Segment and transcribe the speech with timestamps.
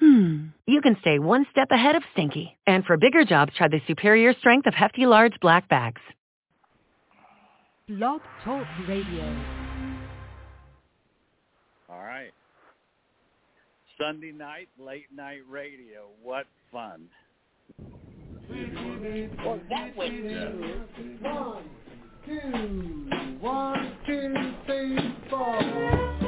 [0.00, 2.56] hmm, you can stay one step ahead of stinky.
[2.66, 6.00] And for bigger jobs, try the superior strength of Hefty Large Black Bags.
[7.88, 9.24] Blog Talk Radio.
[11.88, 12.30] All right.
[13.98, 16.06] Sunday night, late night radio.
[16.22, 17.08] What fun.
[18.48, 21.20] Well, that was good.
[21.20, 21.64] One,
[22.26, 24.34] two, one, two,
[24.66, 26.19] three, four.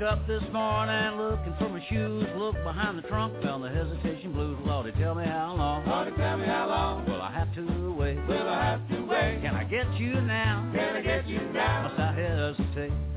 [0.00, 2.24] Woke up this morning looking for my shoes.
[2.34, 4.58] Look behind the trunk, found the hesitation blues.
[4.64, 5.86] Lordy, tell me how long.
[5.86, 7.04] Lordy, tell me how long.
[7.06, 8.16] Will I have to wait?
[8.26, 9.40] Will I have to wait?
[9.42, 10.70] Can I get you now?
[10.74, 11.88] Can I get you now?
[11.88, 13.09] Must I hesitate?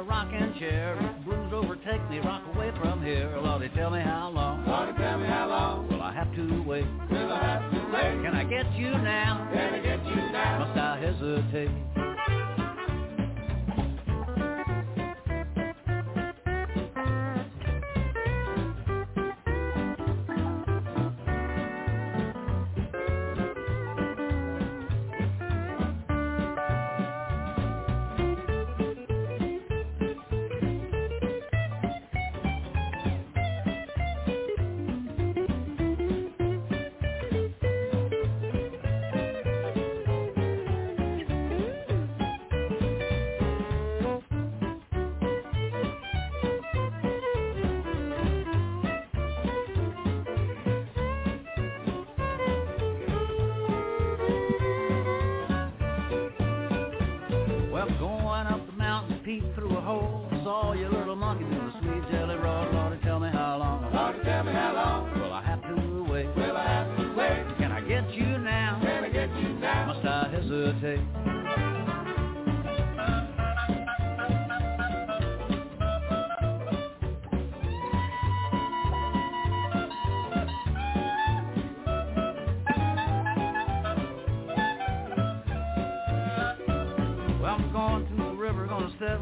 [0.00, 0.96] A rocking chair.
[1.26, 3.36] Blues overtake me, rock away from here.
[3.42, 4.66] Lordy, tell me how long.
[4.66, 5.88] Lordy, tell me how long.
[5.88, 6.86] Will I have to wait?
[7.10, 8.24] Will I have to wait?
[8.24, 9.48] Can I get you now?
[9.52, 10.64] Can I get you now?
[10.64, 11.89] Must I hesitate?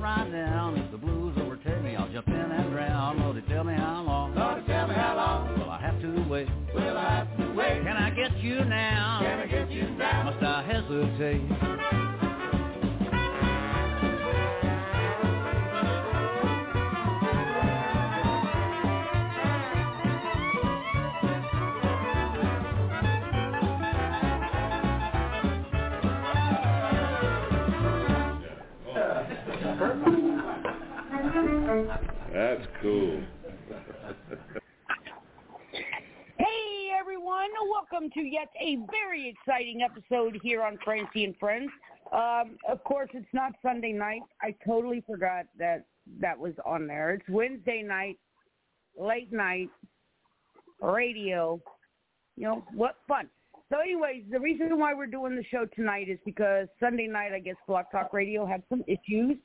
[0.01, 0.77] Right down.
[0.79, 3.21] If the blues overtake me, I'll jump in and drown.
[3.21, 4.35] Oh, Lordy, tell me how long.
[4.37, 5.59] Oh, Lordy, tell me how long.
[5.59, 6.49] Will I have to wait?
[6.75, 7.83] Will I have to wait?
[7.83, 9.19] Can I get you now?
[9.23, 10.25] Can I get you now?
[10.25, 11.68] Must I hesitate?
[29.79, 29.93] That's
[32.83, 33.23] cool.
[36.37, 41.71] Hey everyone, welcome to yet a very exciting episode here on Francie and Friends.
[42.13, 44.23] Um, of course, it's not Sunday night.
[44.43, 45.87] I totally forgot that
[46.21, 47.15] that was on there.
[47.15, 48.19] It's Wednesday night,
[48.99, 49.69] late night,
[50.83, 51.61] radio.
[52.37, 53.29] You know, what fun.
[53.71, 57.39] So anyways, the reason why we're doing the show tonight is because Sunday night, I
[57.39, 59.37] guess Blog Talk Radio had some issues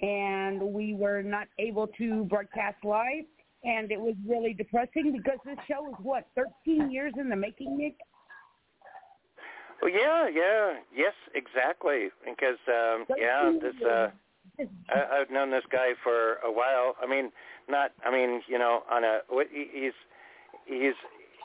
[0.00, 3.24] and we were not able to broadcast live.
[3.64, 7.78] And it was really depressing because this show is what, 13 years in the making,
[7.78, 7.96] Nick?
[9.80, 12.08] Well, yeah, yeah, yes, exactly.
[12.24, 14.08] Because um, yeah, this uh,
[14.88, 16.96] I, I've known this guy for a while.
[17.02, 17.30] I mean,
[17.68, 17.92] not.
[18.04, 19.20] I mean, you know, on a
[19.50, 19.92] he's
[20.66, 20.94] he's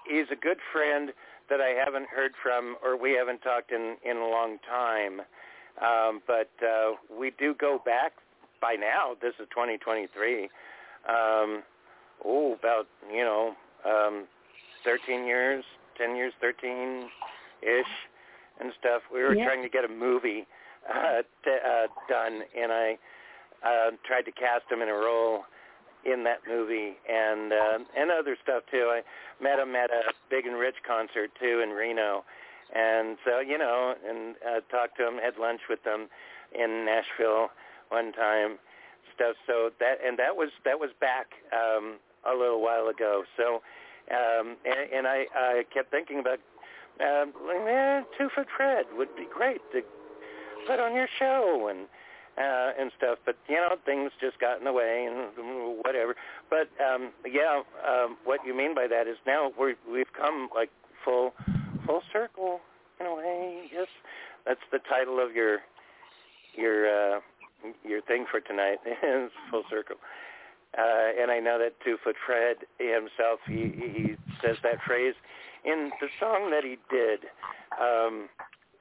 [0.07, 1.11] he's a good friend
[1.49, 5.21] that I haven't heard from, or we haven't talked in in a long time.
[5.81, 8.13] Um, but uh, we do go back
[8.61, 9.15] by now.
[9.21, 10.43] This is 2023.
[11.07, 11.63] Um,
[12.25, 14.25] oh, about you know, um,
[14.83, 15.63] 13 years,
[15.97, 17.09] 10 years, 13
[17.61, 17.85] ish,
[18.59, 19.01] and stuff.
[19.13, 19.45] We were Yeah.
[19.45, 20.45] trying to get a movie
[20.89, 22.97] uh, t- uh, done, and I
[23.63, 25.45] uh, tried to cast him in a role
[26.05, 28.89] in that movie, and uh, and other stuff too.
[28.89, 29.03] I
[29.43, 32.23] met him at a Big and Rich concert too in Reno,
[32.73, 36.07] and so you know, and uh, talked to him, had lunch with them
[36.53, 37.51] in Nashville
[37.89, 38.57] one time,
[39.15, 39.35] stuff.
[39.45, 43.23] So that and that was that was back um, a little while ago.
[43.37, 43.61] So,
[44.11, 46.39] um, and, and I I kept thinking about
[46.99, 47.33] um,
[47.67, 49.81] eh, Two Foot Fred would be great to
[50.67, 51.87] put on your show and
[52.37, 53.19] uh, and stuff.
[53.25, 56.15] But you know, things just got in the way and whatever.
[56.49, 60.69] But um, yeah, um, what you mean by that is now we we've come like
[61.03, 61.33] full
[61.85, 62.61] full circle
[62.99, 63.69] in a way.
[63.73, 63.87] Yes,
[64.45, 65.59] that's the title of your
[66.55, 67.19] your uh,
[67.83, 68.77] your thing for tonight.
[68.85, 69.97] is full circle.
[70.77, 75.15] Uh, and I know that Two Foot Fred himself, he, he says that phrase
[75.65, 77.21] in the song that he did
[77.81, 78.29] um,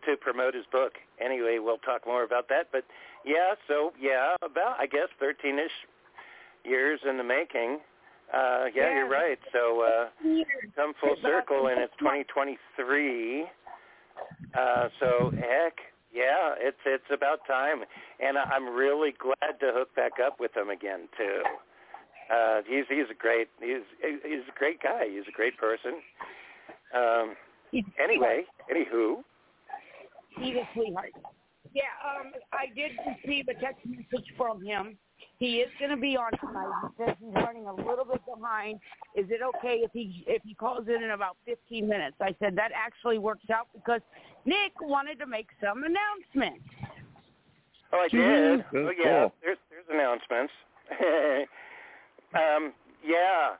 [0.04, 0.92] to promote his book.
[1.18, 2.68] Anyway, we'll talk more about that.
[2.70, 2.84] But
[3.24, 5.72] yeah, so yeah, about I guess 13ish
[6.64, 7.78] years in the making.
[8.34, 8.94] Uh, yeah, Yeah.
[8.94, 9.38] you're right.
[9.52, 10.08] So uh,
[10.76, 13.46] come full circle, and it's 2023.
[14.54, 15.78] Uh, so heck,
[16.12, 17.84] yeah, it's it's about time,
[18.20, 21.42] and I'm really glad to hook back up with him again too.
[22.32, 25.04] Uh, he's he's a great he's he's a great guy.
[25.08, 26.00] He's a great person.
[26.94, 27.34] Um,
[27.98, 29.22] anyway, anywho,
[30.40, 31.12] He's a sweetheart.
[31.74, 34.96] Yeah, um, I did receive a text message from him.
[35.38, 36.72] He is going to be on tonight.
[36.82, 38.80] He says he's running a little bit behind.
[39.14, 42.16] Is it okay if he if he calls in in about 15 minutes?
[42.20, 44.00] I said that actually works out because
[44.44, 46.64] Nick wanted to make some announcements.
[47.92, 48.64] oh I did.
[48.74, 49.34] Oh yeah, cool.
[49.42, 50.52] there's there's announcements.
[52.34, 52.72] um,
[53.06, 53.54] yeah.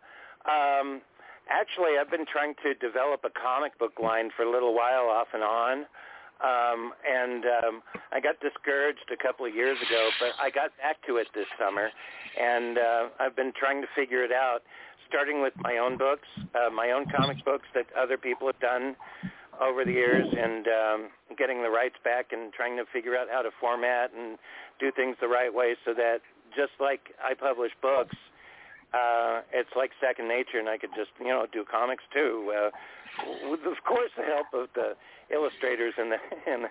[0.50, 1.00] Um,
[1.48, 5.28] actually, I've been trying to develop a comic book line for a little while, off
[5.32, 5.86] and on.
[6.38, 7.82] Um, and um,
[8.12, 11.46] I got discouraged a couple of years ago, but I got back to it this
[11.58, 11.90] summer,
[12.38, 14.60] and uh, I've been trying to figure it out.
[15.08, 18.94] Starting with my own books, uh, my own comic books that other people have done
[19.58, 23.42] over the years, and um, getting the rights back, and trying to figure out how
[23.42, 24.38] to format and
[24.78, 26.20] do things the right way, so that
[26.54, 28.14] just like I publish books,
[28.94, 32.52] uh, it's like second nature, and I could just you know do comics too.
[32.54, 32.70] Uh,
[33.50, 34.94] with of course the help of the
[35.34, 36.18] illustrators and the
[36.50, 36.68] and the,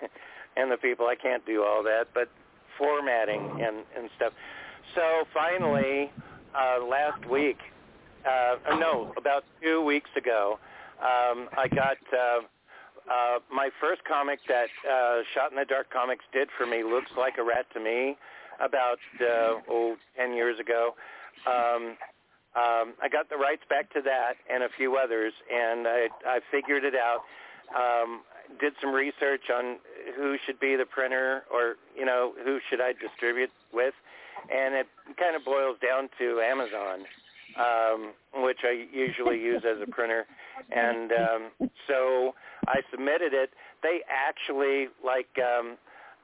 [0.55, 1.07] and the people.
[1.07, 2.29] I can't do all that, but
[2.77, 4.33] formatting and and stuff.
[4.95, 6.11] So finally,
[6.55, 7.57] uh, last week,
[8.25, 10.59] uh, no, about two weeks ago,
[11.01, 12.39] um, I got uh,
[13.11, 16.83] uh, my first comic that uh, Shot in the Dark Comics did for me.
[16.83, 18.17] Looks like a rat to me.
[18.59, 20.95] About uh, oh ten years ago.
[21.45, 21.95] Um,
[22.57, 26.39] um, I got the rights back to that and a few others, and I, I
[26.49, 27.21] figured it out.
[27.69, 28.21] Um,
[28.59, 29.77] did some research on
[30.15, 33.93] who should be the printer, or you know, who should I distribute with,
[34.49, 34.87] and it
[35.19, 37.05] kind of boils down to Amazon,
[37.59, 38.13] um,
[38.43, 40.25] which I usually use as a printer.
[40.71, 42.33] And um, so
[42.67, 43.51] I submitted it.
[43.83, 45.77] They actually like um,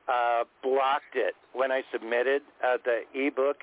[0.08, 3.58] uh, blocked it when I submitted uh, the ebook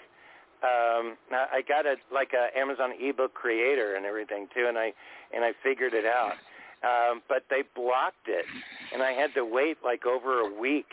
[0.62, 4.92] um I I got a like a Amazon ebook creator and everything too and I
[5.32, 6.36] and I figured it out.
[6.82, 8.46] Um but they blocked it
[8.92, 10.88] and I had to wait like over a week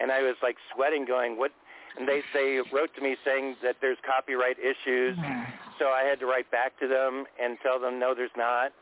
[0.00, 1.52] and I was like sweating going what
[1.98, 5.16] and they they wrote to me saying that there's copyright issues
[5.78, 8.72] so I had to write back to them and tell them no there's not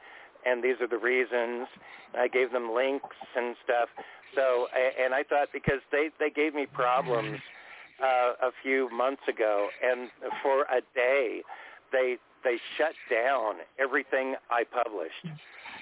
[0.47, 1.67] and these are the reasons.
[2.15, 3.89] I gave them links and stuff.
[4.35, 7.41] So and I thought because they they gave me problems
[8.03, 10.11] uh, a few months ago, and
[10.43, 11.43] for a day,
[11.93, 15.27] they they shut down everything I published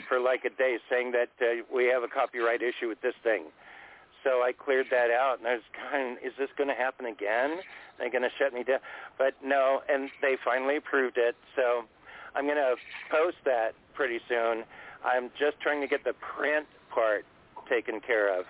[0.09, 3.45] for like a day, saying that uh, we have a copyright issue with this thing.
[4.25, 7.59] So I cleared that out, and I was kind, is this going to happen again?
[7.99, 8.81] They're going to shut me down,
[9.19, 11.37] but no, and they finally approved it.
[11.55, 11.85] So
[12.35, 12.75] I'm going to
[13.11, 14.65] post that pretty soon.
[15.05, 17.25] I'm just trying to get the print part
[17.69, 18.47] taken care of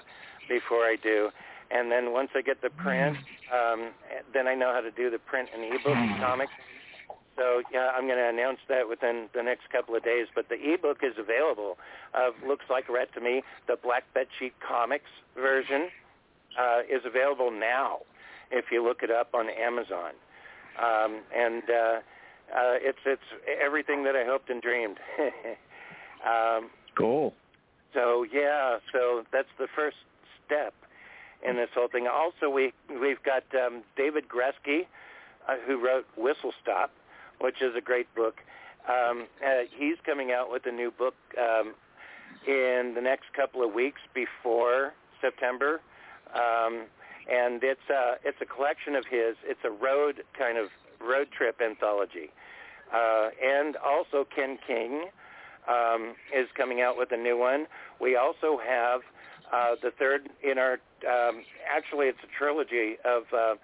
[0.48, 1.30] before I do.
[1.70, 3.16] And then once I get the print,
[3.52, 3.90] um,
[4.32, 6.52] then I know how to do the print and ebook comics.
[7.36, 10.26] So yeah, I'm going to announce that within the next couple of days.
[10.34, 11.76] But the ebook is available.
[12.14, 13.42] Of looks like rat to me.
[13.68, 15.88] The Black Bed Sheet Comics version
[16.58, 17.98] uh, is available now.
[18.50, 20.12] If you look it up on Amazon,
[20.80, 21.98] um, and uh,
[22.54, 23.28] uh, it's it's
[23.62, 24.98] everything that I hoped and dreamed.
[26.26, 27.34] um, Cool.
[27.92, 29.96] so yeah, so that's the first
[30.46, 30.72] step
[31.46, 32.06] in this whole thing.
[32.06, 34.86] Also, we we've got um, David Gresky,
[35.48, 36.90] uh, who wrote Whistle Stop,
[37.40, 38.36] which is a great book.
[38.88, 41.74] Um, uh, he's coming out with a new book um,
[42.46, 45.80] in the next couple of weeks before September,
[46.34, 46.86] um,
[47.30, 49.36] and it's a it's a collection of his.
[49.44, 50.68] It's a road kind of
[51.00, 52.30] road trip anthology,
[52.92, 55.06] uh, and also Ken King
[55.68, 57.66] um, is coming out with a new one.
[58.00, 59.00] We also have
[59.52, 60.74] uh, the third in our.
[61.06, 63.54] Um, actually, it's a trilogy of uh,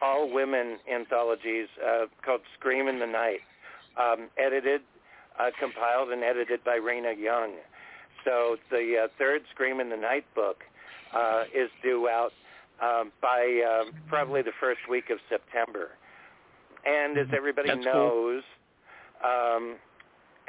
[0.00, 3.40] all women anthologies uh, called Scream in the Night,
[3.98, 4.82] um, edited,
[5.38, 7.52] uh, compiled, and edited by Raina Young.
[8.24, 10.58] So the uh, third Scream in the Night book
[11.14, 12.32] uh, is due out
[12.82, 15.90] um, by um, probably the first week of September.
[16.84, 18.42] And as everybody That's knows,
[19.24, 19.76] um,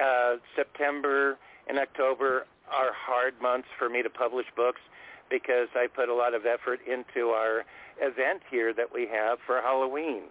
[0.03, 4.81] uh, September and October are hard months for me to publish books
[5.29, 7.65] because I put a lot of effort into our
[8.01, 10.23] event here that we have for Halloween.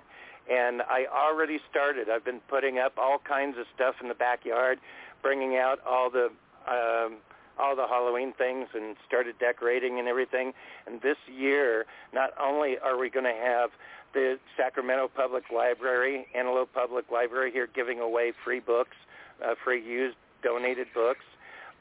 [0.51, 2.09] And I already started.
[2.11, 4.79] I've been putting up all kinds of stuff in the backyard,
[5.23, 6.31] bringing out all the
[6.67, 7.17] um,
[7.59, 10.53] all the Halloween things and started decorating and everything.
[10.87, 13.71] And this year, not only are we going to have
[14.15, 18.97] the Sacramento Public Library, Antelope Public Library here giving away free books,
[19.45, 21.25] uh, free used donated books,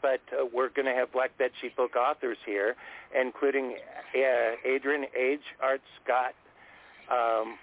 [0.01, 2.75] but uh, we're going to have Black Bed Sheet book authors here,
[3.19, 3.75] including
[4.15, 5.41] uh, Adrian H.
[5.61, 6.33] Art Scott,
[7.09, 7.57] um,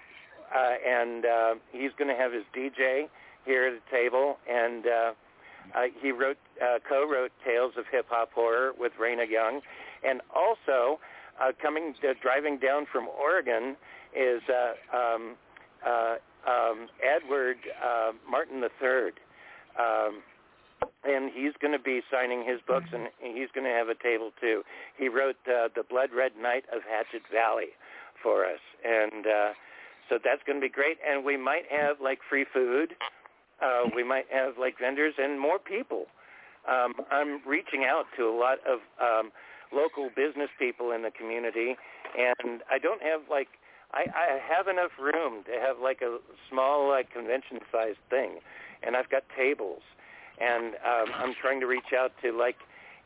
[0.55, 3.09] uh, and uh, he's going to have his DJ
[3.45, 5.13] here at the table, and uh,
[5.75, 9.61] uh, he wrote, uh, co-wrote Tales of Hip Hop Horror with Raina Young,
[10.07, 10.99] and also
[11.41, 13.77] uh, coming, uh, driving down from Oregon
[14.17, 15.35] is uh, um,
[15.87, 16.17] uh,
[16.47, 19.13] um, Edward uh, Martin III.
[19.79, 20.23] Um,
[21.05, 24.31] and he's going to be signing his books, and he's going to have a table
[24.41, 24.63] too.
[24.97, 27.73] He wrote uh, the Blood Red Night of Hatchet Valley
[28.23, 29.53] for us, and uh,
[30.09, 30.99] so that's going to be great.
[31.07, 32.95] And we might have like free food.
[33.63, 36.07] Uh, we might have like vendors and more people.
[36.69, 39.33] Um, I'm reaching out to a lot of um,
[39.73, 41.77] local business people in the community,
[42.17, 43.49] and I don't have like
[43.93, 46.19] I, I have enough room to have like a
[46.51, 48.41] small like convention-sized thing,
[48.83, 49.83] and I've got tables
[50.41, 52.57] and um, I'm trying to reach out to like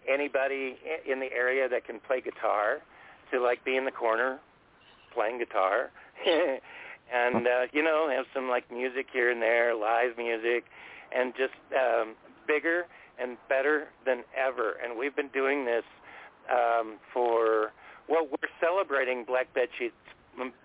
[0.09, 0.77] anybody
[1.11, 2.79] in the area that can play guitar
[3.31, 4.39] to like be in the corner
[5.15, 5.91] playing guitar.
[7.13, 10.65] And uh you know have some like music here and there live music
[11.15, 12.15] and just um
[12.47, 12.87] bigger
[13.21, 14.77] and better than ever.
[14.83, 15.85] And we've been doing this
[16.51, 17.73] um for
[18.09, 19.93] well we're celebrating black bed sheet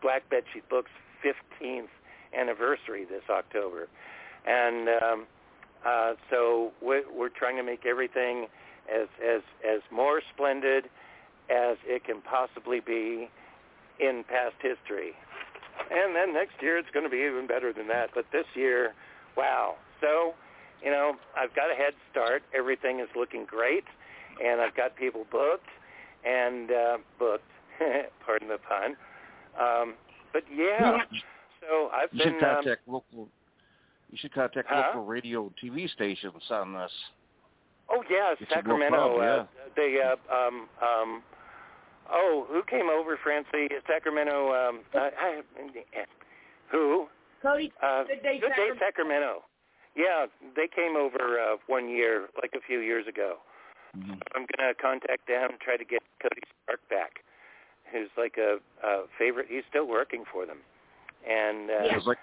[0.01, 0.91] black bed sheet books
[1.25, 1.89] 15th
[2.33, 3.89] anniversary this october.
[4.47, 5.27] And um
[5.85, 8.47] uh, so we're, we're trying to make everything
[8.93, 10.85] as as as more splendid
[11.49, 13.29] as it can possibly be
[13.99, 15.11] in past history.
[15.91, 18.09] And then next year it's going to be even better than that.
[18.13, 18.93] But this year,
[19.35, 19.75] wow.
[20.01, 20.33] So,
[20.83, 22.43] you know, I've got a head start.
[22.55, 23.85] Everything is looking great,
[24.43, 25.69] and I've got people booked
[26.25, 27.43] and uh, booked.
[28.25, 28.95] pardon the pun.
[29.59, 29.95] Um,
[30.33, 30.99] but yeah,
[31.61, 33.29] so I've you been should contact um, local
[34.11, 34.83] you should contact huh?
[34.87, 36.91] local radio TV stations on this.
[37.89, 38.95] Oh yeah, It's Sacramento.
[38.95, 41.23] no problem, uh, they uh, um um
[42.11, 43.67] oh, who came over, Francie?
[43.87, 44.51] Sacramento.
[44.53, 46.05] Um, I, I,
[46.71, 47.07] who?
[47.41, 48.79] Cody, Uh, Good Day Good Day Sacramento.
[48.79, 49.43] Sacramento.
[49.95, 53.37] Yeah, they came over uh, one year, like a few years ago.
[53.97, 54.13] Mm-hmm.
[54.35, 57.23] I'm gonna contact them, and try to get Cody Stark back,
[57.91, 59.47] who's like a, a favorite.
[59.49, 60.57] He's still working for them,
[61.27, 61.99] and uh, Yeah.
[62.05, 62.17] Like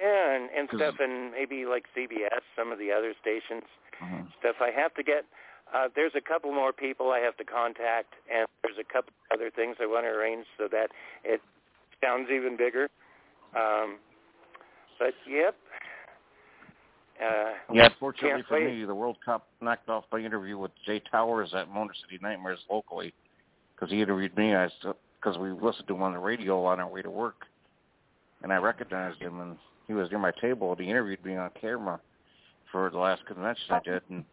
[0.00, 3.64] yeah, and, and stuff, and maybe like CBS, some of the other stations
[4.02, 4.26] Mhm.
[4.40, 4.56] stuff.
[4.60, 5.24] I have to get.
[5.72, 9.50] Uh, there's a couple more people I have to contact, and there's a couple other
[9.50, 10.90] things I want to arrange so that
[11.24, 11.40] it
[12.02, 12.90] sounds even bigger.
[13.54, 13.98] Um,
[14.98, 15.56] but yep.
[17.20, 18.74] Uh, Yeah, unfortunately for wait.
[18.74, 22.58] me, the World Cup knocked off my interview with Jay Towers at Motor City Nightmares
[22.68, 23.14] locally
[23.74, 24.54] because he interviewed me.
[24.54, 24.68] I
[25.14, 27.46] because we listened to him on the radio on our way to work,
[28.42, 31.50] and I recognized him, and he was near my table, and he interviewed me on
[31.60, 32.00] camera
[32.72, 34.24] for the last convention I did, and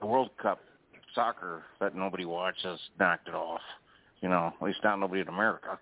[0.00, 0.60] the World Cup
[1.14, 3.60] soccer that nobody watches knocked it off.
[4.20, 5.78] You know, at least not nobody in America.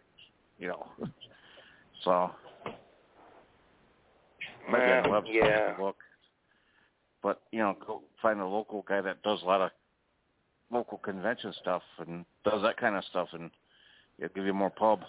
[0.59, 0.87] You know,
[2.05, 2.33] so on
[4.73, 5.75] the Uh, website yeah.
[5.75, 5.97] to look.
[7.23, 9.71] But you know, go find a local guy that does a lot of
[10.71, 13.51] local convention stuff and does that kind of stuff, and
[14.19, 15.01] it'll give you more pub.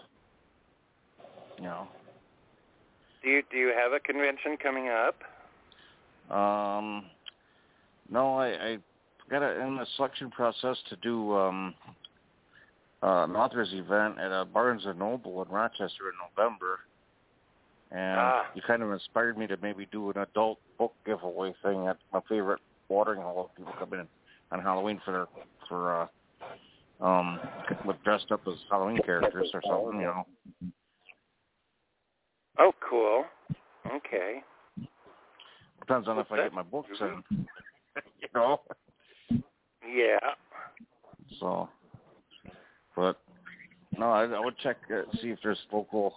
[1.57, 1.87] You know,
[3.23, 5.15] do you do you have a convention coming up?
[6.29, 7.05] um,
[8.09, 8.77] no, I, I
[9.29, 11.73] got a, in the selection process to do um,
[13.03, 16.79] uh, an authors event at a Barnes and Noble in Rochester in November,
[17.91, 18.45] and Ah.
[18.55, 22.19] you kind of inspired me to maybe do an adult book giveaway thing at my
[22.29, 23.51] favorite watering hole.
[23.57, 24.07] People come in
[24.51, 25.27] on Halloween for their
[25.67, 26.01] for
[27.01, 27.39] uh, um,
[28.03, 30.25] dressed up as Halloween characters or something, you know.
[32.59, 33.25] Oh, cool.
[33.91, 34.41] Okay.
[35.79, 37.23] Depends on if I get my books in.
[38.21, 38.61] you know.
[39.31, 40.19] Yeah.
[41.39, 41.69] So,
[42.95, 43.19] but
[43.97, 46.13] no, I, I would check uh, see if there's local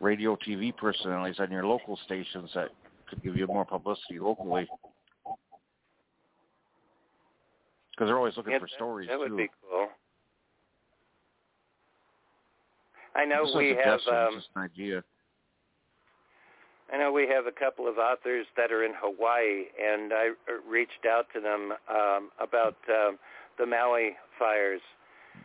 [0.00, 2.68] radio, TV personalities on your local stations that
[3.08, 4.68] could give you more publicity locally.
[7.90, 9.36] Because they're always looking yeah, for stories that would too.
[9.36, 9.88] be cool.
[13.16, 14.00] I know a we have.
[14.10, 15.02] Um, just an idea.
[16.92, 20.60] I know we have a couple of authors that are in Hawaii, and I uh,
[20.68, 23.18] reached out to them um, about um,
[23.58, 24.80] the Maui fires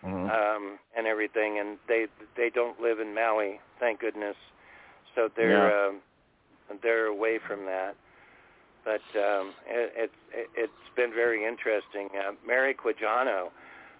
[0.05, 0.29] Mhm.
[0.29, 4.35] um, and everything, and they they don't live in Maui, thank goodness.
[5.15, 5.87] So they're Yeah.
[5.87, 6.01] um,
[6.81, 7.95] they're away from that.
[8.85, 12.09] But um, it, it's it's been very interesting.
[12.17, 13.49] Uh, Mary Quijano,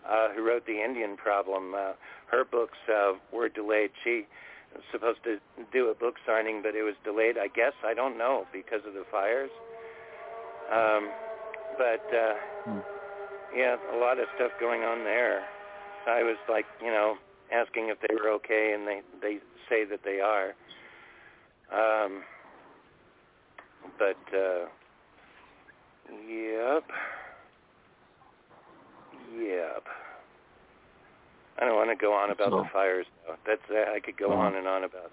[0.07, 1.93] uh, who wrote the Indian Problem, uh,
[2.27, 3.91] her books uh, were delayed.
[4.03, 4.27] She
[4.91, 5.37] supposed to
[5.71, 7.37] do a book signing, but it was delayed.
[7.37, 9.51] I guess I don't know because of the fires.
[10.71, 11.11] Um,
[11.77, 12.33] but uh,
[12.65, 12.79] Hmm.
[13.55, 15.43] yeah, a lot of stuff going on there.
[16.07, 17.15] I was like, you know,
[17.51, 19.39] asking if they were okay, and they they
[19.69, 20.53] say that they are.
[21.71, 22.23] Um,
[23.97, 24.65] but uh,
[26.27, 26.83] yep,
[29.37, 29.83] yep.
[31.63, 33.05] I don't want to go on about So- the fires.
[33.25, 33.35] Though.
[33.47, 35.11] That's uh, I could go Well- on and on about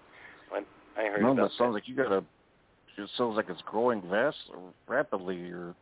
[0.49, 0.65] what
[0.99, 2.25] I heard No, about that sounds like you got a.
[2.99, 4.37] It sounds like it's growing vast
[4.89, 5.37] rapidly.
[5.37, 5.75] Your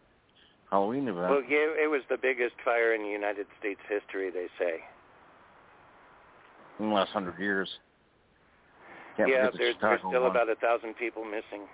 [0.70, 1.30] Halloween event.
[1.30, 4.30] Well, yeah, it was the biggest fire in United States history.
[4.30, 4.84] They say.
[6.78, 7.68] in the last hundred years.
[9.16, 10.30] Can't yeah, forget the there's, there's still one.
[10.30, 11.66] about a thousand people missing.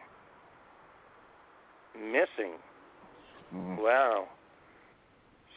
[1.95, 2.53] Missing.
[3.55, 3.83] Mhm.
[3.83, 4.29] Wow.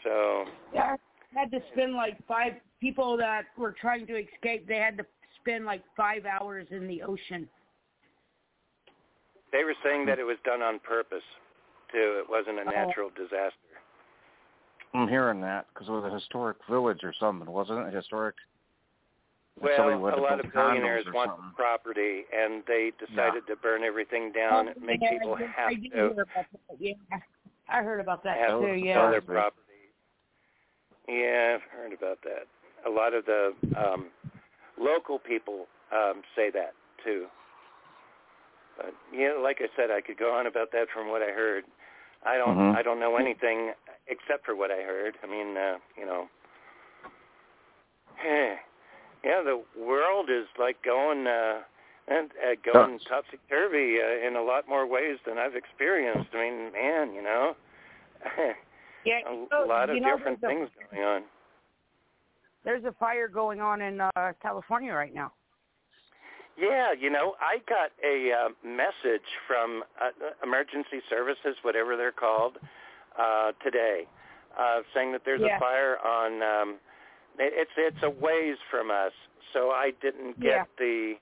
[0.03, 0.97] So Yeah,
[1.33, 4.67] had to spend like five people that were trying to escape.
[4.67, 5.05] They had to
[5.39, 7.47] spend like five hours in the ocean.
[9.53, 10.21] they were saying that hmm.
[10.21, 11.23] it was done on purpose,
[11.91, 12.19] too.
[12.21, 12.85] It wasn't a Oh.
[12.85, 13.55] natural disaster.
[14.93, 17.93] I'm hearing that because it was a historic village or something, wasn't it?
[17.93, 18.35] A Historic.
[19.59, 21.49] Well, a lot of billionaires want something.
[21.49, 25.49] the property, and they decided to burn everything down, Oh, make yeah, people I did,
[25.49, 26.47] have I did to hear about that.
[26.79, 26.93] Yeah,
[27.69, 28.73] I heard about that have too.
[28.75, 29.01] Yeah.
[29.01, 29.61] sell their property.
[31.07, 32.45] Yeah, I've heard about that.
[32.85, 34.07] A lot of the um,
[34.79, 37.27] local people um, say that too.
[38.77, 41.65] But yeah, like I said, I could go on about that from what I heard.
[42.23, 42.75] I don't, Mhm.
[42.75, 43.73] I don't know anything
[44.07, 45.17] except for what I heard.
[45.23, 46.29] I mean, uh, you know,
[48.23, 51.61] yeah, the world is like going uh,
[52.07, 53.05] and uh, going Nuts.
[53.05, 56.29] topsy turvy uh, in a lot more ways than I've experienced.
[56.33, 57.55] I mean, man, you know.
[59.05, 61.23] Yeah, a you lot of you know, different a- things going on.
[62.67, 65.31] There's a fire going on in uh, California right now.
[66.59, 70.09] Yeah, you know, I got a uh, message from uh,
[70.43, 72.57] emergency services, whatever they're called,
[73.17, 74.03] uh, today,
[74.59, 75.55] uh, saying that there's Yeah.
[75.55, 76.43] a fire on.
[76.43, 76.69] Um,
[77.39, 79.13] it- it's it's a ways from us,
[79.53, 80.63] so I didn't get Yeah.
[80.77, 81.15] the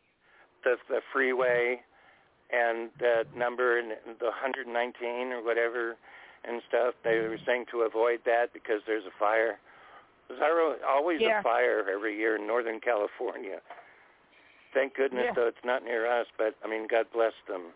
[0.63, 1.79] the the freeway
[2.49, 5.95] and the number and the 119 or whatever
[6.43, 6.95] and stuff.
[7.03, 9.59] They were saying to avoid that because there's a fire.
[10.27, 10.41] There's
[10.87, 11.39] always Yeah.
[11.39, 13.61] a fire every year in Northern California.
[14.73, 15.33] Thank goodness Yeah.
[15.33, 17.73] though it's not near us, but I mean God bless them.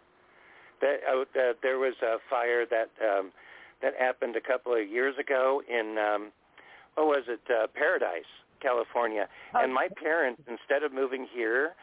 [0.81, 3.31] That, uh, uh, there was a fire that um,
[3.81, 6.31] that happened a couple of years ago in um,
[6.95, 7.39] what was it?
[7.49, 8.25] Uh, Paradise,
[8.59, 9.29] California.
[9.53, 11.75] And my parents, instead of moving here,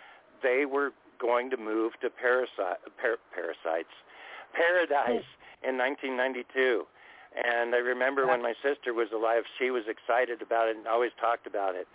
[0.43, 3.89] they were going to move to Parasite, par- Parasites,
[4.53, 5.25] Paradise
[5.63, 6.87] in 1992.
[7.37, 11.12] And I remember when my sister was alive, she was excited about it and always
[11.20, 11.87] talked about it,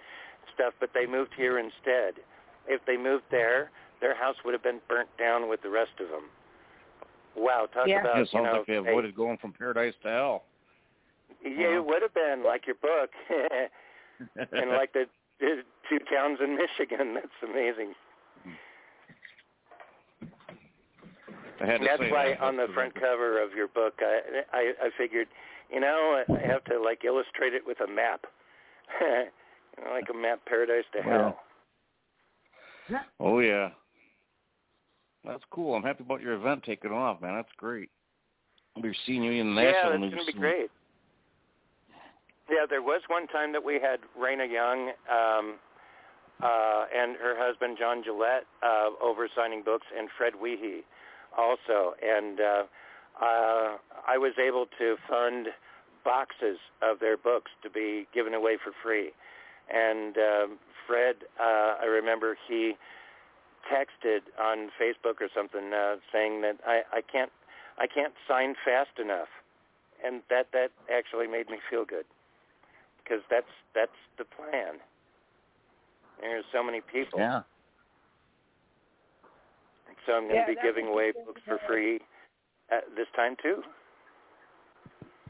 [0.54, 0.73] stuff.
[0.80, 2.21] But they moved here instead.
[2.67, 6.10] If they moved there, their house would have been burnt down with the rest of
[6.10, 6.30] them.
[7.36, 8.01] Wow, talk Yeah.
[8.01, 10.43] about it you sounds know, like they hey, avoided going from paradise to hell.
[11.43, 13.10] yeah, it would have been like your book,
[14.51, 15.06] and like the,
[15.39, 17.13] the two towns in Michigan.
[17.15, 17.93] That's amazing.
[21.62, 22.41] I had That's why that.
[22.41, 25.28] on the front cover of your book, I, I I figured,
[25.71, 28.26] you know, I have to like illustrate it with a map,
[29.02, 31.39] you know, like a map paradise to hell.
[33.19, 33.69] Oh yeah.
[35.24, 35.76] That's cool.
[35.76, 37.36] I'm happy about your event taking off, man.
[37.36, 37.89] That's great.
[38.76, 40.71] I'll be seeing you in the Yeah, national that's news gonna be great.
[42.50, 45.56] Yeah, there was one time that we had Raina Young um,
[46.41, 50.82] uh, and her husband John Gillette uh, over signing books, and Fred Wiehe
[51.38, 52.63] also, and uh,
[53.22, 55.48] uh, I was able to fund
[56.04, 59.12] boxes of their books to be given away for free.
[59.74, 62.74] And um, Fred, uh, I remember he
[63.72, 67.32] texted on Facebook or something uh, saying that I, I can't
[67.78, 69.30] I can't sign fast enough
[70.04, 72.06] and that that actually made me feel good
[73.04, 74.80] because that's that's the plan.
[76.20, 77.20] There's so many people.
[77.20, 77.41] Yeah.
[80.06, 82.00] So I'm going Yeah, to be giving away books for free
[82.72, 83.62] at this time too.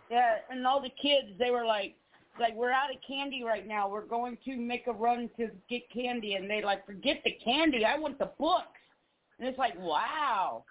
[0.09, 1.95] Yeah, and all the kids, they were like,
[2.39, 3.89] like we're out of candy right now.
[3.89, 7.85] We're going to make a run to get candy, and they like forget the candy.
[7.85, 8.79] I want the books,
[9.39, 10.63] and it's like, wow.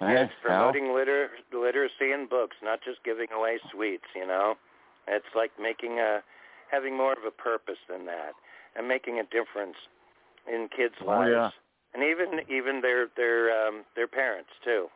[0.00, 4.04] Yeah, it's promoting liter- literacy in books, not just giving away sweets.
[4.14, 4.54] You know,
[5.08, 6.20] it's like making a
[6.70, 8.32] having more of a purpose than that,
[8.76, 9.76] and making a difference
[10.52, 11.50] in kids' Oh, lives, yeah.
[11.94, 14.86] and even even their their um, their parents too.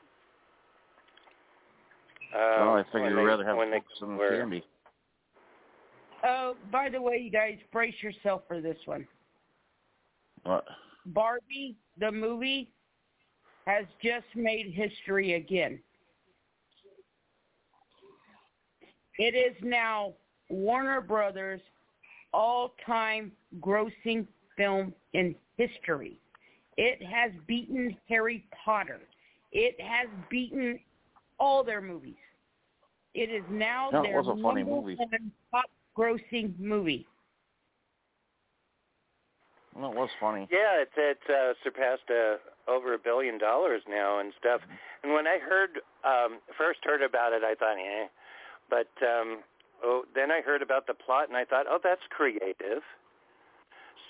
[2.34, 4.64] Um, well, I think you'd rather have when they books were- candy.
[6.24, 9.06] Oh, by the way, you guys, brace yourself for this one.
[10.42, 10.64] What?
[11.06, 12.72] Barbie, the movie,
[13.66, 15.78] has just made history again.
[19.18, 20.14] It is now
[20.50, 21.61] Warner Brothers'
[22.32, 23.30] all-time
[23.61, 24.26] grossing
[24.58, 26.20] film in history.
[26.76, 29.00] It has beaten Harry Potter.
[29.52, 30.78] It has beaten
[31.40, 32.14] all their movies.
[33.14, 34.96] It is now No, their was a funny number movie.
[34.96, 35.64] one top
[35.96, 37.06] grossing movie.
[39.74, 40.46] Well, it was funny.
[40.50, 42.36] Yeah, it it uh, surpassed uh,
[42.70, 44.60] over a billion dollars now and stuff.
[45.02, 48.06] And when I heard um, first heard about it, I thought, eh.
[48.68, 49.38] But um,
[49.82, 52.82] oh, then I heard about the plot, and I thought, oh, that's creative.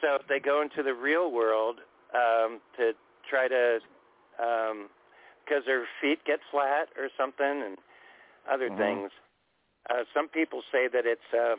[0.01, 1.81] So if they go into the real world
[2.15, 2.93] um, to
[3.29, 3.79] try to,
[4.37, 7.79] because their feet get flat or something, and
[8.51, 8.79] other Mhm.
[8.79, 9.11] things.
[9.91, 11.57] Uh, some people say that it's uh,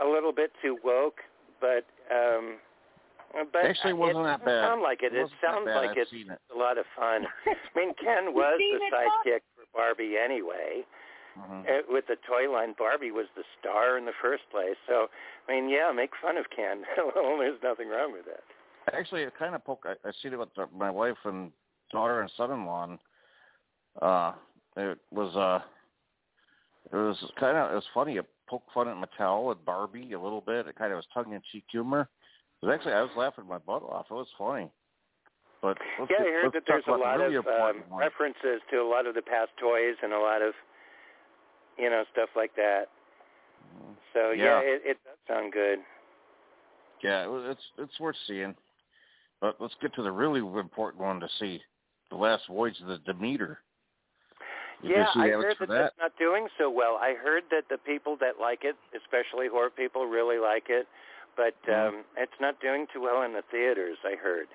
[0.00, 1.20] a little bit too woke,
[1.60, 2.58] but um,
[3.52, 4.64] but Actually, it wasn't that doesn't bad.
[4.68, 5.12] Sound like it.
[5.14, 6.40] It It, sounds like I've it's it.
[6.54, 7.26] a lot of fun.
[7.46, 10.86] I mean, Ken was the sidekick for Barbie anyway.
[11.38, 11.68] Mhm.
[11.68, 14.76] Uh, with the toy line, Barbie was the star in the first place.
[14.86, 15.08] So,
[15.48, 16.84] I mean, yeah, make fun of Ken.
[17.14, 18.42] there's nothing wrong with that.
[18.94, 19.84] Actually, it kind of poke.
[19.84, 21.52] I, I seen it with the, my wife and
[21.90, 22.84] daughter and son-in-law.
[22.84, 22.98] And,
[24.00, 24.32] uh,
[24.76, 25.60] it was uh,
[26.92, 28.16] it was kind of it was funny.
[28.16, 30.66] It poked fun at Mattel and Barbie a little bit.
[30.66, 32.08] It kind of was tongue-in-cheek humor.
[32.62, 34.06] It was actually I was laughing my butt off.
[34.10, 34.70] It was funny.
[35.60, 38.88] But yeah, get- I heard that there's a lot really of um, references to a
[38.88, 40.54] lot of the past toys and a lot of,
[41.78, 42.86] you know, stuff like that.
[44.14, 44.60] So yeah, Yeah.
[44.60, 45.78] it, it does sound good.
[47.02, 48.54] Yeah, it's it's worth seeing.
[49.40, 51.60] But let's get to the really important one to see,
[52.10, 53.60] the last voyage of the Demeter.
[54.82, 55.68] Did yeah, I heard that, that?
[55.68, 56.98] that's not doing so well.
[57.00, 60.86] I heard that the people that like it, especially horror people, really like it,
[61.36, 61.88] but Mhm.
[61.88, 63.98] um it's not doing too well in the theaters.
[64.04, 64.48] I heard.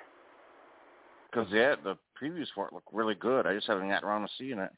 [1.32, 3.48] Because yeah, the previews for it look really good.
[3.48, 4.72] I just haven't gotten around to seeing it.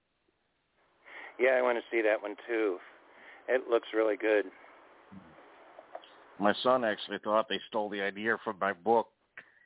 [1.40, 2.78] Yeah, I want to see that one too.
[3.48, 4.46] It looks really good.
[6.40, 9.08] My son actually thought they stole the idea from my book,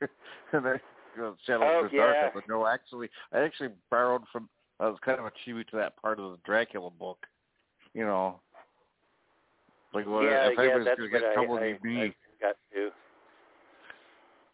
[0.52, 0.80] and they
[1.16, 2.16] you know, said Oh, was dark.
[2.20, 2.30] yeah.
[2.32, 4.48] But no, actually, I actually borrowed from.
[4.78, 7.26] I was kind of a tribute to that part of the Dracula book.
[7.92, 8.40] You know,
[9.92, 12.14] like what yeah, if yeah, anybody's gonna get trouble, I, it'd be me.
[12.40, 12.90] Got to.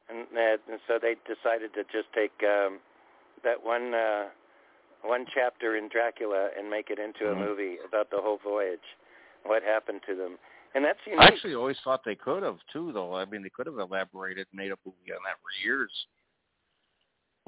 [0.09, 2.79] And, that, and so they decided to just take um,
[3.43, 4.27] that one uh,
[5.09, 7.33] one chapter in Dracula and make it into Mhm.
[7.33, 8.97] a movie about the whole voyage,
[9.45, 10.39] what happened to them,
[10.75, 11.21] and that's unique.
[11.21, 13.15] I actually always thought they could have too, though.
[13.15, 16.07] I mean, they could have elaborated, and made a movie on that for years.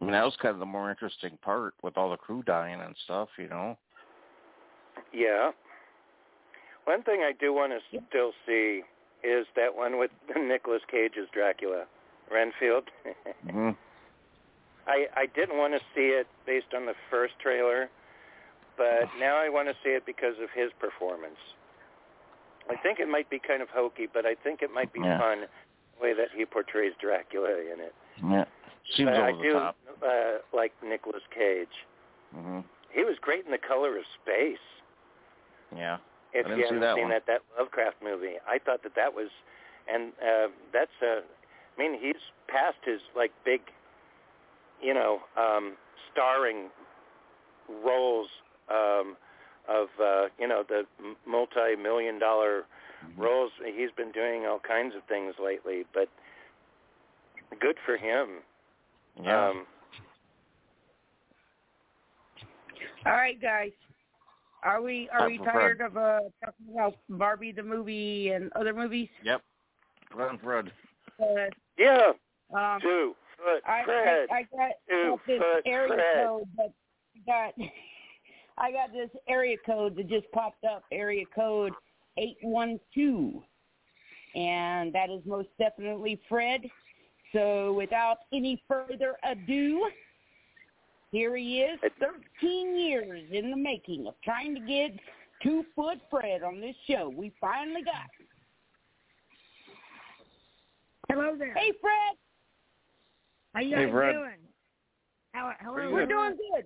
[0.01, 2.81] I mean, that was kind of the more interesting part with all the crew dying
[2.81, 3.77] and stuff, you know.
[5.13, 5.53] Yeah.
[6.85, 8.83] One thing I do want to still see
[9.23, 11.87] is that one with Nicolas Cage's Dracula,
[12.31, 12.89] Renfield.
[13.51, 13.71] hmm
[14.89, 17.89] I I didn't want to see it based on the first trailer,
[18.77, 21.39] but now I want to see it because of his performance.
[22.71, 25.19] I think it might be kind of hokey, but I think it might be Yeah.
[25.19, 25.41] fun
[25.97, 27.95] the way that he portrays Dracula in it.
[28.23, 28.45] Yeah,
[28.97, 29.77] seems but over I the do top.
[30.03, 31.87] uh, like Nicolas Cage.
[32.35, 34.59] hmm He was great in The Color of Space.
[35.75, 35.99] Yeah.
[36.35, 37.11] If I didn't see haven't that seen one.
[37.13, 39.29] that that Lovecraft movie, I thought that that was,
[39.91, 43.63] and uh, that's uh, I mean he's past his like big,
[44.83, 45.77] you know, um,
[46.13, 46.69] starring
[47.85, 48.29] roles
[48.71, 49.17] um,
[49.69, 50.85] of uh, you know the
[51.27, 52.65] multi-million dollar
[53.07, 53.23] Mm-hmm.
[53.23, 53.53] roles.
[53.65, 56.09] He's been doing all kinds of things lately, but
[57.61, 58.41] good for him.
[59.23, 59.51] Yeah.
[59.51, 59.67] Um,
[63.07, 63.71] All right, guys.
[64.65, 68.53] Are we are Time we for tired of uh talking about Barbie the movie and
[68.55, 69.09] other movies?
[69.25, 69.43] yep.
[70.15, 70.73] Run, Fred.
[71.21, 72.13] Uh, yeah,
[72.57, 74.27] um, two foot I, Fred.
[74.31, 76.27] I I got, Two this foot area Fred.
[76.27, 76.73] code, but
[77.17, 77.55] I got
[78.59, 81.73] I got this area code that just popped up, area code
[82.17, 83.43] 812.
[84.35, 86.63] And that is most definitely Fred.
[87.33, 89.89] So without any further ado,
[91.13, 94.93] here he is, 13 years in the making of trying to get
[95.43, 97.13] Two Foot Fred on this show.
[97.15, 98.27] We finally got him.
[101.09, 101.55] Hello there.
[101.55, 102.17] Hey, Fred.
[103.59, 104.13] How you Hey, guys Fred.
[104.13, 104.31] doing?
[105.33, 105.75] How, hello.
[105.75, 106.09] Pretty We're good.
[106.11, 106.65] doing good.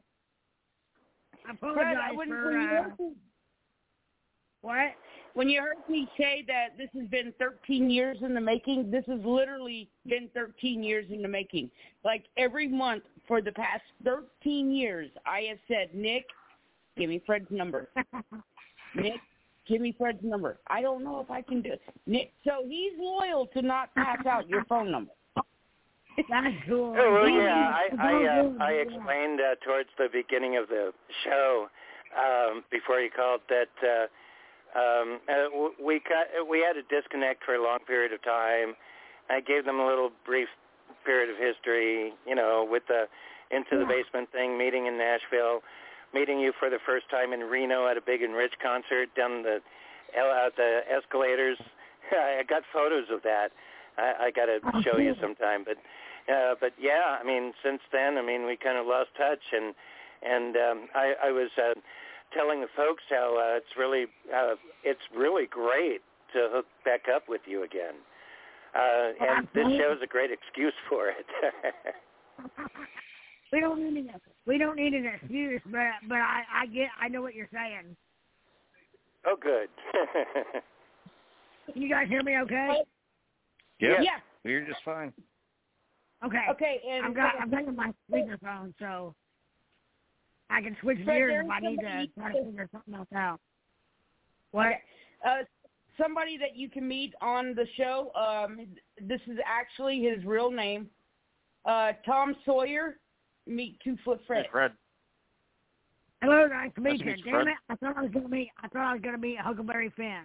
[1.48, 3.11] I Fred, apologize when, for when, you uh,
[4.61, 4.94] what?
[5.33, 9.07] when you heard me say that this has been 13 years in the making, this
[9.07, 11.70] has literally been 13 years in the making.
[12.05, 16.26] Like every month for the past 13 years, I have said, Nick,
[16.98, 17.88] give me Fred's number.
[18.94, 19.18] Nick,
[19.66, 20.59] give me Fred's number.
[20.66, 21.81] I don't know if I can do it.
[22.05, 25.12] Nick, so he's loyal to not pass out your phone number.
[26.29, 26.94] That's cool.
[26.96, 27.72] Oh well, yeah.
[27.72, 30.92] I I, uh, I explained uh, towards the beginning of the
[31.25, 31.68] show
[32.16, 34.07] um, before you called that uh,
[34.79, 38.75] um, uh, w- we got we had a disconnect for a long period of time.
[39.31, 40.48] I gave them a little brief
[41.05, 43.07] period of history, you know, with the
[43.51, 45.61] into the basement thing, meeting in Nashville,
[46.14, 49.42] meeting you for the first time in Reno at a Big and Rich concert down
[49.42, 49.61] the
[50.18, 51.59] out the escalators.
[52.12, 53.53] I got photos of that.
[53.98, 55.76] I, I got to Oh, show you sometime, but
[56.33, 59.74] uh, but yeah, I mean, since then, I mean, we kind of lost touch, and
[60.22, 61.74] and um, I, I was uh,
[62.33, 66.00] telling the folks how uh, it's really uh, it's really great
[66.33, 67.94] to hook back up with you again,
[68.74, 69.78] uh, and this Absolutely.
[69.78, 71.26] show's a great excuse for it.
[73.52, 74.11] we don't need an
[74.46, 77.96] we don't need an excuse, but but I I get I know what you're saying.
[79.26, 79.68] oh, good.
[81.72, 82.38] Can you guys hear me?
[82.38, 82.83] Okay.
[83.83, 84.01] Yeah.
[84.01, 84.11] Yeah.
[84.45, 85.12] You're just fine.
[86.25, 86.45] Okay.
[86.51, 89.14] Okay, and I've got I've got my speakerphone, so
[90.51, 93.09] I can switch Fred, gears if I need to somebody- try to figure something else
[93.14, 93.40] out.
[94.53, 94.66] What?
[94.66, 94.81] Okay.
[95.25, 95.45] Uh,
[96.01, 98.12] somebody that you can meet on the show.
[98.14, 98.59] Um,
[99.01, 100.88] this is actually his real name.
[101.64, 102.99] Uh, Tom Sawyer.
[103.45, 104.45] Meet Two Foot Fred.
[104.45, 104.73] Hey, Fred.
[106.23, 107.11] Hello, nice to Nice meet to you.
[107.11, 107.49] meet you, Damn Fred.
[107.49, 107.55] it!
[107.68, 110.23] I thought I was gonna meet I thought I was gonna meet Huckleberry Finn.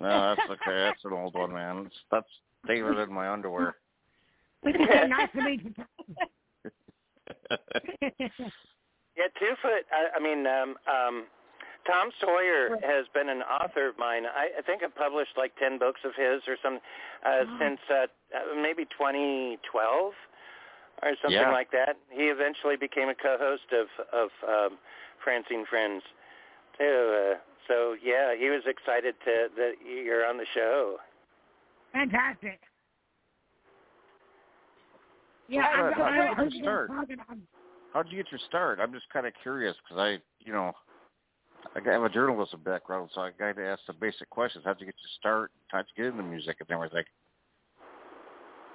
[0.00, 0.78] No, that's okay.
[0.90, 1.84] That's an old one, man.
[1.84, 2.26] That's, that's
[2.66, 3.76] tailored in my underwear.
[4.64, 5.74] nice to meet you.
[9.16, 9.86] Yeah, two foot.
[9.92, 11.24] I, I mean, um, um,
[11.86, 14.24] Tom Sawyer has been an author of mine.
[14.26, 16.80] I, I think I've published like ten books of his or some
[17.24, 17.58] uh, Wow.
[17.60, 17.94] since uh,
[18.34, 19.60] uh, maybe 2012
[21.02, 21.52] or something Yeah.
[21.52, 21.96] like that.
[22.10, 24.78] He eventually became a co-host of of um,
[25.22, 26.02] Francine Friends
[26.78, 27.34] too.
[27.34, 30.96] Uh, so yeah, he was excited to that you're on the show.
[31.92, 32.60] Fantastic.
[35.48, 36.88] Yeah, Fred, I've got, how'd you I get heard your you start?
[36.88, 37.16] talking.
[37.28, 37.46] I'm-
[37.92, 38.80] How'd you get your start?
[38.80, 40.72] I'm just kind of curious because I, you know,
[41.76, 44.64] I have a journalism background, so I got to ask the basic questions.
[44.66, 45.52] How'd you get your start?
[45.68, 47.04] How'd you get into music and everything?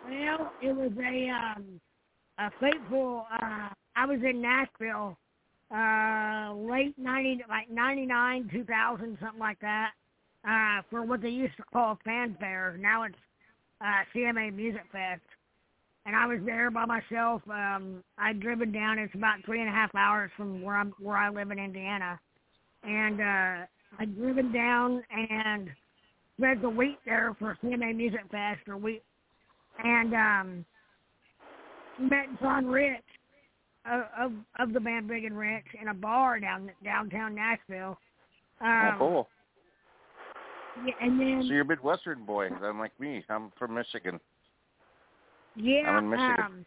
[0.08, 1.82] Well, it was a um
[2.38, 3.26] a fateful.
[3.42, 5.18] Uh, I was in Nashville,
[5.74, 9.92] uh, late ninety, like ninety nine, two thousand, something like that,
[10.48, 12.78] uh, for what they used to call fanfare.
[12.80, 13.16] Now it's
[13.82, 15.22] uh, CMA Music Fest,
[16.06, 17.42] and I was there by myself.
[17.50, 19.00] Um, I'd driven down.
[19.00, 22.20] It's about three and a half hours from where I'm where I live in Indiana,
[22.84, 23.66] and uh,
[24.00, 25.70] I'd driven down and
[26.38, 29.04] spent the week there for CMA Music Fest, or week
[29.84, 30.66] and um,
[32.00, 33.04] met John Rich
[34.18, 37.98] of, of the band Big and Rich in a bar down downtown Nashville.
[38.62, 39.28] Um, oh, cool.
[40.84, 43.24] yeah, and then So you're a Midwestern boy, then like me.
[43.30, 44.20] I'm from Michigan.
[45.56, 46.36] yeah, I'm in Michigan.
[46.40, 46.66] um,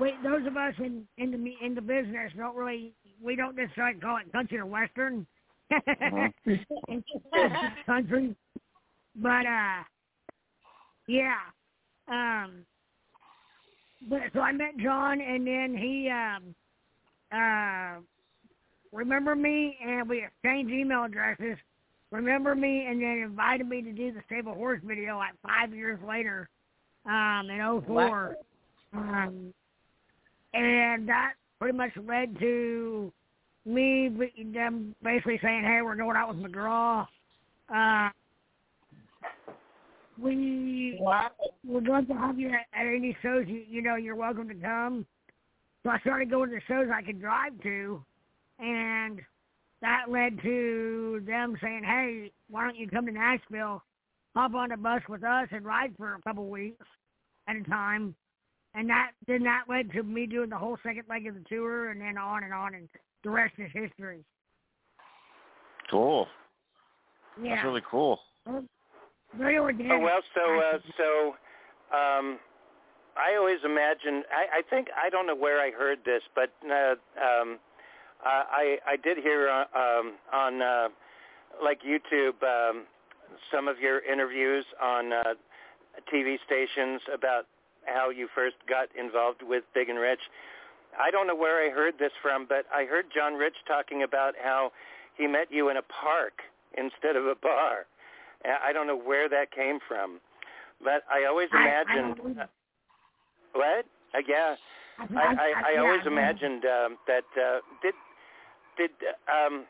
[0.00, 3.98] we those of us in in the in the business don't really we don't necessarily
[3.98, 5.26] call it country or western.
[6.02, 6.32] Mhm.
[7.86, 8.36] Country,
[9.16, 9.82] but uh,
[11.08, 11.38] yeah.
[12.08, 12.64] Um,
[14.08, 16.54] but so I met John, and then he um
[17.32, 18.00] uh
[18.92, 21.56] remember me, and we exchanged email addresses.
[22.12, 25.74] Remember me, and then invited me to do the Save a Horse video like five
[25.74, 26.48] years later,
[27.04, 28.36] um, in '04.
[28.92, 29.52] Um,
[30.54, 33.12] and that pretty much led to
[33.64, 34.08] me
[34.54, 37.06] them basically saying, "Hey, we're going out with McGraw."
[37.68, 38.10] Uh,
[40.18, 40.98] we
[41.64, 43.44] would love to have you at, at any shows.
[43.46, 45.06] You, you know, you're welcome to come.
[45.82, 48.04] So I started going to shows I could drive to,
[48.58, 49.20] and
[49.82, 53.82] that led to them saying, "Hey, why don't you come to Nashville,
[54.34, 56.86] hop on the bus with us, and ride for a couple weeks
[57.48, 58.14] at a time?"
[58.74, 61.90] And that then that led to me doing the whole second leg of the tour,
[61.90, 62.88] and then on and on, and
[63.22, 64.24] the rest is history.
[65.90, 66.26] Cool.
[67.40, 67.54] Yeah.
[67.54, 68.18] That's really cool.
[69.34, 69.92] Very organic.
[69.92, 71.28] Oh well, so uh, so
[71.96, 72.38] um,
[73.16, 74.22] I always imagine.
[74.30, 77.58] I, I think I don't know where I heard this, but uh, um,
[78.22, 80.88] I I did hear uh, um, on uh,
[81.62, 82.84] like YouTube um,
[83.52, 85.22] some of your interviews on uh,
[86.12, 87.46] TV stations about
[87.84, 90.20] how you first got involved with Big and Rich.
[90.98, 94.34] I don't know where I heard this from, but I heard John Rich talking about
[94.42, 94.72] how
[95.16, 96.40] he met you in a park
[96.76, 97.86] instead of a bar.
[98.46, 100.20] I don't know where that came from,
[100.82, 102.38] but I always imagined.
[102.38, 102.46] I, I
[103.52, 103.86] what?
[104.14, 104.56] Uh, yeah,
[104.98, 107.24] I, I, I always imagined um, that.
[107.36, 107.94] Uh, did
[108.76, 108.90] did
[109.28, 109.64] um,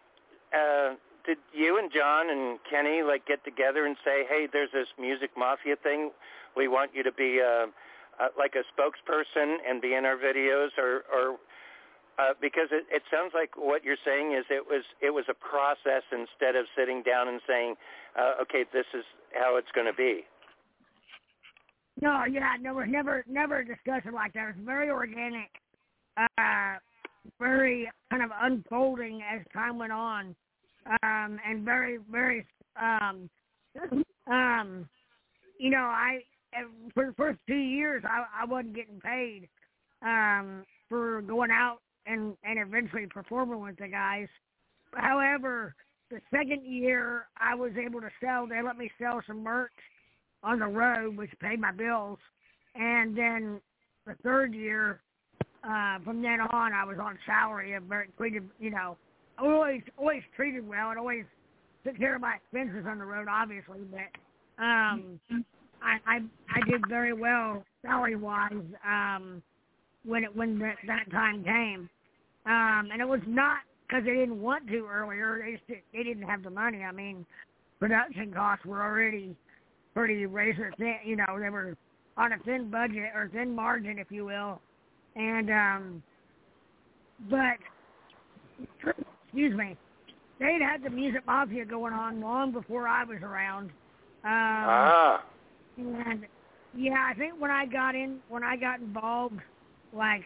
[0.53, 4.89] uh, did you and John and Kenny like get together and say, "Hey, there's this
[4.99, 6.11] music mafia thing.
[6.57, 7.67] We want you to be uh,
[8.23, 11.37] uh, like a spokesperson and be in our videos," or or
[12.19, 15.35] uh, because it, it sounds like what you're saying is it was it was a
[15.35, 17.75] process instead of sitting down and saying,
[18.19, 20.25] uh, "Okay, this is how it's going to be."
[22.01, 24.51] No, yeah, no, we're never never discussed it like that.
[24.51, 25.51] It's very organic,
[26.17, 26.77] uh,
[27.39, 30.35] very kind of unfolding as time went on,
[31.03, 32.47] um, and very very
[32.81, 33.31] um,
[34.31, 34.89] um,
[35.59, 36.21] you know, I
[36.95, 39.49] for the first two years I I wasn't getting paid
[40.03, 44.29] um for going out and and eventually performing with the guys.
[44.95, 45.75] However,
[46.11, 48.47] the second year I was able to sell.
[48.47, 49.73] They let me sell some merch
[50.42, 52.19] on the road, which paid my bills.
[52.75, 53.61] And then
[54.07, 55.01] the third year,
[55.64, 58.49] uh, from then on, I was on salary and very treated.
[58.61, 58.97] You know,
[59.38, 61.25] always always treated well and always
[61.85, 63.81] took care of my expenses on the road, obviously.
[63.90, 65.19] But um,
[65.83, 66.16] I I
[66.55, 68.53] I did very well salary wise
[68.87, 69.42] um,
[70.05, 71.88] when it when that that time came.
[72.45, 75.40] Um, and it was not because they didn't want to earlier.
[75.44, 76.83] They just they didn't have the money.
[76.83, 77.25] I mean,
[77.79, 79.37] production costs were already
[79.94, 80.96] pretty razor thin.
[81.05, 81.77] You know, they were
[82.16, 84.61] on a thin budget or thin margin, if you will.
[85.14, 86.03] And um,
[87.31, 87.57] but
[89.25, 89.77] excuse me,
[90.38, 93.70] they'd had the music mafia going on long before I was around.
[94.25, 95.25] Um, ah.
[95.79, 96.27] And
[96.75, 99.40] yeah, I think when I got in, when I got involved,
[99.92, 100.22] like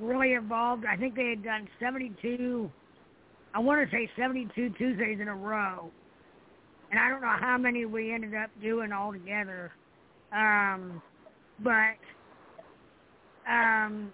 [0.00, 0.84] really involved.
[0.90, 2.70] I think they had done 72,
[3.54, 5.90] I want to say 72 Tuesdays in a row.
[6.90, 9.72] And I don't know how many we ended up doing all together.
[10.32, 11.02] Um,
[11.62, 11.98] but,
[13.50, 14.12] um,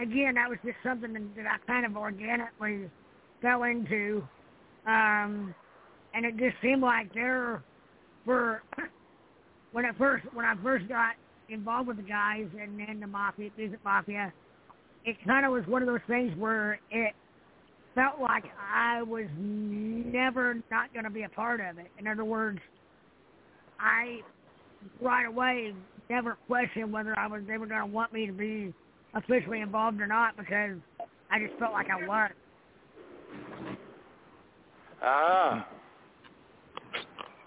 [0.00, 2.88] again, that was just something that I kind of organically
[3.42, 4.26] fell into.
[4.86, 5.54] Um,
[6.14, 7.62] and it just seemed like there
[8.24, 8.62] were,
[9.72, 11.14] when I first, when I first got
[11.48, 14.32] involved with the guys and then the mafia, music mafia,
[15.06, 17.14] it kind of was one of those things where it
[17.94, 21.86] felt like I was never not going to be a part of it.
[21.98, 22.58] In other words,
[23.80, 24.20] I
[25.00, 25.72] right away
[26.10, 28.74] never questioned whether I was they were going to want me to be
[29.14, 30.76] officially involved or not because
[31.30, 32.30] I just felt like I was.
[35.02, 35.68] Ah.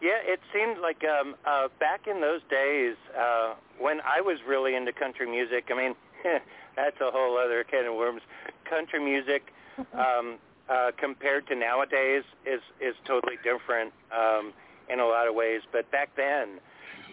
[0.01, 4.75] Yeah, it seemed like um uh back in those days, uh when I was really
[4.75, 5.93] into country music, I mean
[6.75, 8.21] that's a whole other can of worms.
[8.69, 9.53] Country music,
[9.93, 10.37] um,
[10.69, 14.53] uh, compared to nowadays, is is totally different um,
[14.91, 15.61] in a lot of ways.
[15.71, 16.59] But back then,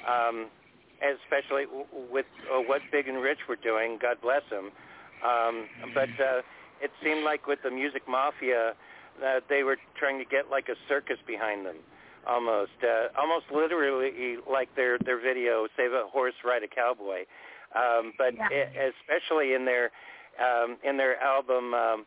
[0.07, 0.47] um,
[1.01, 4.71] especially w- with uh, what Big and Rich were doing, God bless them.
[5.25, 6.43] Um, but uh,
[6.81, 8.75] it seemed like with the music mafia,
[9.21, 11.77] that they were trying to get like a circus behind them,
[12.27, 17.25] almost, uh, almost literally like their their video, "Save a Horse, Ride a Cowboy."
[17.75, 18.49] Um, but Yeah.
[18.51, 19.91] it, especially in their
[20.39, 22.07] um, in their album um,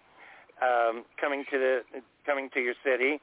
[0.61, 3.19] um, coming to the coming to your city,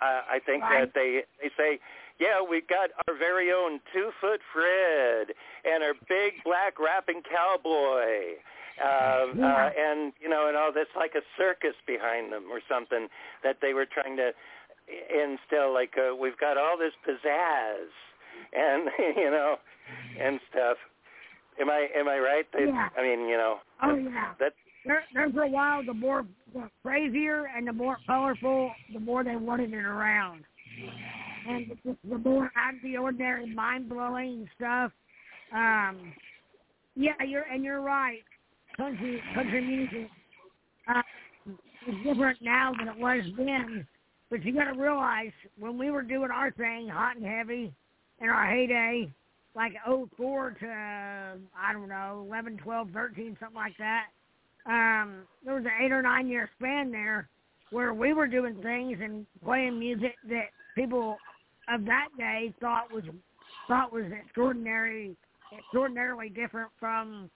[0.00, 0.80] uh, I think Right.
[0.80, 1.78] that they they say,
[2.18, 8.36] yeah, we've got our very own two foot Fred and our big black rapping cowboy.
[8.78, 9.24] Yeah.
[9.42, 13.08] uh, and you know, and all this like a circus behind them or something
[13.42, 14.32] that they were trying to
[15.10, 15.72] instill.
[15.72, 17.88] Like uh, we've got all this pizzazz,
[18.52, 19.56] and you know,
[20.20, 20.76] and stuff.
[21.60, 22.46] Am I am I right?
[22.52, 22.88] They, Yeah.
[22.96, 24.34] I mean, you know, Oh yeah.
[24.40, 24.52] that
[24.84, 29.24] There, there for a while, the more the crazier and the more colorful, the more
[29.24, 30.44] they wanted it around.
[31.48, 34.92] And the, the more out of the ordinary, mind blowing stuff.
[35.52, 36.12] Um,
[36.94, 38.22] yeah, you're and you're right.
[38.76, 40.10] Country country music
[40.88, 41.02] uh,
[41.86, 43.86] is different now than it was then.
[44.28, 47.72] But you got to realize when we were doing our thing, hot and heavy,
[48.20, 49.08] in our heyday,
[49.56, 49.72] like
[50.16, 50.66] '04 to
[51.58, 54.06] I don't know 11, 12, 13, something like that.
[54.66, 57.28] um, there was an eight or nine year span there
[57.70, 61.16] where we were doing things and playing music that people
[61.68, 63.02] of that day thought was
[63.66, 65.16] thought was extraordinary,
[65.56, 67.30] extraordinarily different from,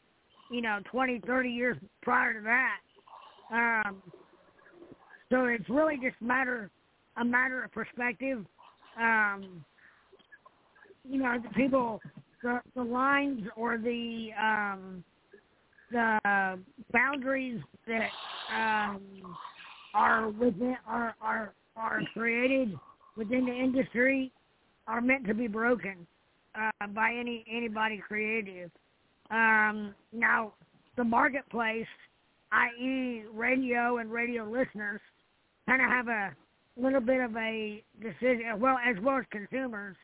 [0.51, 2.77] you know, 20, 30 years prior to that.
[3.53, 4.03] Um,
[5.31, 6.71] so it's really just matter
[7.17, 8.45] a matter of perspective.
[8.99, 9.65] Um,
[11.09, 12.01] you know, the people,
[12.43, 15.05] the the lines or the um,
[15.91, 16.59] the
[16.93, 18.09] boundaries that
[18.55, 19.01] um,
[19.95, 22.75] are within are are are created
[23.17, 24.33] within the industry
[24.87, 26.07] are meant to be broken
[26.55, 28.71] uh, by any anybody creative.
[29.31, 30.55] Um, now,
[30.97, 31.87] the marketplace,
[32.53, 35.01] i.e., radio and radio listeners,
[35.69, 36.35] kind of have a
[36.77, 38.59] little bit of a decision.
[38.59, 39.97] Well, as well as consumers,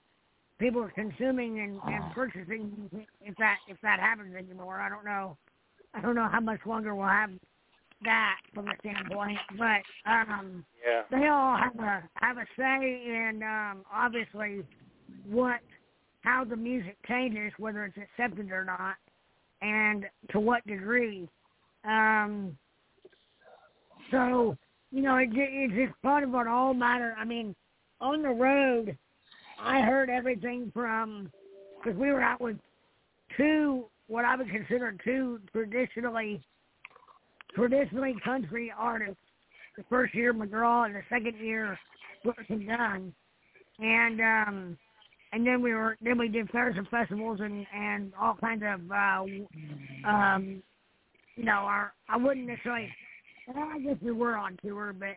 [0.58, 2.90] people are consuming and, and purchasing.
[3.20, 5.36] If that if that happens anymore, I don't know.
[5.94, 7.30] I don't know how much longer we'll have
[8.04, 11.02] that from the standpoint, but um, yeah.
[11.10, 14.62] they all have a have a say in um, obviously
[15.28, 15.60] what
[16.20, 18.96] how the music changes, whether it's accepted or not,
[19.62, 21.28] and to what degree.
[21.84, 22.56] Um,
[24.10, 24.56] so
[24.90, 27.14] you know, it, it's just part of it all matter.
[27.18, 27.54] I mean,
[28.00, 28.96] on the road,
[29.60, 31.30] I heard everything from
[31.82, 32.56] because we were out with
[33.36, 36.42] two what I would consider two traditionally
[37.54, 39.16] traditionally country artists.
[39.76, 41.78] The first year McGraw and the second year
[42.48, 43.12] and Dunn.
[43.78, 44.78] And um
[45.32, 48.90] and then we were then we did fairs and festivals and and all kinds of
[48.90, 50.62] uh um
[51.36, 52.88] you know our I wouldn't necessarily
[53.48, 55.16] well, I guess we were on tour but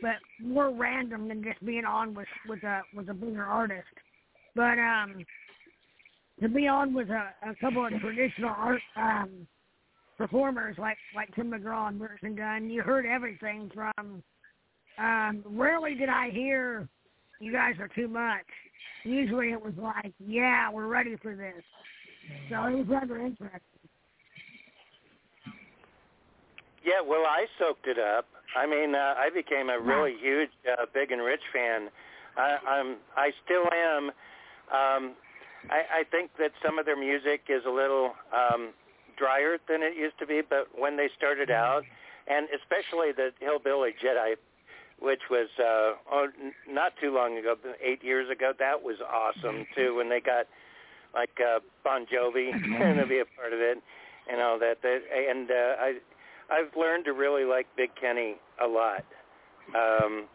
[0.00, 3.88] but more random than just being on with with a with a bigger artist.
[4.54, 5.24] But um
[6.40, 9.46] to be on with a, a couple of traditional art um
[10.16, 14.22] performers like like Tim McGraw and Brooks and you heard everything from
[14.98, 16.88] um rarely did I hear
[17.40, 18.46] you guys are too much.
[19.04, 21.62] Usually it was like, yeah, we're ready for this.
[22.50, 23.60] So it was rather interesting.
[26.84, 28.26] Yeah, well, I soaked it up.
[28.58, 31.88] I mean, uh, I became a really huge uh, Big and Rich fan.
[32.36, 34.10] I, I'm, I still am.
[34.74, 35.14] Um,
[35.70, 38.70] I, I think that some of their music is a little um,
[39.16, 41.84] drier than it used to be, but when they started out,
[42.26, 44.34] and especially the Hillbilly Jedi,
[45.00, 49.66] which was uh, oh, n- not too long ago, eight years ago, that was awesome
[49.76, 49.94] too.
[49.94, 50.46] When they got
[51.14, 52.50] like uh, Bon Jovi
[53.00, 53.78] to be a part of it,
[54.30, 54.82] and all that.
[54.82, 55.94] that and uh, I,
[56.50, 59.04] I've learned to really like Big Kenny a lot.
[59.74, 60.26] Um,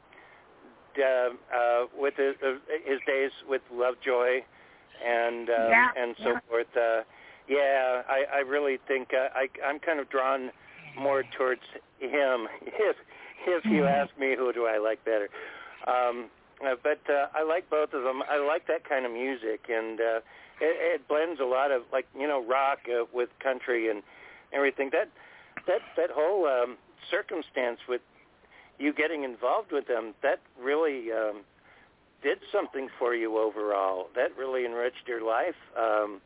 [0.97, 2.53] uh, uh, with his, uh,
[2.85, 4.41] his days with Luvjoy
[5.03, 6.39] and um, Yeah, and so yeah.
[6.47, 6.67] forth.
[6.75, 7.01] Uh,
[7.47, 10.51] yeah, I, I really think uh, I, I'm kind of drawn
[10.97, 11.61] more towards
[11.99, 12.47] him.
[12.65, 12.95] If
[13.45, 15.27] if you ask me, who do I like better?
[15.85, 16.29] Um,
[16.65, 18.23] uh, but uh, I like both of them.
[18.29, 20.19] I like that kind of music, and uh,
[20.61, 24.01] it, it blends a lot of like you know rock uh, with country and
[24.53, 24.91] everything.
[24.93, 25.09] That
[25.67, 26.77] that that whole um,
[27.11, 28.01] circumstance with
[28.79, 31.41] you getting involved with them that really um,
[32.23, 34.07] did something for you overall.
[34.15, 36.21] That really enriched your life um,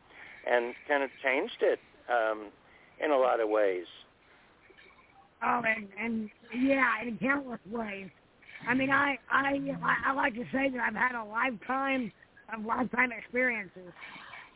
[0.48, 1.78] and kind of changed it
[2.08, 2.48] um,
[3.04, 3.86] in a lot of ways.
[5.42, 8.08] Oh, and and yeah, in countless ways.
[8.66, 9.60] I mean, I I
[10.06, 12.10] I like to say that I've had a lifetime
[12.52, 13.92] of lifetime experiences,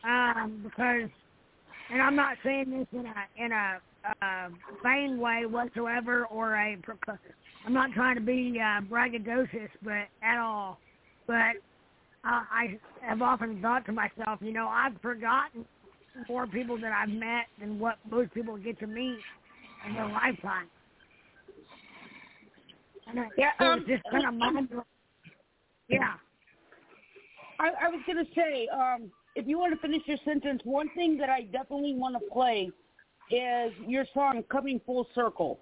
[0.03, 1.09] um, because,
[1.91, 3.79] and I'm not saying this in a in a
[4.21, 4.49] uh,
[4.83, 6.75] vain way whatsoever, or a
[7.65, 10.79] I'm not trying to be uh, braggadocious, but at all.
[11.27, 11.55] But
[12.25, 15.65] uh, I have often thought to myself, you know, I've forgotten
[16.27, 19.19] more people that I've met than what most people get to meet
[19.87, 20.67] in their lifetime.
[23.07, 24.69] And it, Yeah, um, just kind of mind
[25.87, 26.13] Yeah.
[27.59, 30.89] I, I was going to say, um, if you want to finish your sentence, one
[30.95, 32.71] thing that I definitely want to play
[33.31, 35.59] is your song "Coming Full Circle."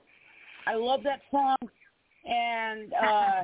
[0.68, 1.58] I love that song,
[2.26, 3.44] and uh,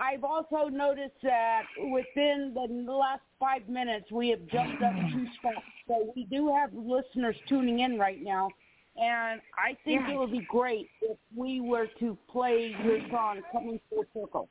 [0.00, 5.64] I've also noticed that within the last five minutes, we have jumped up two spots.
[5.86, 8.48] So we do have listeners tuning in right now,
[8.96, 10.14] and I think Yeah.
[10.14, 14.48] it would be great if we were to play your song "Coming Full Circle."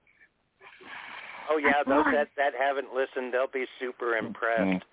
[1.49, 4.85] Oh yeah, That's those that that haven't listened, they'll be super impressed.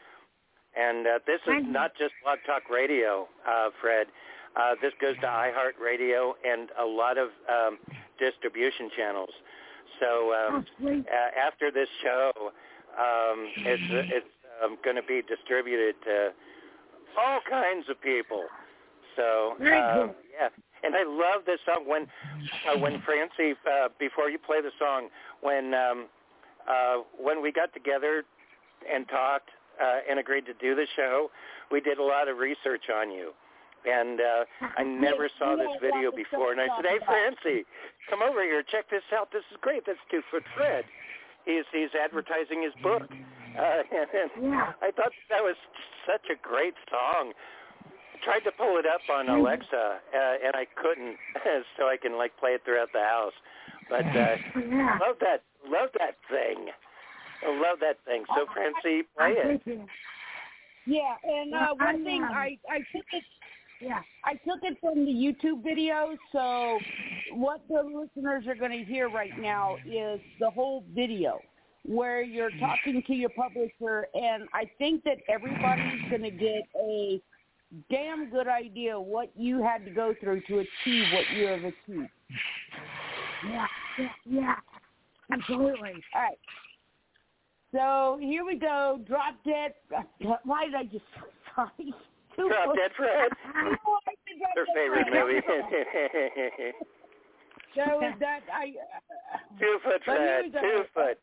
[0.77, 4.07] And uh, this is not just Blog Talk Radio, uh, Fred.
[4.57, 7.79] Uh, this goes to iHeartRadio and a lot of um,
[8.19, 9.31] distribution channels.
[10.01, 12.33] So um, Oh, uh, after this show,
[12.99, 13.83] um, it's
[14.15, 14.27] it's
[14.63, 16.31] um, going to be distributed to
[17.19, 18.45] all kinds of people.
[19.17, 19.57] So
[20.03, 20.49] um, yeah,
[20.85, 22.07] And I love this song when
[22.69, 25.09] uh, when Francie uh, before you play the song
[25.41, 26.07] when um,
[26.69, 28.23] uh, when we got together
[28.93, 29.51] and talked
[29.83, 31.31] uh, and agreed to do the show,
[31.73, 33.33] we did a lot of research on you.
[33.87, 34.45] And uh,
[34.77, 36.53] I never saw this video before.
[36.53, 37.65] And I said, "Hey, Francie,
[38.11, 38.63] come over here.
[38.63, 39.31] Check this out.
[39.33, 39.85] This is great.
[39.87, 40.85] That's Two Foot Fred.
[41.45, 43.03] He's he's advertising his book."
[43.59, 45.57] Uh, and, and I thought that was
[46.07, 47.33] such a great song.
[47.85, 51.17] I tried to pull it up on Alexa, uh, and I couldn't,
[51.79, 53.37] so I can like play it throughout the house.
[53.89, 54.37] But uh,
[55.01, 56.69] love that, love that thing.
[57.47, 58.25] I love that thing.
[58.35, 59.63] So, Francie, play it.
[60.87, 63.25] Yeah, and uh, one thing I I took it.
[63.81, 66.17] Yeah, I took it from the YouTube video.
[66.33, 66.79] So,
[67.33, 71.41] what the listeners are going to hear right now is the whole video
[71.85, 77.21] where you're talking to your publisher, and I think that everybody's going to get a
[77.91, 82.11] damn good idea what you had to go through to achieve what you have achieved.
[83.49, 83.67] Yeah,
[83.99, 84.55] yeah, yeah.
[85.33, 85.93] Absolutely.
[86.15, 86.39] All right.
[87.73, 89.01] So here we go.
[89.07, 89.75] Drop dead.
[90.45, 91.05] Why did I just
[91.55, 91.95] sorry?
[92.47, 93.31] Drop Dead Fred.
[94.55, 95.41] Their favorite movie.
[97.75, 98.75] so that I.
[99.35, 100.53] Uh, two foot Fred.
[100.53, 101.19] Two foot.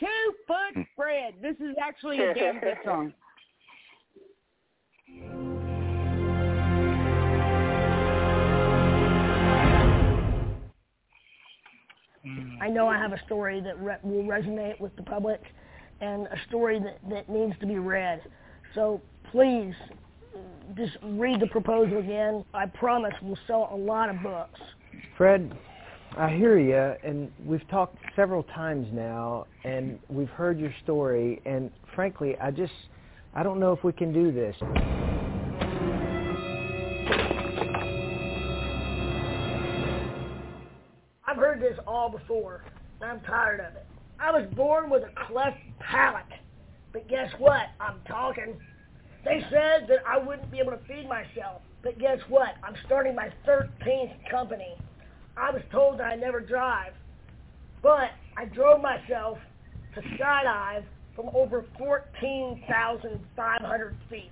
[0.00, 1.34] Two foot Fred.
[1.42, 3.12] This is actually a damn good song.
[12.60, 15.40] I know I have a story that re- will resonate with the public
[16.00, 18.20] and a story that, that needs to be read.
[18.74, 19.00] So
[19.36, 19.74] please,
[20.78, 22.42] just read the proposal again.
[22.54, 24.58] I promise we'll sell a lot of books.
[25.18, 25.54] Fred,
[26.16, 31.70] I hear you, and we've talked several times now, and we've heard your story, and
[31.94, 32.72] frankly, I just,
[33.34, 34.56] I don't know if we can do this.
[41.26, 42.64] I've heard this all before,
[43.02, 43.86] and I'm tired of it.
[44.18, 46.24] I was born with a cleft palate,
[46.94, 47.66] but guess what?
[47.78, 48.58] I'm talking.
[49.26, 52.50] They said that I wouldn't be able to feed myself, but guess what?
[52.62, 54.76] I'm starting my 13th company.
[55.36, 56.92] I was told that I never drive,
[57.82, 59.38] but I drove myself
[59.96, 60.84] to skydive
[61.16, 64.30] from over 14,500 feet.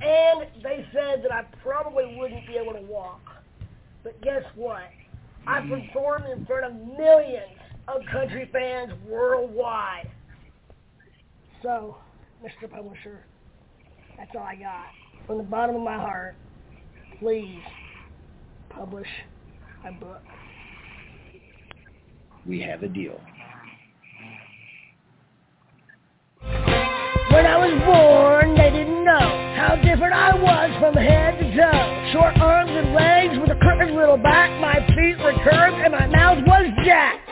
[0.00, 3.20] And they said that I probably wouldn't be able to walk.
[4.02, 4.88] But guess what?
[5.46, 10.10] I performed in front of millions of country fans worldwide.
[11.62, 11.98] So,
[12.42, 12.66] Mr.
[12.70, 13.26] Publisher,
[14.20, 14.86] that's all I got.
[15.26, 16.36] From the bottom of my heart,
[17.18, 17.62] please
[18.68, 19.06] publish
[19.82, 20.20] my book.
[22.46, 23.18] We have a deal.
[26.42, 32.12] When I was born, they didn't know how different I was from head to toe.
[32.12, 36.06] Short arms and legs with a crooked little back, my feet were curved and my
[36.08, 37.29] mouth was jacked.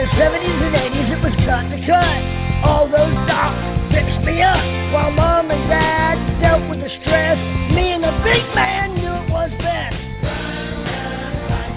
[0.00, 2.64] The 70s and 80s, it was cut to cut.
[2.64, 3.60] All those docs
[3.92, 4.56] fixed me up
[4.96, 7.36] while mom and dad dealt with the stress.
[7.76, 10.00] Me and the big man knew it was best.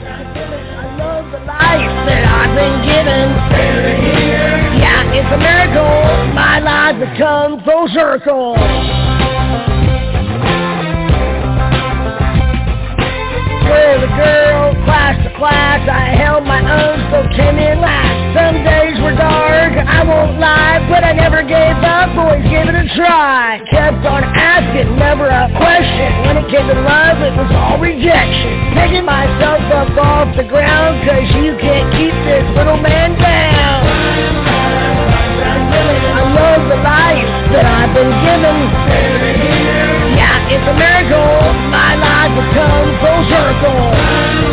[0.07, 3.27] I love the life that I've been given.
[4.79, 6.31] Yeah, it's a miracle.
[6.31, 8.55] My life has come full circle.
[13.67, 18.12] Girl to girl, class to class, I held my own, so came in last.
[18.33, 22.73] Some days were dark, I won't lie, but I never gave up, always gave it
[22.73, 23.61] a try.
[23.69, 26.09] Kept on asking, never a question.
[26.25, 28.73] When it came to love, it was all rejection.
[28.73, 33.85] Picking myself up off the ground, cause you can't keep this little man down.
[36.13, 38.57] I love the life that I've been given.
[40.17, 41.53] Yeah, it's a miracle.
[41.69, 44.52] My life has come full circle.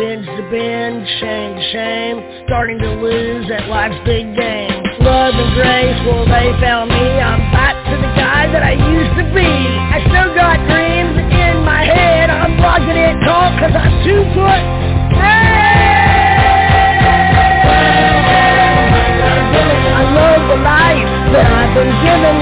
[0.00, 2.16] bench to bench, shame to shame,
[2.48, 4.80] starting to lose at life's big game.
[5.04, 9.12] Love and grace, well they found me, I'm back to the guy that I used
[9.20, 9.44] to be.
[9.44, 14.64] I still got dreams in my head, I'm blocking it tall cause I'm two foot
[20.00, 22.40] I love the life that I've been given.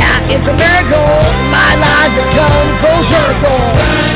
[0.00, 1.12] Yeah, it's a miracle.
[1.52, 4.09] My life has come full circle.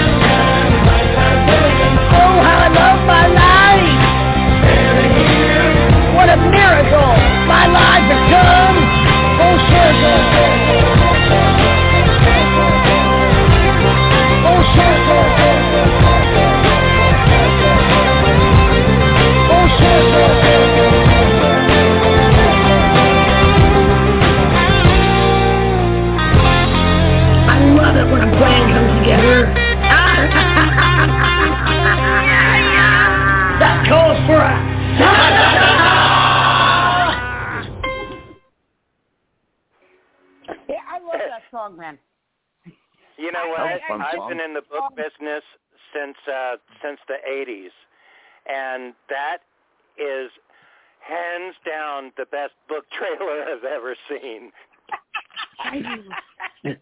[6.35, 7.15] a miracle.
[7.47, 8.77] My life has come
[9.39, 10.64] full circle.
[43.99, 44.29] Fun I've song.
[44.31, 45.43] been in the book business
[45.95, 47.75] since uh since the 80s,
[48.47, 49.39] and that
[49.99, 50.31] is
[51.01, 54.51] hands down the best book trailer I've ever seen.
[55.63, 55.87] Thank
[56.65, 56.77] you.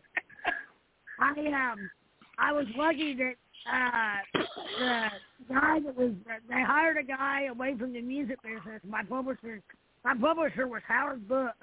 [1.20, 1.90] I um,
[2.38, 3.34] I was lucky that
[3.70, 4.40] uh,
[4.78, 6.12] the guy that was
[6.48, 8.80] they hired a guy away from the music business.
[8.88, 9.60] My publisher,
[10.04, 11.54] my publisher was Howard Book,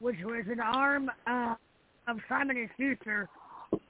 [0.00, 1.54] which was an arm uh,
[2.08, 3.28] of Simon and Schuster.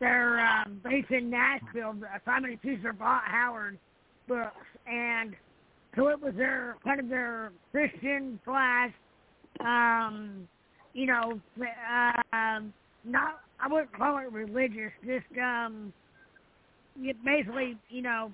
[0.01, 1.95] They're um, based in Nashville.
[2.25, 3.79] Simon and Schuster bought Howard
[4.29, 4.55] Books,
[4.87, 5.35] and
[5.97, 8.93] so it was their kind of their Christian slash,
[9.61, 10.49] um,
[10.95, 12.61] you know, uh,
[13.05, 15.93] not I wouldn't call it religious, just um,
[16.97, 18.33] you basically, you know,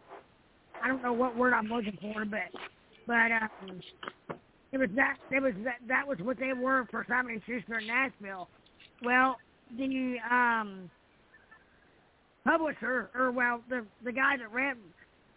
[0.83, 2.49] I don't know what word I'm looking for, but
[3.07, 3.81] but um,
[4.73, 7.79] it was that it was that that was what they were for Simon and Schuster
[7.79, 8.49] in Nashville.
[9.03, 9.37] Well,
[9.77, 10.91] the um
[12.49, 14.77] publisher, or well, the the guy that ran,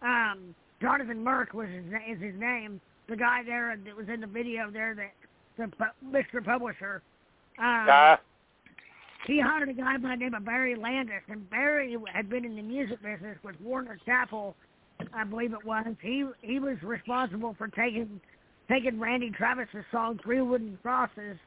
[0.01, 2.79] um, Jonathan Merkh was his, is his name.
[3.09, 5.11] The guy there that was in the video there, that
[5.57, 6.43] the Mr.
[6.43, 7.01] Publisher.
[7.59, 8.17] Um, Uh,
[9.27, 12.55] he hired a guy by the name of Barry Landis, and Barry had been in
[12.55, 14.55] the music business with Warner Chappell,
[15.13, 15.85] I believe it was.
[16.01, 18.19] He he was responsible for taking
[18.69, 21.37] taking Randy Travis's song Three Wooden Crosses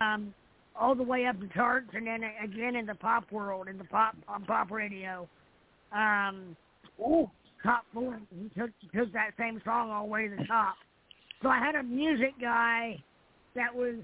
[0.00, 0.34] um,
[0.78, 3.84] all the way up the charts, and then again in the pop world, in the
[3.84, 5.28] pop on pop radio.
[5.92, 6.56] Um,
[7.00, 7.30] Ooh.
[7.62, 8.20] top four.
[8.30, 10.74] He took took that same song all the way to the top.
[11.42, 13.02] So I had a music guy
[13.54, 13.96] that was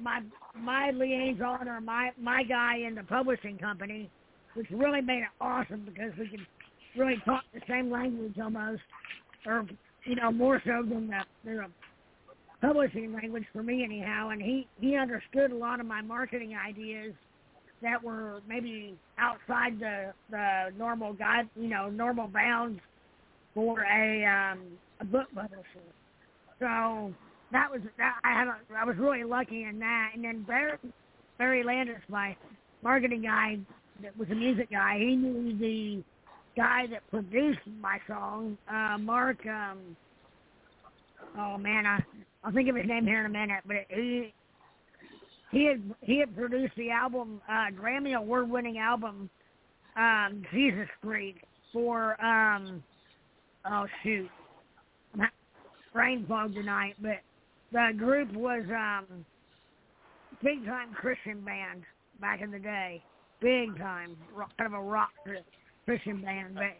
[0.00, 0.20] my
[0.54, 4.10] my liaison or my my guy in the publishing company,
[4.54, 6.46] which really made it awesome because we could
[6.96, 8.82] really talk the same language almost,
[9.46, 9.66] or
[10.04, 11.66] you know more so than the, the
[12.60, 14.30] publishing language for me anyhow.
[14.30, 17.14] And he he understood a lot of my marketing ideas
[17.82, 22.80] that were maybe outside the the normal guide, you know, normal bounds
[23.54, 24.60] for a um,
[25.00, 25.64] a book publisher.
[26.58, 27.12] So
[27.52, 30.10] that was that I had a, I was really lucky in that.
[30.14, 30.78] And then Barry
[31.38, 32.36] Barry Landis, my
[32.82, 33.58] marketing guy,
[34.02, 34.98] that was a music guy.
[34.98, 36.02] He knew the
[36.56, 39.44] guy that produced my song, uh, Mark.
[39.46, 39.96] Um,
[41.38, 42.02] oh man, I
[42.46, 43.64] I'll think of his name here in a minute.
[43.66, 44.32] But he
[45.50, 49.28] he had he had produced the album, uh, Grammy award winning album,
[49.96, 51.42] um, Jesus Freak
[51.72, 52.84] for um,
[53.68, 54.28] oh shoot,
[55.14, 55.28] I'm
[55.92, 57.20] brain fog tonight, but
[57.72, 59.24] the group was um
[60.42, 61.82] big time Christian band
[62.20, 63.02] back in the day,
[63.40, 65.10] big time, rock, kind of a rock
[65.84, 66.54] Christian band.
[66.54, 66.76] But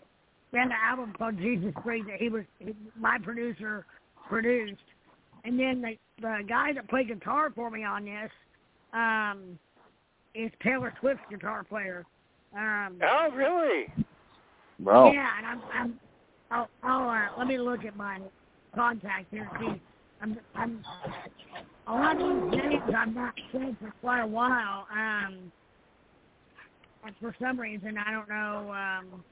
[0.53, 3.85] we had an album called Jesus Freak that he was he, my producer
[4.29, 4.81] produced,
[5.47, 8.31] and then the the guy that played guitar for me on this
[8.93, 9.59] um
[10.35, 12.05] is Taylor Swift's guitar player.
[12.55, 13.87] Um, oh, really?
[14.79, 15.11] Wow.
[15.11, 16.01] yeah, and I'm, I'm
[16.51, 18.21] I'll, I'll uh, let me look at my
[18.75, 19.51] contact here.
[19.59, 19.81] See,
[20.21, 20.85] I'm, I'm
[21.87, 24.87] a lot of these names I've not said for quite a while.
[24.93, 25.51] Um,
[27.05, 28.73] and for some reason I don't know.
[28.73, 29.25] Um,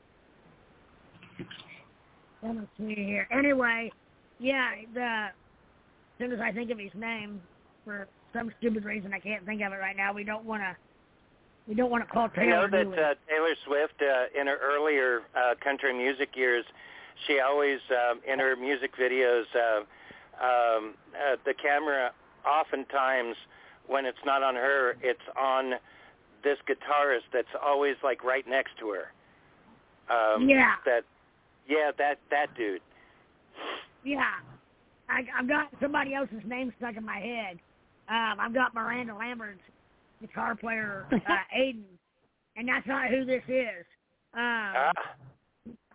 [2.43, 3.27] let me see here.
[3.31, 3.91] Anyway,
[4.39, 5.29] yeah, the
[6.15, 7.41] as soon as I think of his name,
[7.85, 10.12] for some stupid reason I can't think of it right now.
[10.12, 10.77] We don't want to.
[11.67, 12.59] We don't want to call Taylor.
[12.59, 16.65] I know that uh, Taylor Swift, uh, in her earlier uh, country music years,
[17.27, 19.79] she always, um, in her music videos, uh,
[20.45, 22.12] um, uh, the camera
[22.47, 23.35] oftentimes,
[23.87, 25.75] when it's not on her, it's on
[26.43, 29.12] this guitarist that's always like right next to her.
[30.15, 30.75] Um, Yeah.
[30.85, 31.05] That,
[31.67, 32.83] yeah, that that dude.
[34.05, 34.35] Yeah,
[35.09, 37.59] I, I've got somebody else's name stuck in my head.
[38.09, 39.61] Um, I've got Miranda Lambert's
[40.21, 41.85] guitar player, uh, Aiden,
[42.57, 43.85] and that's not who this is.
[44.35, 44.93] Um, Ah,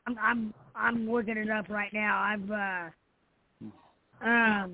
[0.07, 2.20] I'm, I'm I'm looking it up right now.
[2.20, 2.51] I've
[4.24, 4.74] uh, um,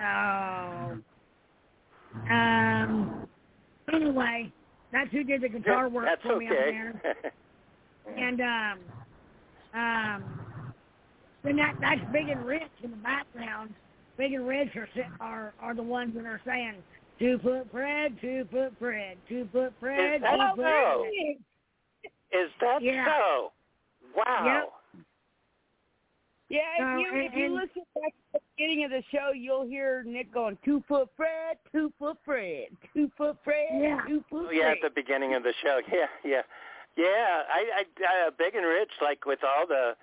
[0.00, 0.98] oh,
[2.30, 3.26] um.
[3.92, 4.50] Anyway,
[4.90, 6.70] that's who did the guitar work that's for me on okay.
[6.70, 7.02] there.
[8.06, 8.78] And um,
[9.72, 10.43] um,
[11.44, 13.74] then that that's Big and Rich in the background.
[14.16, 14.88] Big and Rich are
[15.20, 16.74] are are the ones that are saying
[17.18, 21.06] two foot Fred, two foot Fred, two foot Fred, Is that two foot so?
[22.32, 22.42] Fred.
[22.44, 23.04] Is that Yeah.
[23.06, 23.52] so?
[24.16, 24.72] Wow.
[26.48, 29.66] Yeah, if you if and- you listen back to the beginning of the show, you'll
[29.66, 34.00] hear Nick going two foot Fred, two foot Fred, two foot Fred, Yeah.
[34.06, 34.76] two foot Oh, yeah, Fred.
[34.76, 35.80] at the beginning of the show.
[35.92, 36.42] Yeah, yeah,
[36.96, 37.42] yeah.
[37.48, 39.96] I, I, uh, big and rich, like with all the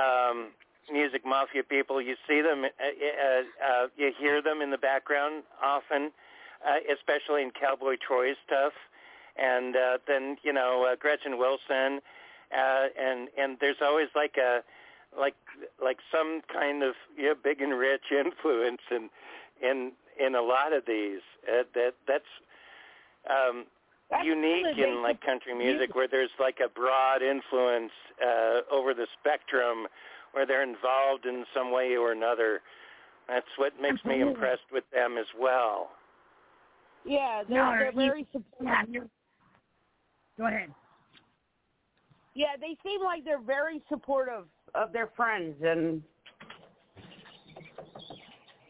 [0.00, 0.52] um,
[0.92, 5.42] music mafia people, you see them, uh, uh, uh, you hear them in the background
[5.62, 6.12] often.
[6.64, 8.72] uh, especially in Cowboy Troy stuff,
[9.36, 12.00] and uh, then you know uh, Gretchen Wilson,
[12.52, 14.62] uh, and and there's always like a
[15.18, 15.36] like
[15.82, 19.10] like some kind of yeah big and rich influence in
[19.62, 21.20] in in a lot of these.
[21.48, 22.24] Uh, that that's
[23.28, 23.66] um,
[24.24, 27.92] unique in like country music where there's like a broad influence
[28.24, 29.86] uh, over the spectrum
[30.36, 32.60] where they're involved in some way or another.
[33.26, 35.88] That's what makes me impressed with them as well.
[37.06, 38.92] Yeah, they're, No, they're very supportive.
[38.92, 39.00] Yeah,
[40.36, 40.74] Go ahead.
[42.34, 46.02] Yeah, they seem like they're very supportive of their friends, and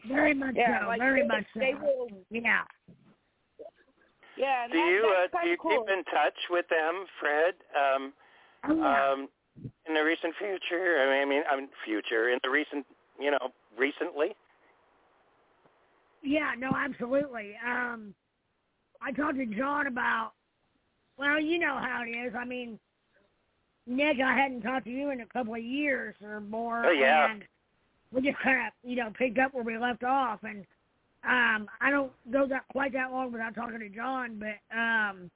[0.07, 0.87] Very much yeah, so.
[0.87, 1.59] like very they, much so.
[1.59, 2.63] They will, Yeah.
[4.37, 4.63] yeah.
[4.63, 5.71] And Do you uh, that's do kinda you cool.
[5.85, 7.55] keep in touch with them, Fred?
[7.75, 8.13] Um,
[8.69, 9.11] Oh, yeah.
[9.11, 9.29] um,
[9.87, 12.85] in the recent future, I mean, I mean, I mean, future in the recent,
[13.19, 14.35] you know, recently.
[16.23, 17.55] Yeah, no, absolutely.
[17.65, 18.13] Um,
[19.01, 20.31] I talked to John about,
[21.17, 22.33] well, you know how it is.
[22.37, 22.79] I mean,
[23.85, 26.85] Nick, I hadn't talked to you in a couple of years or more.
[26.85, 27.31] Oh, yeah.
[27.31, 27.43] And
[28.11, 30.39] we just kind of, you know, picked up where we left off.
[30.43, 30.65] And
[31.23, 35.31] um, I don't go that quite that long without talking to John, but, um,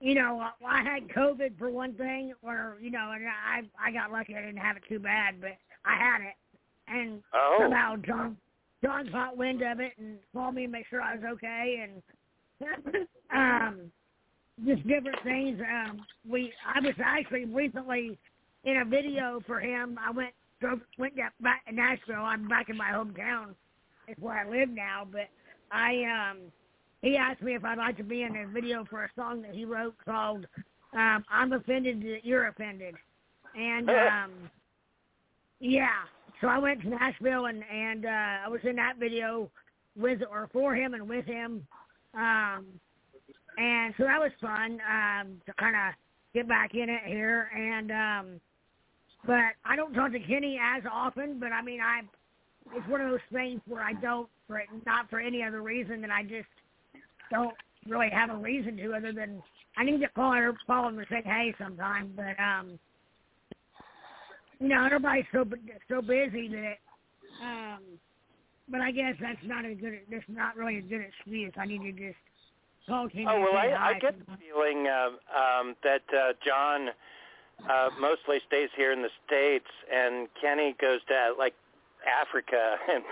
[0.00, 4.10] you know, I, had COVID for one thing, or, you know, and I, I got
[4.10, 6.34] lucky I didn't have it too bad, but I had it.
[6.88, 7.58] And Oh.
[7.60, 8.36] somehow John
[8.82, 12.02] John caught wind of it and called me and make sure I was okay and
[13.30, 13.92] um
[14.66, 15.60] just different things.
[15.60, 18.18] Um we I was actually recently
[18.64, 19.98] in a video for him.
[20.04, 22.22] I went drove went back to Nashville.
[22.22, 23.54] I'm back in my hometown.
[24.08, 25.28] It's where I live now, but
[25.70, 26.38] I um
[27.02, 29.54] he asked me if I'd like to be in a video for a song that
[29.54, 30.46] he wrote called
[30.92, 32.94] um I'm offended that you're offended.
[33.54, 34.50] And um
[35.60, 36.04] yeah.
[36.40, 39.50] So I went to Nashville and and uh I was in that video
[39.96, 41.66] with or for him and with him.
[42.14, 42.66] Um
[43.58, 45.94] and so that was fun um to kind of
[46.34, 48.40] get back in it here and um
[49.26, 52.02] but I don't talk to Kenny as often, but I mean I
[52.74, 56.10] it's one of those things where I don't for not for any other reason than
[56.10, 56.46] I just
[57.30, 57.54] don't
[57.88, 59.42] really have a reason to other than
[59.76, 62.78] I need to call her call him and say hey sometime, but um
[64.60, 65.44] you know, everybody's so
[65.88, 66.76] so busy that,
[67.42, 67.80] um,
[68.68, 70.00] but I guess that's not a good.
[70.10, 71.52] That's not really a good excuse.
[71.56, 72.18] I need to just
[72.86, 73.26] call Kenny.
[73.28, 76.90] Oh well, I, I get the feeling uh, um, that uh, John
[77.68, 81.54] uh, mostly stays here in the states, and Kenny goes to like
[82.04, 83.02] Africa and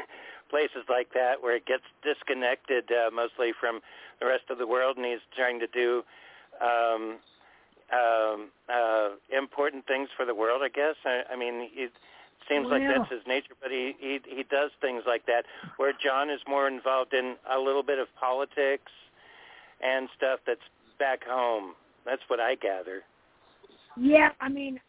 [0.50, 3.80] places like that where it gets disconnected uh, mostly from
[4.20, 6.02] the rest of the world, and he's trying to do
[6.60, 7.18] um,
[7.92, 10.62] um, uh, important things for the world.
[10.64, 10.96] I guess.
[11.04, 11.92] I, I mean, it
[12.48, 15.44] seems like Well- that's his nature, but he, he he does things like that.
[15.76, 18.92] Where John is more involved in a little bit of politics
[19.80, 20.60] and stuff that's
[20.98, 21.74] back home.
[22.04, 23.02] That's what I gather.
[23.96, 24.80] Yeah, I mean,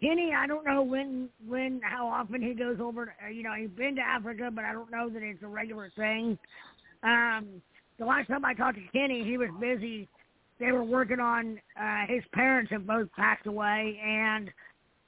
[0.00, 0.32] Kenny.
[0.34, 3.06] I don't know when, when, how often he goes over.
[3.06, 5.46] To, uh, you know, he's been to Africa, but I don't know that it's a
[5.46, 6.38] regular thing.
[7.02, 7.62] Um,
[8.00, 10.08] the last time I talked to Kenny, he was busy.
[10.58, 14.48] They were working on uh, his parents have both passed away, and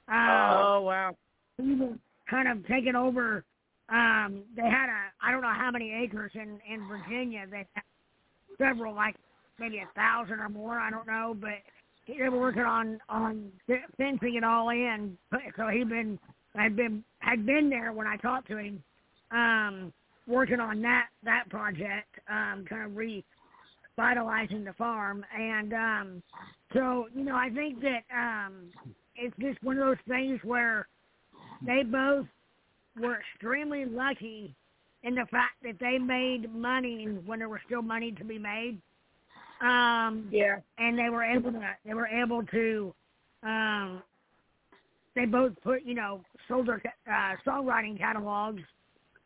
[0.07, 1.17] uh, Oh wow.
[1.57, 1.97] he was
[2.29, 3.43] kind of taking over.
[3.89, 7.45] Um, they had a I don't know how many acres in in Virginia.
[7.49, 7.83] They had
[8.57, 9.15] several, like
[9.59, 10.79] maybe a thousand or more.
[10.79, 11.61] I don't know, but
[12.07, 13.51] they were working on on
[13.97, 15.17] fencing it all in.
[15.57, 16.19] So he'd been
[16.55, 18.83] had been had been there when I talked to him,
[19.31, 19.93] um,
[20.27, 25.25] working on that that project, um, kind of revitalizing the farm.
[25.37, 26.23] And um,
[26.73, 28.69] so you know, I think that um,
[29.15, 30.87] it's just one of those things where
[31.65, 32.25] they both
[32.99, 34.55] were extremely lucky
[35.03, 38.79] in the fact that they made money when there was still money to be made.
[39.61, 40.57] Um, Yeah.
[40.77, 42.93] and they were able to they were able to
[43.43, 44.01] um
[45.15, 48.61] they both put you know sold their uh songwriting catalogs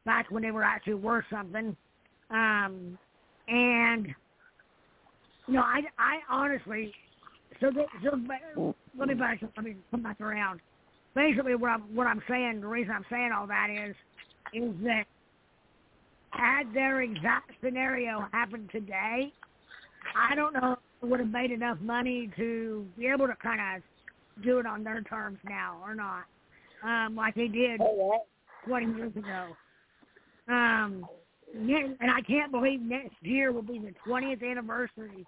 [0.08, 1.76] back when they were actually worth something.
[2.32, 2.98] Um
[3.48, 4.08] and
[5.48, 6.94] you know i i honestly
[7.62, 7.72] so,
[8.04, 10.60] so let me back let me come back around.
[11.16, 13.96] Basically what i'm what i'm saying the reason i'm saying all that is
[14.54, 15.06] is that
[16.32, 19.32] had their exact scenario happened today
[20.16, 23.60] I don't know if it would have made enough money to be able to kind
[23.76, 26.26] of do it on their terms now or not,
[26.84, 27.82] um, like they did
[28.68, 29.48] 20 years ago.
[30.48, 31.06] Um,
[31.54, 35.26] and I can't believe next year will be the 20th anniversary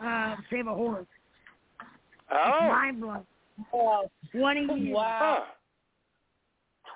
[0.00, 1.06] of Save a Horse.
[1.80, 1.90] It's
[2.32, 3.26] Oh, mind blowing.
[3.72, 4.94] Oh, 20 years.
[4.96, 5.38] wow.
[5.38, 5.44] huh.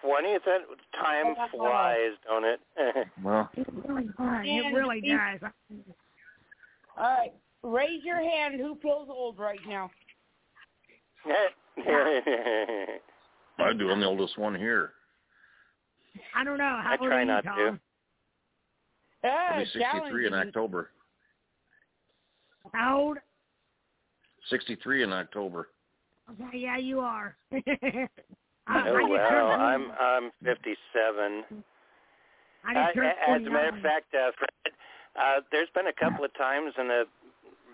[0.01, 0.43] twentieth.
[1.01, 2.61] Time flies, don't it?
[3.23, 4.45] well, it really does.
[4.45, 5.51] It really does.
[6.97, 7.33] All right,
[7.63, 8.61] raise your hand.
[8.61, 9.91] Who feels old right now?
[13.59, 13.91] I do.
[13.91, 14.93] I'm the oldest one here.
[16.35, 16.81] I don't know.
[16.83, 17.57] How I try not you, to.
[17.57, 17.81] Tom?
[19.25, 20.91] I'll be 63 in October.
[22.73, 23.19] How old?
[24.51, 25.69] 63 in October.
[26.31, 27.37] Okay, yeah, you are.
[27.53, 27.59] I,
[28.71, 31.45] Oh I just wow, turned I'm I'm 57.
[32.65, 34.75] I Uh, as a matter of fact, uh, Fred,
[35.17, 37.05] uh, there's been a couple of times in the,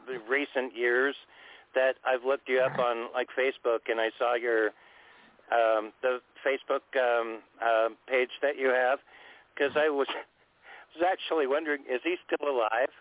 [0.06, 1.16] the recent years
[1.74, 4.70] that I've looked you up on like Facebook, and I saw your
[5.52, 8.98] um, the Facebook um, uh, page that you have,
[9.54, 10.06] because I was
[10.96, 12.92] was actually wondering, is he still alive?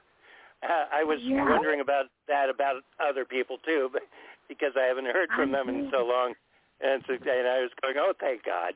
[0.63, 1.49] Uh, I was Yeah.
[1.49, 4.03] wondering about that about other people too, but
[4.47, 6.33] because I haven't heard from them in so long,
[6.81, 8.73] and so and I was going, oh, thank God.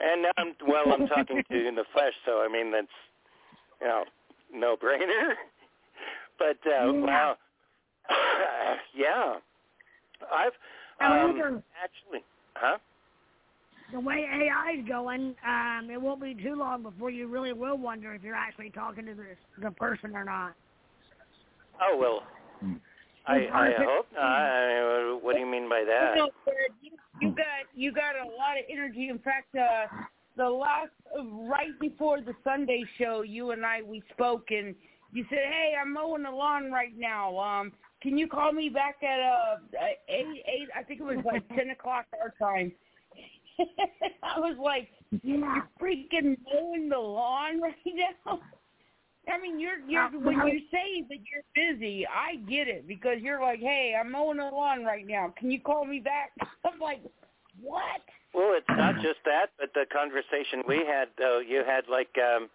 [0.00, 2.86] And now I'm well, I'm talking to you in the flesh, so I mean that's
[3.80, 4.04] you know
[4.52, 5.34] no brainer.
[6.38, 7.06] But uh, Yeah.
[7.06, 7.36] wow,
[8.94, 9.36] yeah,
[10.30, 10.52] I've
[11.00, 12.24] um, actually,
[12.60, 12.78] huh?
[13.92, 17.78] the way AI is going, um, it won't be too long before you really will
[17.78, 20.54] wonder if you're actually talking to this the person or not.
[21.80, 22.22] Oh well,
[23.26, 24.22] I I hope not.
[24.22, 26.14] I what do you mean by that?
[26.16, 29.08] No, Fred, you, you got you got a lot of energy.
[29.08, 29.86] In fact, uh,
[30.36, 34.74] the last uh, right before the Sunday show, you and I we spoke, and
[35.12, 37.38] you said, "Hey, I'm mowing the lawn right now.
[37.38, 37.72] Um,
[38.02, 39.56] can you call me back at uh
[40.08, 40.68] eight eight?
[40.74, 42.72] I think it was like ten o'clock our time."
[44.22, 44.88] I was like,
[45.22, 45.38] Yeah.
[45.38, 48.40] "You're freaking mowing the lawn right now."
[49.28, 53.40] I mean, you're you're when you say that you're busy, I get it because you're
[53.40, 55.32] like, "Hey, I'm mowing the lawn right now.
[55.38, 56.32] Can you call me back?"
[56.64, 57.00] I'm like,
[57.60, 58.02] "What?"
[58.36, 62.50] Well, it's not just that, but the conversation we had, though, you had like, um,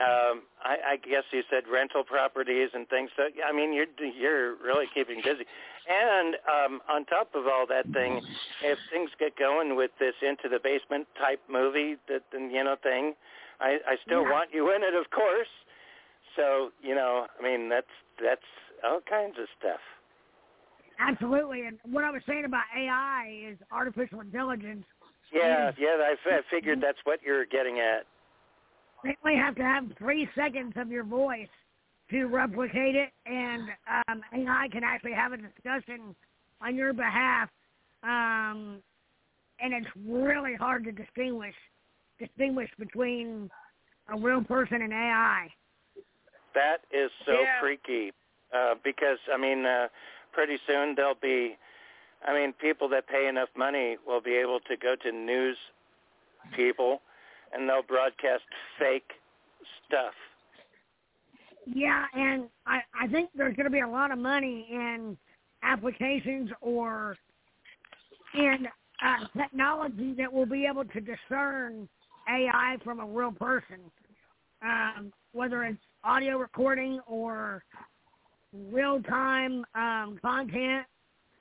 [0.00, 3.10] um, I, I guess you said rental properties and things.
[3.16, 5.44] So I mean, you're you're really keeping busy.
[5.88, 8.20] And um, on top of all that thing,
[8.62, 13.14] if things get going with this into the basement type movie, that you know thing,
[13.60, 14.30] I, I still Yeah.
[14.30, 15.48] want you in it, of course.
[16.36, 17.92] So you know, I mean, that's
[18.22, 18.48] that's
[18.84, 19.80] all kinds of stuff.
[20.98, 21.62] Absolutely.
[21.66, 24.84] And what I was saying about AI is artificial intelligence.
[25.32, 28.06] Yeah, yeah, I, f- I figured that's what you're getting at.
[29.04, 31.48] They only have to have three seconds of your voice
[32.10, 33.62] to replicate it, and
[34.08, 36.14] um, AI can actually have a discussion
[36.60, 37.48] on your behalf.
[38.02, 38.82] Um,
[39.60, 41.54] and it's really hard to distinguish
[42.18, 43.50] distinguish between
[44.08, 45.48] a real person and AI.
[46.54, 47.60] That is so Yeah.
[47.60, 48.12] freaky
[48.54, 49.88] uh, because I mean, uh,
[50.32, 51.58] pretty soon there'll be,
[52.26, 55.58] I mean, people that pay enough money will be able to go to news
[56.54, 57.02] people,
[57.56, 58.42] and they'll broadcast
[58.78, 59.10] fake
[59.86, 60.14] stuff.
[61.66, 65.16] Yeah, and I, I think there's going to be a lot of money in
[65.62, 67.16] applications or
[68.34, 68.68] in
[69.04, 71.88] uh, technology that will be able to discern
[72.28, 73.80] AI from a real person,
[74.62, 77.64] um, whether it's audio recording or
[78.52, 80.86] real-time um, content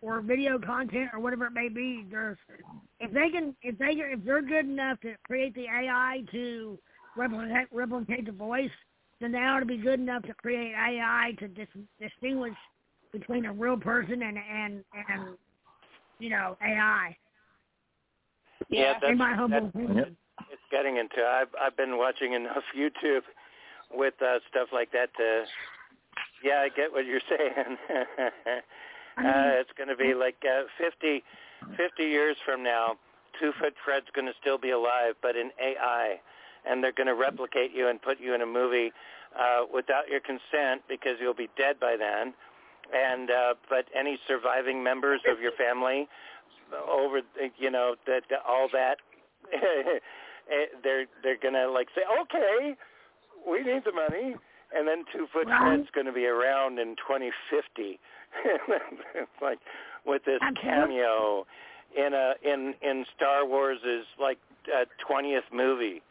[0.06, 2.06] or video content or whatever it may be.
[2.10, 2.38] There's
[3.00, 6.78] if they can if they if they're good enough to create the AI to
[7.18, 8.70] replicate replicate the voice,
[9.20, 11.68] then they ought to be good enough to create AI to dis-
[12.00, 12.56] distinguish
[13.12, 15.38] between a real person and and and
[16.20, 17.18] you know AI.
[18.70, 20.18] Yeah, that's, in my humble that's opinion.
[20.52, 21.26] it's getting into.
[21.26, 23.24] I've I've been watching enough YouTube
[23.92, 25.46] with uh, stuff like that to.
[26.44, 27.78] Yeah, I get what you're saying.
[29.18, 31.24] uh, it's going to be like uh, 50,
[31.78, 32.96] 50 years from now.
[33.40, 36.20] Two Foot Fred's going to still be alive, but in AI,
[36.66, 38.92] and they're going to replicate you and put you in a movie
[39.38, 42.34] uh, without your consent because you'll be dead by then.
[42.94, 46.08] And uh, but any surviving members of your family
[46.90, 47.22] over
[47.58, 48.98] you know that all that
[49.54, 52.76] eh, they're they're gonna like say okay
[53.48, 54.36] we need the money
[54.76, 55.48] and then two foot.
[55.48, 58.00] Fred's going to be around in 2050
[59.16, 59.60] it's like
[60.06, 61.46] with this cameo
[61.98, 64.38] in a in in Star Wars is like
[65.10, 66.02] 20th movie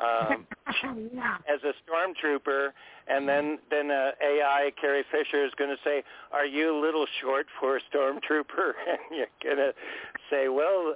[0.00, 0.46] um
[1.48, 2.70] as a stormtrooper,
[3.08, 6.02] and then then uh, AI Carrie Fisher is going to say,
[6.32, 9.74] "Are you a little short for a stormtrooper?" And you're going to
[10.30, 10.94] say, "Well,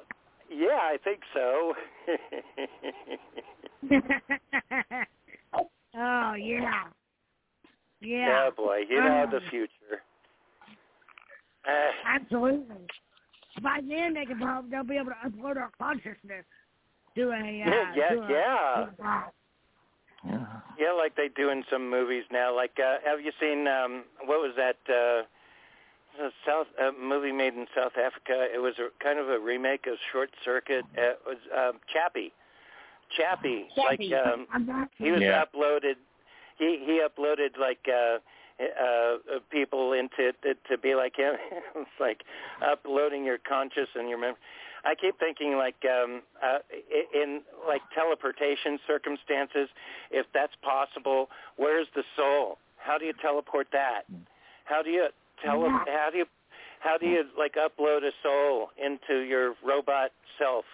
[0.50, 1.74] yeah, I think so."
[5.96, 6.84] oh yeah.
[8.00, 8.28] Yeah.
[8.28, 10.02] yeah, boy, you know the Um, future.
[11.66, 12.76] Uh, Absolutely.
[13.62, 16.44] By then, they can prob- they'll be able to upload our consciousness.
[17.14, 17.38] do a uh,
[17.96, 18.84] yeah, do a, yeah.
[18.84, 19.32] do a-
[20.24, 20.46] Yeah.
[20.78, 22.54] Yeah, like they do in some movies now.
[22.54, 25.22] Like, uh, have you seen um what was that uh
[26.22, 28.46] a South a movie made in South Africa?
[28.54, 30.84] It was a kind of a remake of Short Circuit.
[30.96, 32.32] Uh, it was um, Chappie.
[33.16, 34.10] Chappie, Chappie.
[34.10, 35.44] like um I'm not he was Yeah.
[35.44, 35.94] uploaded
[36.58, 38.18] he he uploaded like uh
[38.60, 41.34] uh people into to, to be like him.
[41.76, 42.22] It's like
[42.64, 44.34] uploading your conscious and your mem.
[44.84, 46.58] I keep thinking like um uh
[47.14, 49.68] in like teleportation circumstances
[50.10, 52.58] if that's possible where's the soul?
[52.76, 54.02] How do you teleport that?
[54.64, 55.08] How do you
[55.44, 56.26] tele how do you
[56.80, 60.64] how do you like upload a soul into your robot self?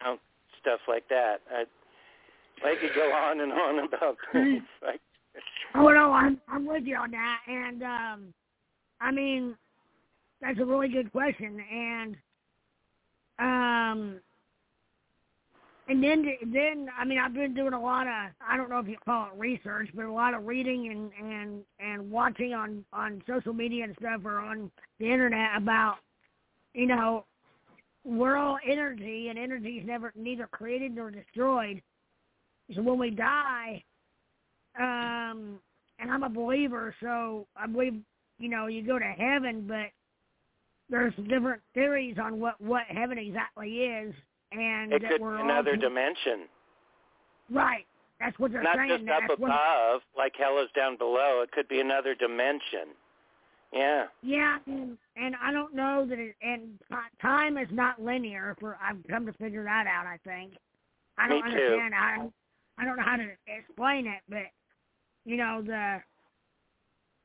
[0.00, 0.18] You know
[0.60, 1.40] stuff like that.
[1.50, 1.64] I
[2.64, 5.00] I could go on and on about things like
[5.74, 8.34] Oh no, I'm I'm with you on that, and um,
[9.00, 9.56] I mean,
[10.40, 12.16] that's a really good question, and
[13.38, 14.20] um,
[15.88, 18.88] and then then I mean, I've been doing a lot of I don't know if
[18.88, 23.22] you call it research, but a lot of reading and and and watching on on
[23.26, 25.96] social media and stuff or on the internet about
[26.74, 27.24] you know
[28.04, 31.80] we're all energy, and energy is never neither created nor destroyed.
[32.74, 33.82] So when we die,
[34.78, 35.58] um,
[35.98, 37.94] and I'm a believer, so I believe
[38.38, 39.86] you know you go to heaven, but
[40.90, 44.14] there's different theories on what what heaven exactly is,
[44.52, 46.48] and it that could we're another all dimension.
[47.50, 47.86] right.
[48.20, 48.88] That's what they're Not saying.
[48.88, 51.40] just that's up above, like hell is down below.
[51.42, 52.94] It could be another dimension.
[53.72, 54.04] Yeah.
[54.22, 56.78] Yeah, and, and I don't know that it, and
[57.20, 58.56] time is not linear.
[58.60, 60.06] For I've come to figure that out.
[60.06, 60.52] I think
[61.18, 61.58] I don't Me too.
[61.58, 61.94] understand.
[61.94, 62.28] I
[62.78, 64.42] I don't know how to explain it, but
[65.24, 65.98] you know the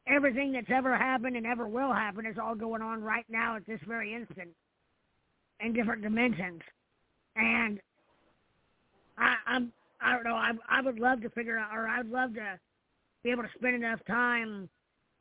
[0.07, 3.65] everything that's ever happened and ever will happen is all going on right now at
[3.65, 4.49] this very instant
[5.59, 6.61] in different dimensions,
[7.35, 7.79] and
[9.17, 9.71] I I'm
[10.01, 10.35] I don't know.
[10.35, 12.59] I I would love to figure out, or I'd love to
[13.23, 14.69] be able to spend enough time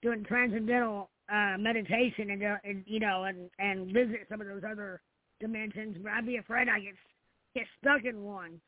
[0.03, 4.63] doing transcendental uh meditation and, uh, and you know and and visit some of those
[4.71, 5.01] other
[5.41, 6.95] dimensions but i'd be afraid i get
[7.55, 8.61] get stuck in one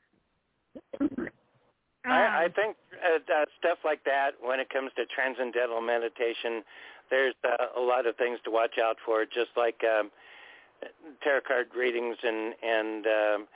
[2.08, 6.62] I, I Um, think uh, uh, stuff like that, when it comes to transcendental meditation,
[7.10, 10.10] there's uh, a lot of things to watch out for, just like um,
[11.22, 13.48] tarot card readings and and um,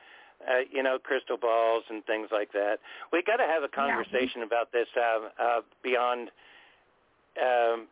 [0.48, 2.78] uh, you know crystal balls and things like that.
[3.12, 6.30] We got to have a conversation about this uh, uh, beyond
[7.40, 7.86] um,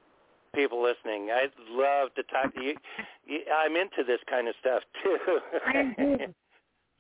[0.55, 1.31] people listening.
[1.31, 2.75] I'd love to talk to you.
[3.63, 5.19] I'm into this kind of stuff too.
[5.67, 6.35] I am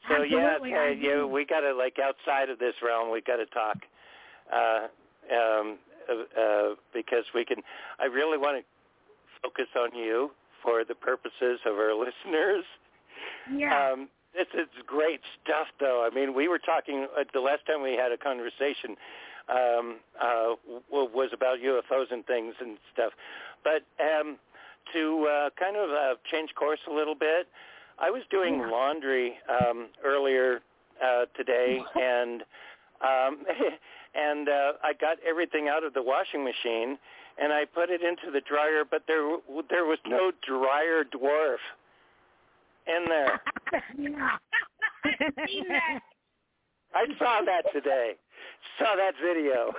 [0.09, 3.11] So yeah, Absolutely, uh, I yeah, we got to like outside of this realm.
[3.11, 3.77] We got to talk
[4.53, 4.87] uh,
[5.35, 5.79] um,
[6.09, 7.59] uh, uh, because we can.
[7.99, 8.65] I really want to
[9.43, 10.31] focus on you
[10.63, 12.65] for the purposes of our listeners.
[13.55, 16.07] yeah Um, this is great stuff, though.
[16.09, 18.97] I mean, we were talking uh, the last time we had a conversation
[19.49, 20.55] um, uh,
[20.89, 23.13] w- was about UFOs and things and stuff.
[23.65, 24.39] But um,
[24.95, 27.49] to uh, kind of uh, change course a little bit,
[28.01, 30.61] I was doing laundry um, earlier
[31.05, 32.43] uh, today, and
[33.03, 33.45] um,
[34.15, 36.99] and uh, I got everything out of the washing machine,
[37.41, 39.37] and I put it into the dryer, but there
[39.69, 41.61] there was no dryer dwarf
[42.87, 43.43] in there.
[43.99, 44.37] yeah
[45.47, 46.01] seen that.
[46.95, 48.15] I saw that today.
[48.79, 49.73] Saw that video.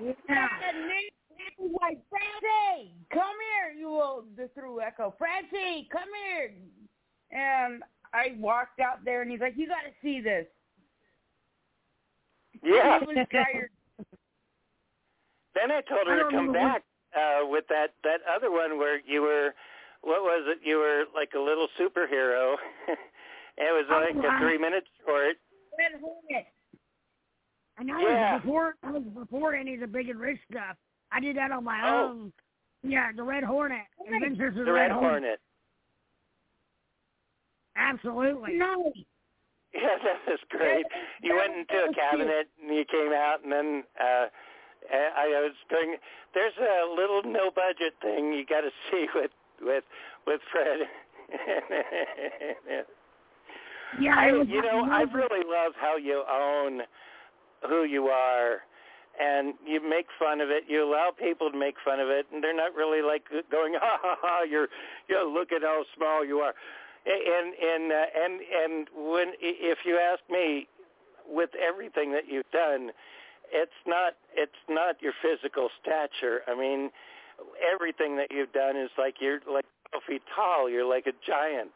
[0.00, 3.78] yeah And Nick, Nick was like, Francie, come here.
[3.78, 5.14] You will just through echo.
[5.18, 6.54] Francie, come here.
[7.32, 7.82] And
[8.14, 10.46] I walked out there, and he's like, you got to see this.
[12.62, 12.98] yeah.
[13.00, 13.70] It was tired.
[15.54, 16.82] Then I told her I to come back
[17.14, 19.54] uh with that that other one where you were
[20.00, 20.66] what was it?
[20.66, 22.54] You were like a little superhero.
[22.88, 24.34] it was Oh, like wow.
[24.34, 25.36] a three minute short.
[25.78, 26.46] Red Hornet.
[27.76, 28.32] and that Yeah.
[28.36, 30.76] was before that was before any of the big and rich stuff
[31.12, 32.08] i did that on my Oh.
[32.08, 32.32] own
[32.82, 35.38] yeah the red hornet adventures of The Red Hornet.
[37.76, 38.92] Absolutely No.
[39.74, 40.84] Yeah, that was great.
[41.22, 44.26] You went into a cabinet and you came out and then uh
[44.92, 45.96] I I was doing
[46.34, 49.30] there's a little no budget thing you got to see with
[49.62, 49.84] with
[50.26, 50.80] with Fred.
[54.00, 56.82] yeah I, you know, I really love how you own
[57.68, 58.62] who you are,
[59.20, 60.64] and you make fun of it.
[60.68, 63.98] You allow people to make fun of it, and they're not really like going, "Ha
[64.02, 64.68] ha ha!" You're,
[65.08, 66.54] you know, look at how small you are.
[67.04, 70.68] And and uh, and and when if you ask me,
[71.26, 72.90] with everything that you've done,
[73.52, 76.40] it's not it's not your physical stature.
[76.46, 76.90] I mean,
[77.72, 80.70] everything that you've done is like you're like 12 feet tall.
[80.70, 81.70] You're like a giant.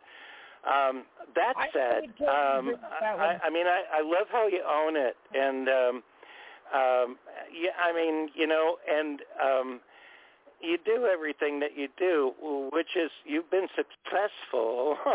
[0.66, 1.04] Um,
[1.34, 3.38] that I- said, I um, that I.
[3.44, 6.02] I mean, I, I love how you own it, and um,
[6.74, 7.16] um,
[7.52, 9.80] yeah, I mean, you know, and um,
[10.66, 12.32] you do everything that you do,
[12.72, 14.96] which is you've been successful.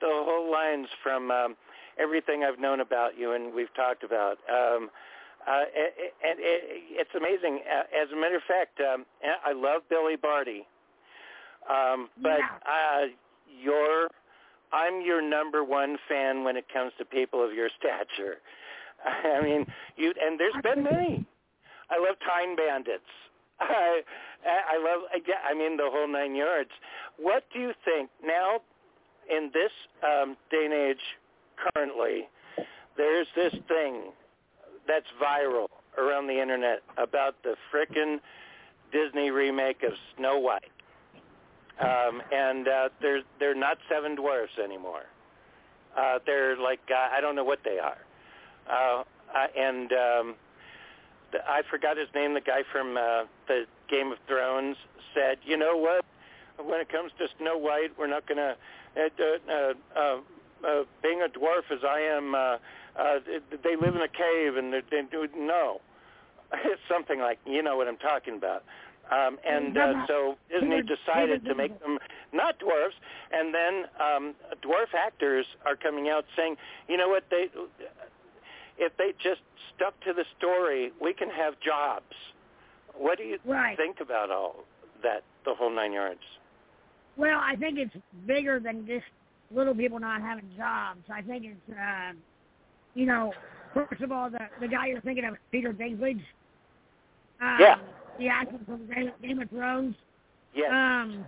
[0.00, 1.56] the whole lines from um,
[1.98, 4.38] everything I've known about you and we've talked about.
[4.48, 4.90] Um,
[5.46, 5.64] uh,
[6.24, 6.62] and it,
[6.92, 7.60] it's amazing.
[7.68, 9.06] As a matter of fact, um,
[9.44, 10.66] I love Billy Barty,
[11.68, 13.06] um, but uh,
[13.62, 14.08] you're
[14.72, 18.36] I'm your number one fan when it comes to people of your stature.
[19.24, 19.66] I mean,
[19.96, 21.24] you and there's been many.
[21.90, 23.02] I love Time Bandits.
[23.60, 24.02] I
[24.46, 26.70] I love I mean the whole nine yards.
[27.18, 28.60] What do you think now
[29.30, 31.02] in this um, day and age
[31.74, 32.28] currently?
[32.96, 34.12] There's this thing
[34.86, 38.18] that's viral around the internet about the frickin'
[38.92, 40.64] Disney remake of Snow White.
[41.80, 45.04] Um, and uh, they're they're not seven dwarfs anymore.
[45.96, 47.98] Uh, they're like uh, I don't know what they are.
[48.70, 49.02] Uh,
[49.34, 50.34] uh, and um,
[51.46, 52.34] I forgot his name.
[52.34, 54.76] The guy from uh, the Game of Thrones
[55.14, 56.04] said, "You know what?
[56.64, 58.56] When it comes to Snow White, we're not going to
[58.96, 60.20] uh, uh, uh,
[60.66, 62.34] uh, being a dwarf as I am.
[62.34, 62.58] Uh,
[62.96, 63.20] uh,
[63.62, 65.80] they live in a cave and they, they do no.
[66.52, 68.64] It's something like you know what I'm talking about."
[69.10, 71.98] Um, and uh, so Disney decided to make them
[72.32, 72.94] not dwarfs,
[73.32, 76.56] and then um, dwarf actors are coming out saying,
[76.88, 77.48] you know what, they
[78.80, 79.42] if they just
[79.76, 82.14] stuck to the story, we can have jobs.
[82.94, 83.76] What do you Right.
[83.76, 84.64] think about all
[85.02, 86.20] that, the whole nine yards?
[87.16, 87.94] Well, I think it's
[88.26, 89.06] bigger than just
[89.50, 91.04] little people not having jobs.
[91.10, 92.12] I think it's, uh,
[92.94, 93.34] you know,
[93.74, 96.24] first of all, the the guy you're thinking of, is Peter Dinklage.
[97.40, 97.78] Um, Yeah.
[98.18, 98.86] The actor from
[99.22, 99.94] Game of Thrones.
[100.52, 100.70] Yes.
[100.70, 101.24] Um,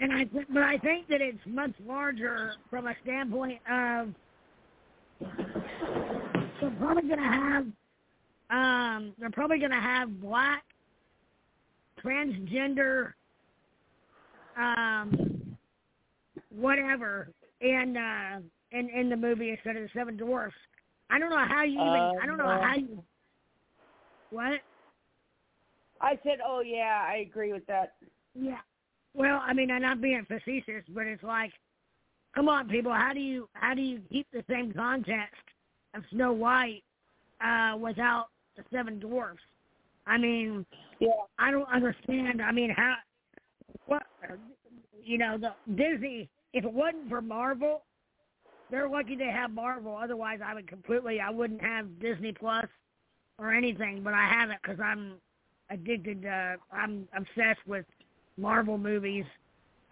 [0.00, 4.14] and I, th- but I think that it's much larger from a standpoint of
[6.60, 7.66] they're probably going to have,
[8.50, 10.64] um, they're probably to have black,
[12.04, 13.12] transgender,
[14.56, 15.56] um,
[16.50, 17.28] whatever
[17.60, 18.40] in uh,
[18.72, 20.54] in in the movie instead of the Seven Dwarfs.
[21.10, 22.18] I don't know how you even.
[22.22, 23.04] I don't know Um, how you.
[24.30, 24.60] What?
[26.00, 27.94] I said, oh yeah, I agree with that.
[28.34, 28.60] Yeah.
[29.12, 31.52] Well, I mean, I'm not being facetious, but it's like,
[32.34, 32.92] come on, people.
[32.92, 35.42] How do you how do you keep the same context
[35.94, 36.82] of Snow White
[37.44, 38.26] uh, without
[38.56, 39.42] the Seven Dwarfs?
[40.06, 40.66] I mean,
[40.98, 41.08] yeah.
[41.38, 42.42] I don't understand.
[42.42, 42.94] I mean, how
[43.86, 44.02] what
[45.04, 46.28] you know the Disney.
[46.52, 47.82] If it wasn't for Marvel,
[48.70, 49.96] they're lucky they have Marvel.
[49.96, 51.20] Otherwise, I would completely.
[51.20, 52.66] I wouldn't have Disney Plus
[53.38, 54.02] or anything.
[54.02, 55.14] But I have it because I'm
[55.70, 56.26] addicted.
[56.26, 57.86] Uh, I'm obsessed with
[58.36, 59.24] Marvel movies,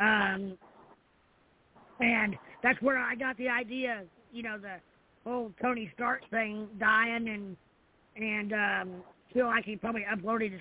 [0.00, 0.56] um,
[2.00, 4.04] and that's where I got the idea.
[4.32, 4.76] You know, the
[5.24, 7.56] whole Tony Stark thing, dying and
[8.16, 8.90] and um,
[9.32, 10.52] feel like he probably uploaded.
[10.52, 10.60] His,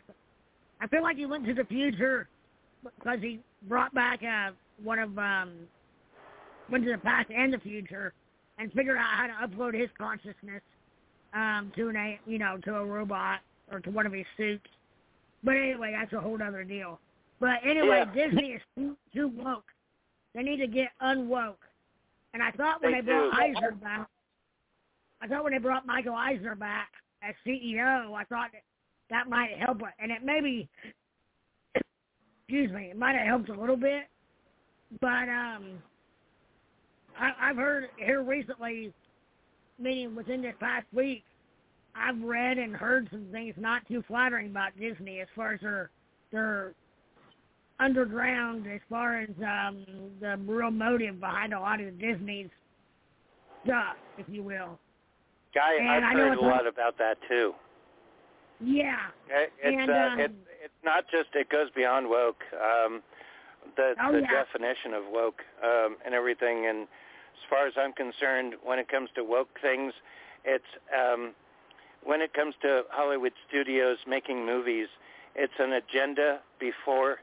[0.81, 2.27] I feel like he went to the future
[2.83, 4.51] because he brought back uh,
[4.83, 5.51] one of um,
[6.69, 8.13] went to the past and the future
[8.59, 10.61] and figured out how to upload his consciousness
[11.33, 13.39] um, to an a you know to a robot
[13.71, 14.65] or to one of his suits.
[15.43, 16.99] But anyway, that's a whole other deal.
[17.39, 18.27] But anyway, Yeah.
[18.27, 19.65] Disney is too, too woke.
[20.33, 21.55] They need to get unwoke.
[22.33, 23.39] And I thought when They they, brought.
[23.39, 24.07] Eisner back,
[25.21, 26.89] I thought when they brought Michael Eisner back
[27.27, 28.63] as CEO, I thought that,
[29.09, 29.93] that might help it.
[29.99, 30.69] And it maybe,
[31.75, 34.03] excuse me, it might have helped a little bit.
[35.01, 35.81] But um,
[37.19, 38.93] I, I've heard here recently,
[39.79, 41.23] meaning within this past week,
[41.95, 45.89] I've read and heard some things not too flattering about Disney as far as their
[46.31, 46.73] their
[47.79, 49.85] underground as far as um
[50.19, 52.49] the real motive behind a lot of Disney's
[53.63, 54.79] stuff, if you will.
[55.55, 57.53] Guy, And I I've know heard it's a not- lot about that too.
[58.59, 58.97] Yeah.
[59.29, 60.31] It, it's And, uh, um, it,
[60.63, 62.41] it's not just it goes beyond woke.
[62.53, 63.01] Um,
[63.75, 64.31] the Oh, the yeah.
[64.31, 69.09] definition of woke um, and everything, and as far as I'm concerned, when it comes
[69.15, 69.93] to woke things,
[70.45, 70.65] it's
[70.97, 71.33] um,
[72.03, 74.87] when it comes to Hollywood studios making movies,
[75.35, 77.17] it's an agenda before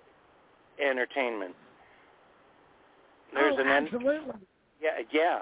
[0.79, 1.55] entertainment.
[3.33, 4.33] There's oh, an en- absolutely.
[4.81, 5.39] yeah yeah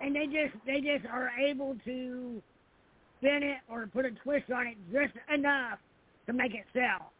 [0.00, 2.42] and they just they just are able to
[3.18, 5.78] spin it or put a twist on it just enough
[6.26, 7.12] to make it sell.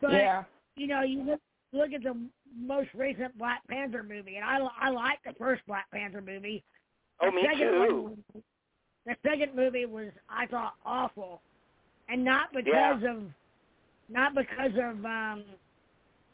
[0.00, 0.44] But yeah.
[0.76, 1.40] you know, you look
[1.72, 2.16] look at the
[2.58, 6.62] most recent Black Panther movie, and I I like the first Black Panther movie.
[7.20, 8.02] Oh, The me second too.
[8.02, 8.42] one
[9.06, 11.42] the second movie was I thought awful,
[12.08, 12.66] and not because
[13.02, 13.10] Yeah.
[13.16, 13.22] of
[14.08, 15.44] not because of um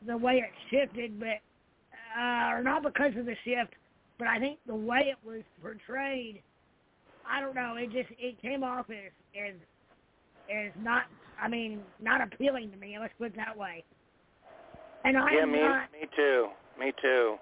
[0.07, 1.41] the way it shifted, but
[2.19, 3.75] uh, or not because of the shift,
[4.23, 6.43] but I think the way it was portrayed,
[7.29, 9.55] I don't know, it just it came off as as
[10.49, 11.07] as not,
[11.43, 12.97] I mean, not appealing to me.
[13.01, 13.83] Let's put it that way.
[15.03, 15.91] And I yeah, me, not.
[15.91, 16.47] me too.
[16.79, 17.35] Me too.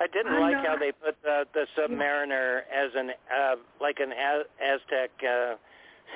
[0.00, 3.98] I didn't I'm like not- how they put the the Submariner as an uh like
[4.00, 5.56] an Az- Aztec uh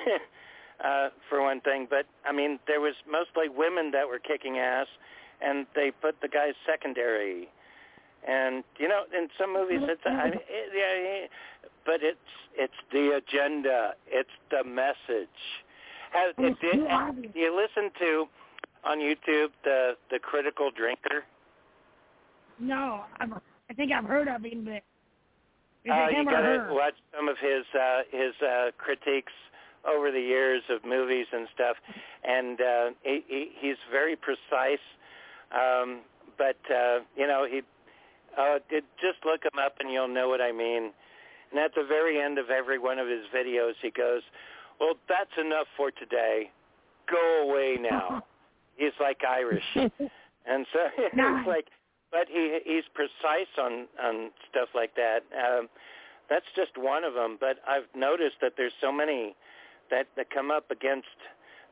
[0.83, 4.87] uh for one thing, but I mean there was mostly women that were kicking ass
[5.45, 7.49] and they put the guys secondary.
[8.27, 10.41] And you know, in some movies it's I, it,
[10.73, 11.27] yeah,
[11.85, 12.17] but it's
[12.55, 15.37] it's the agenda, it's the message.
[16.11, 17.33] Have, And it it's did, too obvious.
[17.33, 18.25] do you listen to
[18.83, 21.23] on YouTube the the critical drinker?
[22.59, 23.33] No, I've,
[23.69, 24.81] I think I've heard of him, but
[25.83, 26.73] is Uh, it you gotta her?
[26.73, 29.33] watch some of his uh, his uh, critiques
[29.87, 31.75] over the years of movies and stuff,
[32.23, 34.81] and uh, he, he, he's very precise.
[35.51, 35.99] Um,
[36.39, 37.61] but uh, you know, he
[38.37, 40.91] uh, did just look him up and you'll know what I mean.
[41.51, 44.21] And at the very end of every one of his videos, he goes,
[44.79, 46.51] "Well, that's enough for today.
[47.09, 48.23] Go away now."
[48.75, 51.67] he's like Irish, and so it's like,
[52.11, 55.23] but he he's precise on on stuff like that.
[55.33, 55.69] Um,
[56.29, 57.37] that's just one of them.
[57.39, 59.35] But I've noticed that there's so many
[59.91, 61.07] that that come up against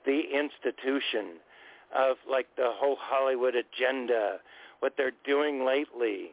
[0.06, 1.40] the institution
[1.96, 4.38] of like the whole Hollywood agenda,
[4.80, 6.32] what they're doing lately.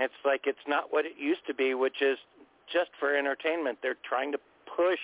[0.00, 2.16] It's like it's not what it used to be, which is
[2.72, 3.78] just for entertainment.
[3.82, 4.38] They're trying to
[4.76, 4.98] push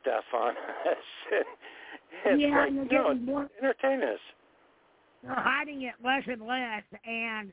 [0.00, 0.50] stuff on
[0.90, 1.42] us.
[2.24, 3.48] it's yeah, like, and they're no, getting more.
[3.60, 4.20] entertain us.
[5.22, 6.84] They're hiding it less and less.
[7.04, 7.52] And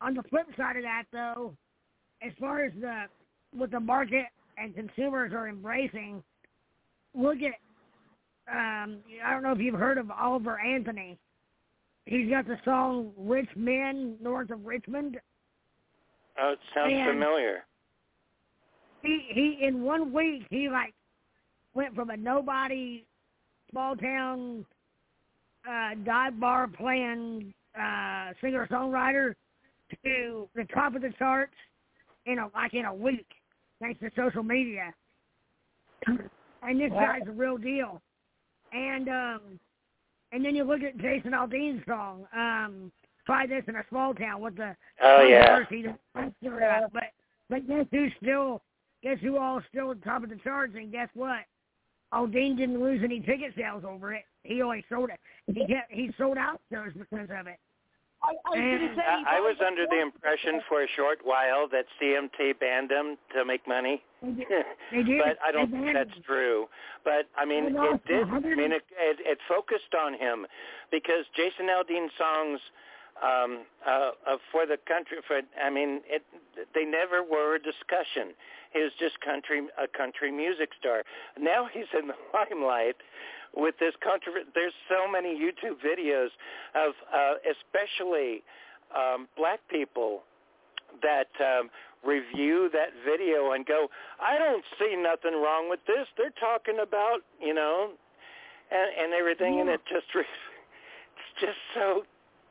[0.00, 1.54] on the flip side of that, though,
[2.22, 3.04] as far as the
[3.52, 4.26] what the market
[4.58, 6.22] and consumers are embracing,
[7.14, 7.54] look at.
[8.48, 11.18] Um, I don't know if you've heard of Oliver Anthony.
[12.04, 15.18] He's got the song "Rich Men North of Richmond."
[16.38, 17.64] Oh, it sounds And- familiar.
[19.02, 20.92] he he in one week he like
[21.74, 23.04] went from a nobody
[23.70, 24.64] small town
[25.68, 29.34] uh dive bar playing uh singer songwriter
[30.04, 31.54] to the top of the charts
[32.24, 33.26] in a like in a week
[33.80, 34.92] thanks to social media
[36.62, 37.12] and this Wow.
[37.18, 38.00] guy's a real deal
[38.72, 39.40] and um
[40.32, 42.90] and then you look at Jason Aldean's song um
[43.26, 45.58] try this in a small town with the Oh yeah.
[45.58, 47.04] controversy uh, but
[47.50, 48.62] but guess who's still
[49.02, 51.40] guess who all still at the top of the charts and guess what?
[52.14, 54.22] Aldean didn't lose any ticket sales over it.
[54.44, 55.18] He only sold it.
[55.52, 57.58] He kept, he sold out shows because of it.
[58.22, 59.02] I, I was And- going to say.
[59.02, 63.44] I, I was under the impression for a short while that CMT banned him to
[63.44, 64.02] make money.
[64.22, 64.46] They did.
[64.92, 65.20] They did.
[65.24, 66.22] but I don't think that's him.
[66.24, 66.66] true.
[67.04, 68.22] But I mean, They it lost did.
[68.28, 70.46] I mean, it, it it focused on him
[70.90, 72.60] because Jason Aldean songs
[73.22, 75.18] um, uh, uh, for the country.
[75.26, 76.22] For I mean, it
[76.74, 78.34] they never were a discussion.
[78.72, 81.02] He was just country a country music star.
[81.38, 82.96] Now he's in the limelight
[83.54, 84.32] with this country.
[84.54, 86.28] There's so many YouTube videos
[86.74, 88.42] of uh, especially
[88.94, 90.22] um, black people
[91.02, 91.70] that um,
[92.04, 93.88] review that video and go,
[94.20, 96.06] I don't see nothing wrong with this.
[96.16, 97.90] They're talking about, you know,
[98.70, 100.22] and, and everything, and it just, re-
[101.16, 102.04] it's just so,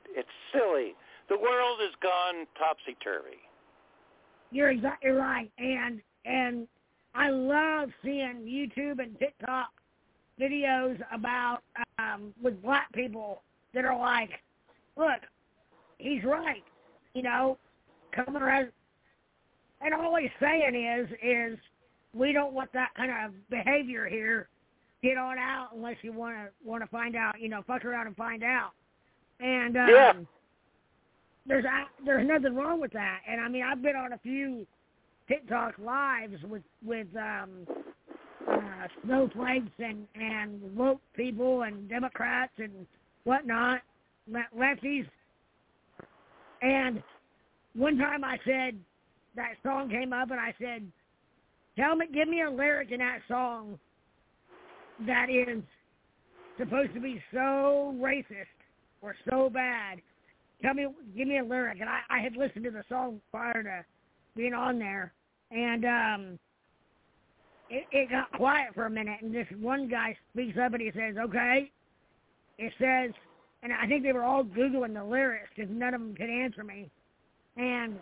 [0.09, 0.95] it's silly.
[1.29, 3.37] The world has gone topsy turvy.
[4.51, 5.51] You're exactly right.
[5.57, 6.67] And and
[7.13, 9.69] I love seeing YouTube and TikTok
[10.39, 11.59] videos about
[11.99, 13.41] um with black people
[13.73, 14.31] that are like,
[14.97, 15.21] look,
[15.97, 16.63] he's right.
[17.13, 17.57] You know,
[18.13, 18.71] coming around
[19.81, 21.59] and all he's saying is is
[22.13, 24.47] we don't want that kind of behavior here.
[25.03, 27.39] Get on out unless you want to want to find out.
[27.39, 28.71] You know, fuck around and find out.
[29.39, 30.13] And um, Yeah.
[31.45, 33.21] there's a- there's nothing wrong with that.
[33.27, 34.65] And I mean, I've been on a few
[35.27, 37.67] TikTok lives with with um,
[38.51, 42.87] uh, snowflakes and and woke people and Democrats and
[43.23, 43.81] whatnot,
[44.27, 45.07] le- lefties.
[46.61, 47.03] And
[47.75, 48.79] one time I said
[49.35, 50.91] that song came up, and I said,
[51.77, 53.79] "Tell me, give me a lyric in that song
[54.99, 55.61] that is
[56.57, 58.54] supposed to be so racist
[59.05, 59.99] or so bad.
[60.61, 63.61] Tell me, give me a lyric." And I, I had listened to the song prior
[63.63, 63.85] to
[64.35, 65.13] being on there,
[65.51, 66.39] and um,
[67.69, 70.91] it, it got quiet for a minute, and this one guy speaks up and he
[70.91, 71.71] says, "Okay,"
[72.57, 73.11] it says,
[73.63, 76.63] and I think they were all googling the lyrics because none of them could answer
[76.63, 76.89] me,
[77.57, 77.99] and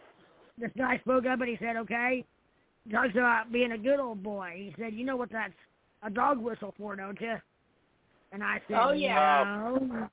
[0.57, 2.23] this guy spoke up and he said, "Okay,"
[2.85, 4.53] he talks about being a good old boy.
[4.55, 5.53] He said, "You know what that's
[6.01, 7.35] a dog whistle for, don't you?"
[8.31, 9.43] And I said, Oh, yeah.
[9.45, 10.09] "No,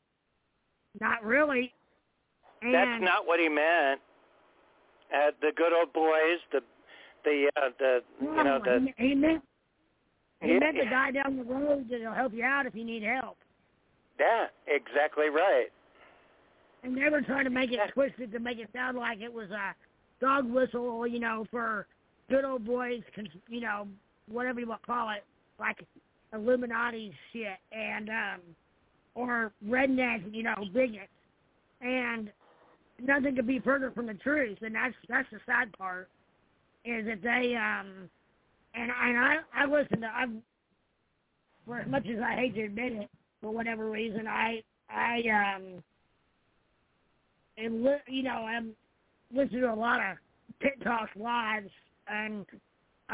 [1.00, 1.72] not really."
[2.62, 4.00] And That's not what he meant.
[5.14, 6.60] uh, the good old boys, the
[7.24, 9.42] the uh, the you know the he, he meant
[10.40, 10.58] he Yeah.
[10.58, 13.36] meant the guy down the road that'll help you out if you need help.
[14.18, 15.68] yeah, exactly right.
[16.82, 19.50] And they were trying to make it twisted to make it sound like it was
[19.50, 19.74] a
[20.20, 21.86] dog whistle, you know, for
[22.30, 23.02] good old boys,
[23.48, 23.86] you know,
[24.28, 25.24] whatever you want to call it,
[25.58, 25.84] like
[26.32, 28.40] Illuminati shit, and um,
[29.14, 31.08] or redneck, you know, bigots,
[31.80, 32.30] and
[33.00, 34.58] nothing could be further from the truth.
[34.62, 36.08] And that's that's the sad part,
[36.84, 38.08] is that they um,
[38.74, 40.30] and and I I listen to I've
[41.66, 43.10] for as much as I hate to admit it,
[43.40, 45.82] for whatever reason, I I um
[47.58, 48.72] and li- you know I'm
[49.32, 50.16] listening to a lot of
[50.62, 51.70] TikTok lives
[52.08, 52.44] and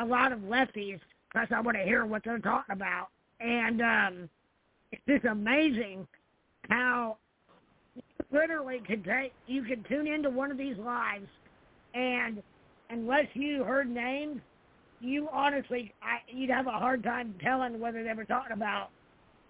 [0.01, 1.01] a lot of lefties
[1.32, 3.09] because I want to hear what they're talking about,
[3.40, 4.28] and um
[5.06, 6.06] it's amazing
[6.68, 7.16] how
[8.32, 11.27] literally can take you can tune into one of these lives
[11.94, 12.43] and
[12.90, 14.40] unless you heard names
[15.01, 18.89] you honestly I, you'd have a hard time telling whether they were talking about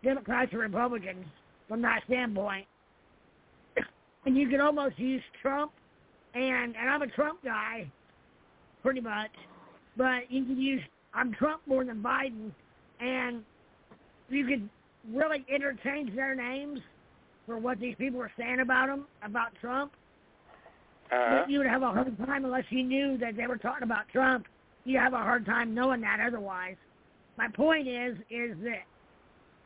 [0.02, 1.26] Democrats or Republicans
[1.68, 2.66] from that standpoint.
[4.24, 5.70] And you could almost use Trump
[6.34, 7.88] and and I'm a Trump guy
[8.82, 9.30] pretty much,
[9.96, 10.80] but you could use
[11.14, 12.50] I'm Trump more than Biden
[12.98, 13.44] and
[14.28, 14.68] you could
[15.12, 16.80] really interchange their names
[17.46, 19.92] for what these people are saying about him, about Trump.
[21.12, 21.44] Uh-huh.
[21.48, 24.46] You would have a hard time unless you knew that they were talking about Trump.
[24.84, 26.76] You have a hard time knowing that otherwise.
[27.38, 28.84] My point is, is that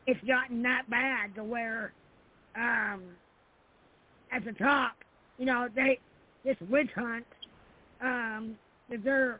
[0.05, 1.93] it's gotten that bad to where,
[2.55, 3.01] um,
[4.31, 4.93] at the top,
[5.37, 5.99] you know, they
[6.43, 7.25] this witch hunt
[8.01, 8.55] um,
[8.89, 9.39] that they're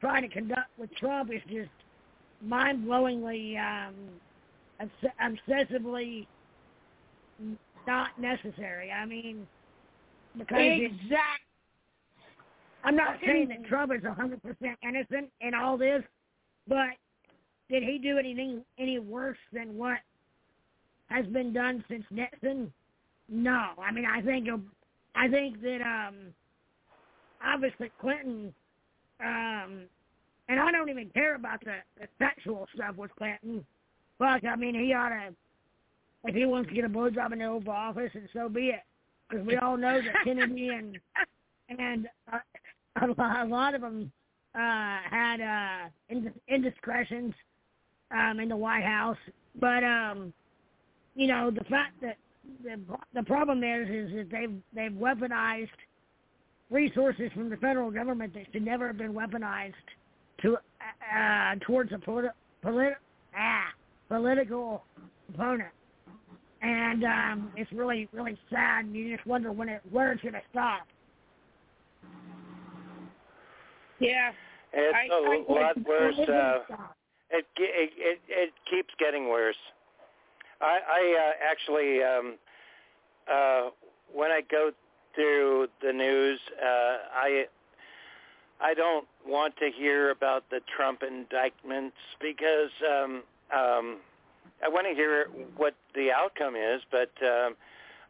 [0.00, 1.70] trying to conduct with Trump is just
[2.42, 3.94] mind-blowingly, um,
[4.80, 6.26] obsessively
[7.86, 8.90] not necessary.
[8.90, 9.46] I mean,
[10.36, 11.42] because it's Exact.
[12.84, 14.38] I'm not saying that Trump is 100%
[14.82, 16.02] innocent in all this,
[16.68, 16.90] but
[17.70, 19.98] did he do anything any worse than what
[21.08, 22.72] has been done since Nixon?
[23.28, 23.70] No.
[23.78, 24.48] I mean, I think
[25.14, 26.34] I think that um
[27.42, 28.52] obviously Clinton
[29.20, 29.86] um
[30.48, 33.64] and I don't even care about the, the sexual stuff with Clinton.
[34.18, 35.34] Fuck, I mean, he ought to
[36.26, 38.82] if he wants to get a blowjob in the Oval Office, and so be it.
[39.28, 40.98] Because we all know that Kennedy and
[41.78, 42.38] and uh,
[43.02, 44.10] a, lot, a lot of them
[44.54, 47.34] uh, had uh, ind- indiscretions
[48.10, 49.18] um, in the White House.
[49.60, 50.32] But um,
[51.14, 52.16] you know, the fact that
[52.62, 52.80] the
[53.14, 55.68] the problem is is that they've they've weaponized
[56.70, 59.72] resources from the federal government that should never have been weaponized
[60.42, 62.30] to uh, towards a politi-
[62.62, 62.96] polit-
[63.36, 63.68] ah,
[64.14, 64.84] political
[65.32, 65.70] opponent.
[66.62, 68.86] And um, it's really, really sad.
[68.86, 70.86] And you just wonder when it, where it's going to stop.
[74.00, 74.32] Yeah.
[74.72, 75.84] It's I- a I- lot worse.
[75.86, 76.76] Where it's Uh,
[77.30, 79.56] it, it it it keeps getting worse.
[80.60, 82.38] I I uh, actually um,
[83.30, 83.70] uh,
[84.12, 84.70] when I go
[85.14, 87.46] through the news, uh, I
[88.60, 93.22] I don't want to hear about the Trump indictments because um,
[93.52, 93.98] um,
[94.62, 95.26] I want to hear
[95.56, 97.56] what the outcome is, but um,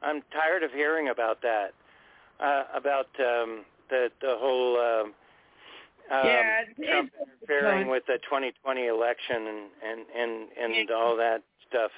[0.02, 1.73] I'm tired of hearing about that.
[2.40, 5.15] Uh, about um, the the whole um,
[6.11, 7.12] um, Yeah, Trump
[7.43, 11.90] interfering with the 2020 election and and and, and all that stuff.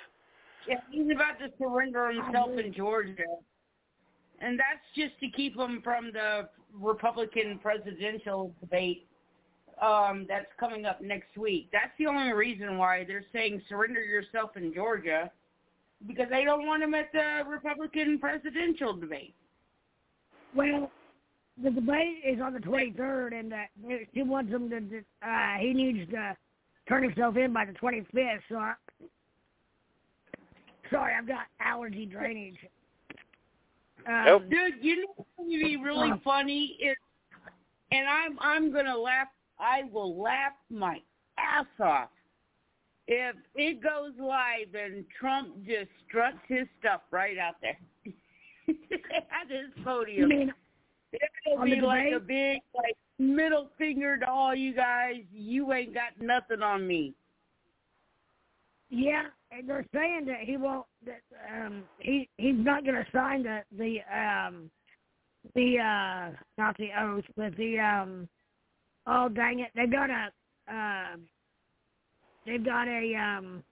[0.69, 3.25] Yeah, he's about to surrender himself in Georgia.
[4.41, 9.07] And that's just to keep him from the Republican presidential debate
[9.82, 11.69] um, that's coming up next week.
[11.73, 15.31] That's the only reason why they're saying surrender yourself in Georgia
[16.07, 19.35] because they don't want him at the Republican presidential debate.
[20.55, 20.90] Well,
[21.62, 23.57] the debate is on the 23rd, and uh,
[24.15, 24.77] she wants him to.
[25.27, 26.36] Uh, he needs to
[26.89, 28.40] turn himself in by the 25th.
[28.48, 28.74] So, I,
[30.90, 32.57] sorry, I've got allergy drainage.
[34.07, 36.97] Um, Dude, you know what would be really funny is,
[37.90, 39.28] and I'm I'm gonna laugh.
[39.59, 40.99] I will laugh my
[41.39, 42.09] ass off
[43.09, 47.78] if it goes live and Trump just struts his stuff right out there
[48.69, 50.31] at his podium.
[50.31, 50.53] You mean
[51.47, 55.23] It'll be like a big like middle finger to all you guys.
[55.33, 57.15] You ain't got nothing on me.
[58.91, 60.87] Yeah, and they're saying that he won't.
[61.05, 61.23] That
[61.53, 64.70] um, he he's not going to sign the the um
[65.55, 68.28] the uh not the oath, but the um.
[69.07, 69.70] Oh dang it!
[69.74, 70.28] They've got a
[70.69, 71.23] um.
[72.45, 73.62] they've got a um.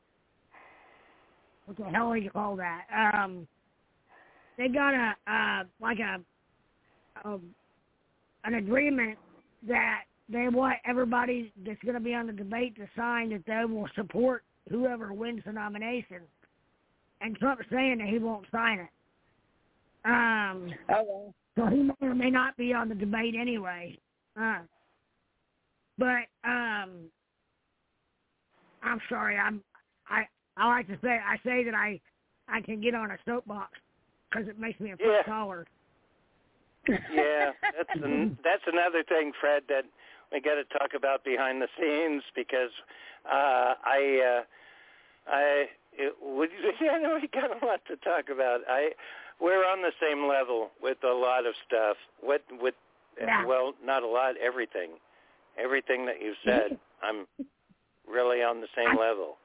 [1.67, 2.85] What the hell do you call that?
[2.93, 3.47] Um.
[4.57, 6.21] They got a uh like a
[7.27, 7.43] um
[8.45, 9.19] an agreement
[9.67, 13.65] that they want everybody that's going to be on the debate to sign that they
[13.65, 16.21] will support whoever wins the nomination.
[17.21, 18.89] And Trump's saying that he won't sign it.
[20.05, 23.99] Um, oh, so he may or may not be on the debate anyway.
[24.39, 24.59] Uh,
[25.99, 27.11] but um,
[28.83, 29.37] I'm sorry.
[29.37, 29.63] I'm
[30.09, 30.25] I
[30.57, 32.01] I like to say I say that I
[32.49, 33.71] I can get on a soapbox
[34.31, 35.23] because it makes me a foot Yeah.
[35.23, 35.67] taller.
[37.11, 39.85] yeah, that's an, that's another thing, Fred, that
[40.33, 42.71] we got to talk about behind the scenes because
[43.25, 46.51] uh, I uh, I it, would
[46.81, 48.61] yeah, no, we got a lot to talk about.
[48.69, 48.91] I
[49.41, 51.97] we're on the same level with a lot of stuff.
[52.21, 52.75] What with
[53.21, 53.47] Yeah.
[53.47, 54.99] well, not a lot, everything,
[55.63, 56.79] everything that you've said.
[57.03, 57.27] I'm
[58.07, 59.37] really on the same level.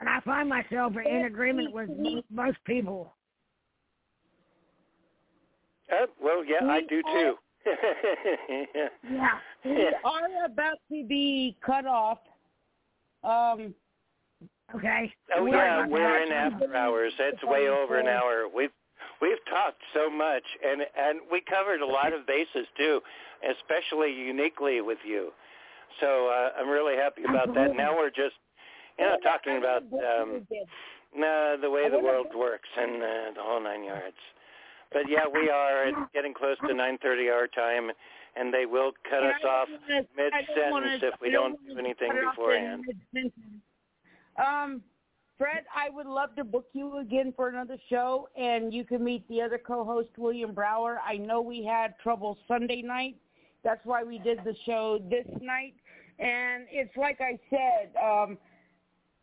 [0.00, 1.88] And I find myself in agreement with
[2.30, 3.14] most people.
[5.90, 7.34] Uh, well, yeah, I do too.
[7.66, 8.88] yeah.
[9.64, 9.64] Yeah.
[9.64, 12.18] We are about to be cut off.
[13.22, 13.72] Um,
[14.74, 15.12] okay.
[15.36, 17.12] Oh We're yeah, we're in after hours.
[17.20, 18.48] It's way over an hour.
[18.52, 18.70] We've
[19.22, 23.00] we've talked so much, and and we covered a lot of bases too,
[23.46, 25.30] especially uniquely with you.
[26.00, 27.76] So uh, I'm really happy about that.
[27.76, 28.34] Now we're just
[28.98, 30.46] you know talking about um,
[31.14, 34.16] no, the way the world works and uh, the whole nine yards.
[34.92, 37.90] But yeah, we are getting close to 9:30 our time,
[38.36, 39.68] and they will cut us off
[40.16, 42.84] mid sentence if we don't do anything beforehand.
[44.38, 44.82] Um,
[45.42, 49.26] Fred, I would love to book you again for another show, and you can meet
[49.26, 51.00] the other co-host, William Brower.
[51.04, 53.16] I know we had trouble Sunday night.
[53.64, 55.74] That's why we did the show this night.
[56.20, 58.38] And it's like I said, um,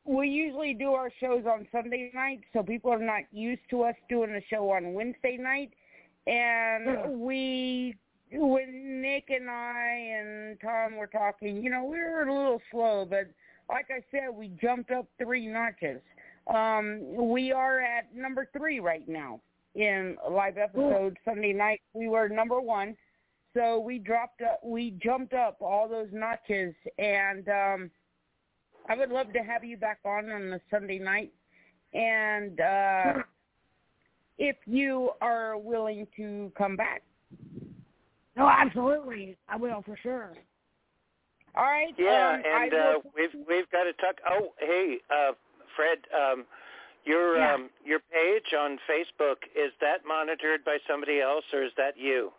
[0.04, 3.96] we usually do our shows on Sunday night, so people are not used to us
[4.10, 5.72] doing a show on Wednesday night.
[6.28, 7.96] And we,
[8.34, 13.08] when Nick and I and Tom were talking, you know, we were a little slow,
[13.10, 13.30] but
[13.70, 16.02] like I said, we jumped up three notches.
[16.54, 19.40] Um, we are at number three right now
[19.76, 21.82] in live episode Sunday night.
[21.94, 22.98] We were number one,
[23.54, 27.92] so we dropped up, we jumped up all those notches, and um,
[28.90, 31.32] I would love to have you back on on the Sunday night,
[31.94, 33.14] and uh,
[34.40, 37.04] if you are willing to come back.
[38.36, 39.38] No, absolutely.
[39.50, 40.34] I will for sure.
[41.60, 41.94] All right.
[41.98, 44.16] Yeah, um, and I uh, we've we've got to talk.
[44.30, 45.34] Oh, hey, uh,
[45.76, 46.46] Fred, um,
[47.04, 47.54] your Yeah.
[47.56, 52.32] um, your page on Facebook is that monitored by somebody else, or is that you?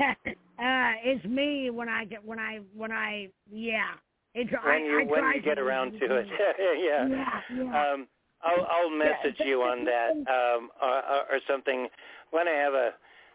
[0.00, 0.14] uh,
[0.58, 3.94] it's me when I get when I when I yeah.
[4.34, 6.26] It's When I, you I when you get around to it,
[6.58, 7.06] yeah.
[7.08, 7.92] Yeah, yeah.
[7.92, 8.08] Um,
[8.42, 11.86] I'll I'll message you on that um, or, or or something
[12.32, 12.90] when I have a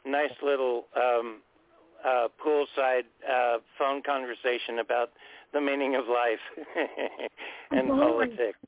[0.05, 1.41] nice little um,
[2.05, 5.11] uh, poolside uh, phone conversation about
[5.53, 6.39] the meaning of life
[7.71, 7.97] and Absolutely.
[7.97, 8.59] politics.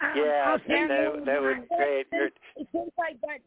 [0.00, 2.06] I- Yeah, I'll that, that, you that would be great.
[2.12, 2.30] You're,
[2.72, 3.40] since I got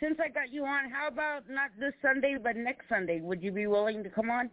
[0.00, 3.20] since I got you on, how about not this Sunday but next Sunday?
[3.20, 4.50] Would you be willing to come on?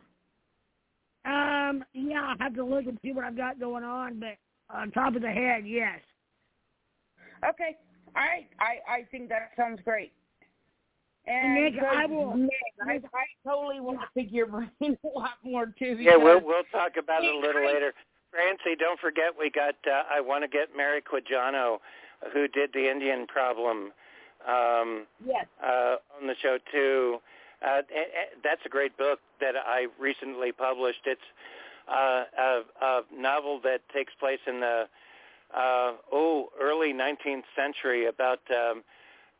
[1.26, 4.38] Um, yeah, I'll have to look and see what I've got going on, but
[4.70, 6.00] on top of the head, yes.
[7.48, 7.78] Okay.
[8.16, 8.48] All right.
[8.60, 10.14] I I think that sounds great.
[11.30, 12.50] And Nick, because, I will- Nick,
[12.88, 15.96] I, I totally want to pick your brain a lot more too.
[16.00, 17.94] yeah, we'll we'll talk about it a little later.
[18.32, 19.76] Francie, don't forget we got.
[19.88, 21.78] Uh, I want to get Mary Quijano,
[22.34, 23.92] who did the Indian problem,
[24.48, 25.46] um, Yes.
[25.64, 27.18] uh, on the show too.
[27.62, 31.02] Uh, a- a- that's a great book that I recently published.
[31.06, 31.22] It's
[31.92, 34.88] uh, a, a novel that takes place in the
[35.56, 38.84] uh, oh early 19th century about um,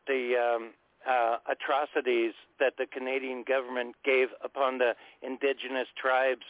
[0.08, 0.70] the um,
[1.08, 6.44] uh, atrocities that the Canadian government gave upon the indigenous tribes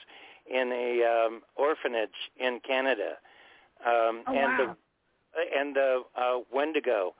[0.52, 3.12] in a um, orphanage in Canada,
[3.86, 4.76] um, Oh, and wow.
[4.76, 4.76] the
[5.58, 7.14] and the uh, Wendigo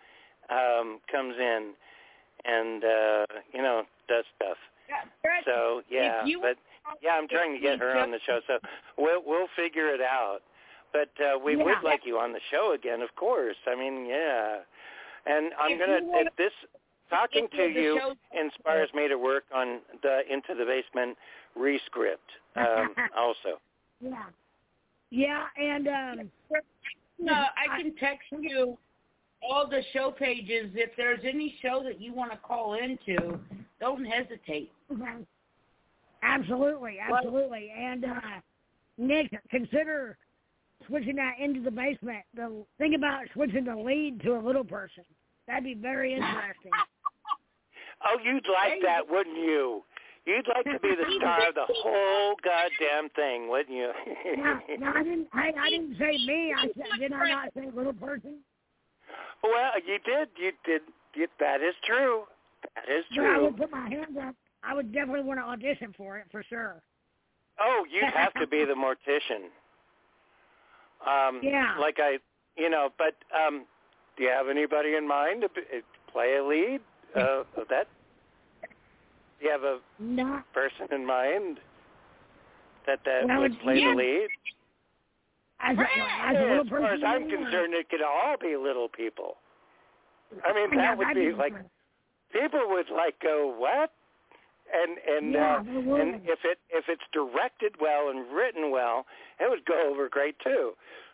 [0.51, 1.73] um, comes in
[2.45, 4.57] and uh, you know does stuff.
[4.89, 6.57] Yeah, So yeah, you but
[7.01, 8.59] yeah, I'm trying to get her on the show, so
[8.99, 10.41] we'll we'll figure it out.
[10.93, 11.63] But uh, we Yeah.
[11.65, 13.57] would like you on the show again, of course.
[13.69, 14.59] I mean, yeah.
[15.27, 16.53] And I'm gonna if this
[17.11, 21.17] talking to you inspires me to work on the Into the Basement
[21.59, 22.19] rescript
[22.57, 23.61] um, also.
[24.01, 24.25] Yeah.
[25.11, 26.31] Yeah, and um
[27.19, 28.79] No, I can text you
[29.43, 30.71] all the show pages.
[30.75, 33.39] If there's any show that you want to call into,
[33.81, 34.71] don't hesitate.
[36.23, 37.73] absolutely, absolutely.
[37.77, 38.41] And uh
[38.99, 40.17] Nick, consider
[40.87, 42.25] switching that into the basement.
[42.35, 45.05] The think about switching the lead to a little person.
[45.47, 46.71] That'd be very interesting.
[48.05, 49.83] Oh, you'd like that, wouldn't you?
[50.27, 53.91] You'd like to be the star of the whole goddamn thing, wouldn't you?
[54.37, 55.29] no, no, I didn't.
[55.33, 56.53] I, I didn't say me.
[56.57, 58.39] I said, did I not say little person?
[59.43, 60.29] Well, you did.
[60.37, 60.83] You did.
[61.15, 62.25] You, that is true.
[62.77, 63.45] That is But I true.
[63.45, 64.35] would put my hands up.
[64.63, 66.77] I would definitely want to audition for it for sure.
[67.59, 69.49] Oh, you'd have to be the mortician.
[71.07, 71.77] Um, Yeah.
[71.79, 72.19] Like I,
[72.57, 73.65] you know, but um,
[74.17, 75.49] do you have anybody in mind to
[76.13, 76.81] play a lead?
[77.17, 77.89] Uh, that?
[79.39, 80.43] Do you have a No.
[80.53, 81.59] person in mind
[82.87, 83.91] that that Well, would play yeah.
[83.91, 84.29] the lead?
[85.63, 89.37] As a, as a as far as I'm concerned, it could all be little people.
[90.45, 91.55] I mean, that would be like
[92.33, 93.93] people would like go what?
[94.73, 99.05] And and Yeah, uh, and if it if it's directed well and written well,
[99.39, 100.73] it would go over great too.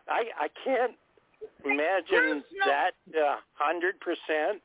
[0.09, 0.93] I I can't
[1.65, 4.63] imagine that a hundred percent,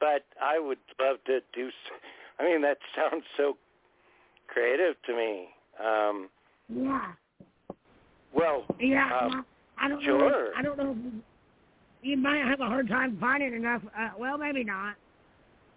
[0.00, 1.70] but I would love to do.
[2.38, 3.56] I mean, that sounds so
[4.48, 5.48] creative to me.
[5.82, 6.28] Um,
[6.68, 7.12] Yeah.
[8.34, 9.10] well, Yeah.
[9.16, 9.46] um,
[9.78, 10.18] I don't know.
[10.18, 10.50] sure.
[10.56, 10.96] I don't know.
[12.02, 13.82] You might have a hard time finding enough.
[13.98, 14.94] Uh, well, maybe not.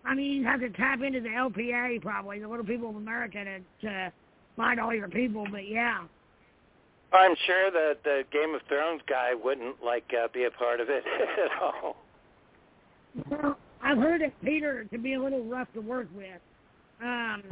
[0.06, 3.44] I mean, you have to tap into the LPA probably, the Little People of America,
[3.44, 4.12] to, to
[4.58, 5.46] find all your people.
[5.50, 6.04] But yeah,
[7.14, 10.88] I'm sure that the Game of Thrones guy wouldn't like uh, be a part of
[10.90, 11.04] it
[11.46, 11.96] at all.
[13.30, 16.40] well, I've heard that Peter can be a little rough to work with.
[17.04, 17.44] Um,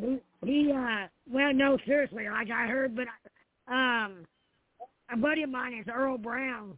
[0.00, 3.06] he, he uh, well, no, seriously, like I heard, but
[3.72, 4.26] um,
[5.12, 6.76] a buddy of mine is Earl Brown,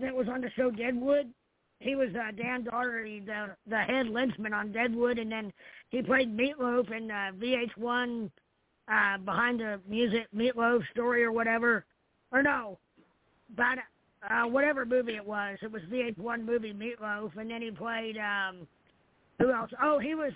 [0.00, 1.32] that was on the show Deadwood.
[1.80, 5.52] He was uh, Dan Dority, the the head lynchman on Deadwood, and then
[5.90, 8.30] he played Meatloaf in uh, VH1
[8.90, 11.84] uh, behind the music Meatloaf story or whatever,
[12.32, 12.78] or no,
[13.56, 13.78] but
[14.30, 15.58] uh, whatever movie it was.
[15.62, 18.66] It was VH1 movie Meatloaf, and then he played um,
[19.38, 19.70] who else?
[19.82, 20.32] Oh, he was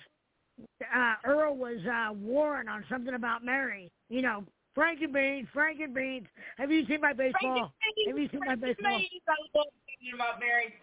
[0.81, 3.91] uh, Earl was uh, Warren on something about Mary.
[4.09, 4.43] You know,
[4.75, 6.27] Frankie Beans, Frankie Beans.
[6.57, 7.73] Have you seen my baseball?
[8.07, 8.91] Have you seen my baseball?
[8.93, 10.73] I love thinking about Mary.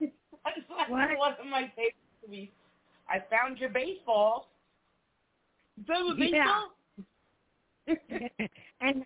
[0.44, 1.18] That's like What?
[1.18, 1.94] one of my favorite
[2.26, 2.48] movies.
[3.08, 4.48] I found your baseball.
[5.76, 6.44] You found my Yeah.
[6.46, 6.68] baseball?
[8.80, 9.04] and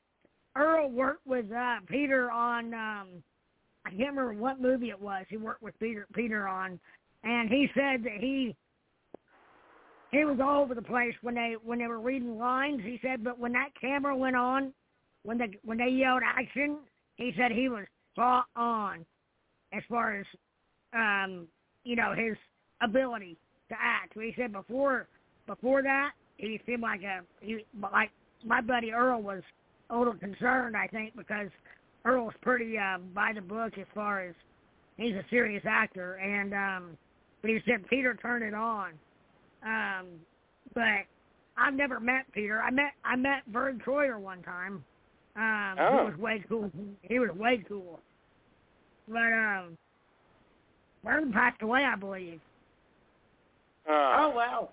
[0.57, 3.09] Earl worked with uh Peter on um
[3.85, 5.25] I can't remember what movie it was.
[5.29, 6.79] He worked with Peter Peter on
[7.25, 8.57] and he said that he
[10.13, 12.81] he was all over the place when they when they were reading lines.
[12.83, 14.73] He said but when that camera went on,
[15.25, 16.79] when they when they yelled action,
[17.17, 19.05] he said he was spot on
[19.73, 20.27] as far as
[20.95, 21.47] um,
[21.85, 22.37] you know, his
[22.83, 23.37] ability
[23.69, 24.15] to act.
[24.15, 25.09] He said before
[25.47, 28.11] before that he seemed like a he like
[28.45, 29.43] my buddy Earl was
[29.91, 31.49] a little concerned, I think, because
[32.05, 34.35] Earl's pretty uh, by the book as far as
[34.97, 36.99] he's a serious actor, and um,
[37.43, 38.91] but he said Peter turned it on.
[39.65, 40.07] Um,
[40.75, 41.05] but
[41.57, 42.61] I've never met Peter.
[42.63, 44.85] I met I met Vern Troyer one time.
[45.37, 45.99] Um, Oh.
[46.05, 46.71] He was way cool.
[47.03, 48.01] He was way cool.
[49.09, 49.77] But um,
[51.05, 52.41] Vern passed away, I believe.
[53.89, 54.71] Oh wow.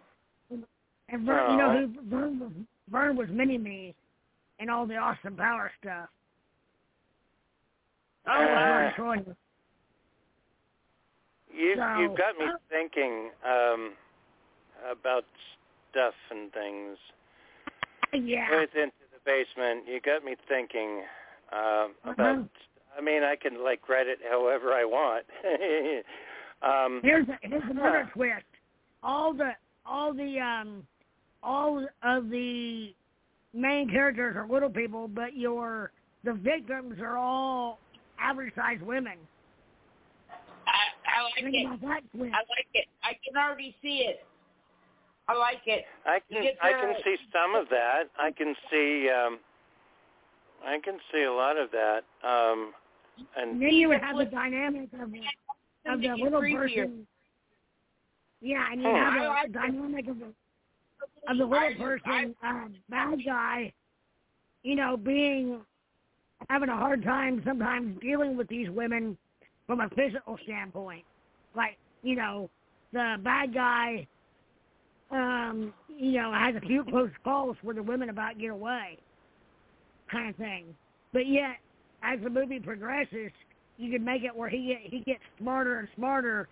[1.09, 1.87] And Vern, you know Oh.
[1.87, 2.51] who Vern was?
[2.89, 3.93] Vern was Mini Me,
[4.63, 6.09] and all the Austin Power stuff.
[8.25, 9.13] Oh wow.
[11.53, 13.91] You So- you've got me thinking um,
[14.89, 15.25] about
[15.91, 16.97] stuff and things.
[18.13, 18.47] Yeah.
[18.49, 21.01] With into the basement, you got me thinking
[21.51, 22.37] um, about.
[22.37, 22.43] Uh-huh.
[22.97, 25.25] I mean, I can like write it however I want.
[26.61, 28.45] um, Here's here's another twist.
[29.03, 29.51] All the
[29.85, 30.83] all the um
[31.43, 32.93] all of the
[33.53, 35.91] main characters are little people, but your
[36.23, 37.79] the victims are all
[38.19, 39.17] average sized women.
[40.65, 41.79] I, I like it.
[41.81, 41.87] that.
[41.87, 42.85] I like it.
[43.03, 44.25] I can already see it.
[45.27, 45.85] I like it.
[46.05, 48.03] I can get I can see some of that.
[48.19, 49.39] I can see um,
[50.65, 52.01] I can see a lot of that.
[52.27, 52.73] Um,
[53.37, 55.11] and And then you would have the dynamic of
[55.85, 56.85] of the little creepier.
[56.85, 57.07] person.
[58.41, 58.95] Yeah, and you Hmm.
[58.95, 59.53] have I the like it.
[59.53, 60.33] dynamic of the
[61.27, 63.71] of the little person, um, bad guy,
[64.63, 65.61] you know, being
[66.49, 69.17] having a hard time sometimes dealing with these women
[69.67, 71.05] from a physical standpoint.
[71.55, 72.49] Like, you know,
[72.91, 74.07] the bad guy,
[75.11, 78.97] um, you know, has a few close calls where the women about get away,
[80.11, 80.75] kind of thing.
[81.13, 81.57] But yet,
[82.01, 83.31] as the movie progresses,
[83.77, 86.47] you can make it where he get, he gets smarter and smarter,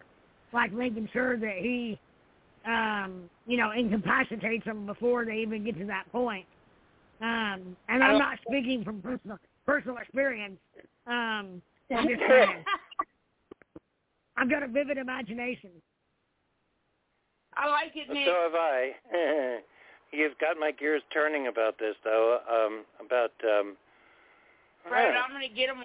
[0.54, 2.00] like making sure that he,
[2.66, 6.46] um, you know, incapacitates them before they even get to that point.
[7.22, 10.58] Um, and I'm not speaking from personal personal experience.
[11.08, 11.62] Um,
[11.96, 12.64] I'm just saying.
[14.38, 15.70] I've got a vivid imagination.
[17.56, 18.26] I like it, Nick.
[18.26, 18.92] So have I.
[20.14, 22.40] You've got my gears turning about this, though.
[22.50, 23.78] Um, about um,
[24.88, 25.22] Fred, huh.
[25.26, 25.84] I'm gonna get him.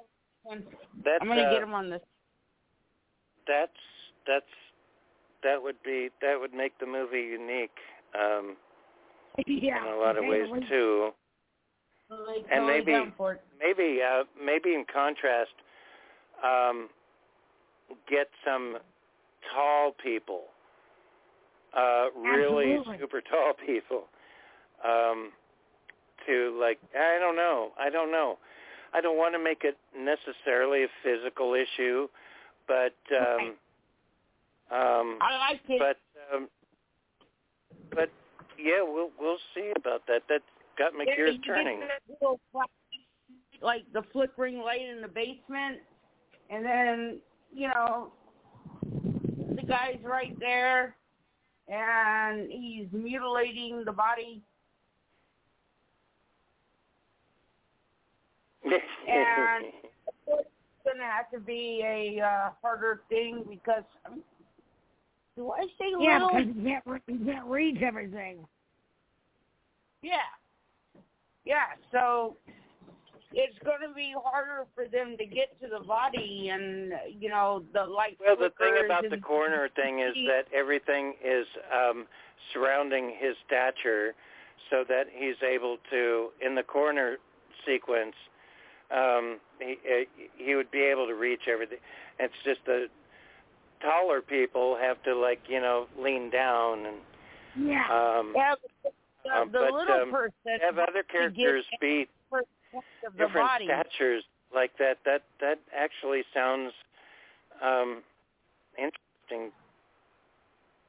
[0.49, 0.63] On,
[1.05, 2.01] That's, I'm gonna uh, get him on this.
[3.47, 3.71] that's
[4.27, 4.45] that's
[5.43, 7.79] that would be that would make the movie unique
[8.15, 8.57] um,
[9.47, 9.87] yeah.
[9.87, 11.11] in a lot of ways too.
[12.53, 13.43] And maybe down for it.
[13.61, 15.51] maybe uh, maybe in contrast,
[16.45, 16.89] um,
[18.09, 18.79] get some
[19.53, 20.43] tall people,
[21.77, 22.99] uh, really Absolutely.
[23.01, 24.05] super tall people,
[24.85, 25.33] um,
[26.27, 28.39] to like I don't know, I don't know,
[28.95, 32.07] I don't want to make it necessarily a physical issue,
[32.69, 33.57] but um,
[34.71, 35.79] um, I like it.
[35.79, 36.49] but um,
[37.95, 38.11] but
[38.59, 40.23] yeah, we'll we'll see about that.
[40.29, 40.43] That
[40.77, 41.81] got my Yeah, gears turning.
[42.09, 42.41] little
[43.63, 45.81] like the flickering light in the basement,
[46.51, 47.21] and then
[47.55, 48.13] you know
[49.55, 50.97] the guy's right there,
[51.69, 54.43] and he's mutilating the body,
[58.65, 59.65] and
[60.27, 60.49] it's
[60.85, 63.85] gonna have to be a uh, harder thing because.
[65.39, 68.47] Um, Do I say Yeah, because you can't, re- you can't read everything.
[70.03, 70.17] Yeah.
[71.45, 72.37] Yeah, so
[73.33, 77.63] it's going to be harder for them to get to the body and, you know,
[77.73, 82.07] the light Well, the thing about the and- coroner thing is that everything is um,
[82.53, 84.15] surrounding his stature,
[84.71, 87.19] so that he's able to, in the coroner
[87.65, 88.15] sequence,
[88.91, 90.05] um, he uh,
[90.37, 91.79] he would be able to reach everything.
[92.19, 92.87] It's just the
[93.81, 96.97] taller people have to like you know lean down and
[97.57, 97.87] Yeah.
[97.91, 98.93] um, Yeah, but
[99.25, 102.07] the, um, the but, little um, person have other characters be
[103.17, 103.65] different body.
[103.65, 104.25] statures
[104.55, 104.99] like that.
[105.05, 106.73] That that actually sounds
[107.63, 108.03] um,
[108.79, 109.53] interesting.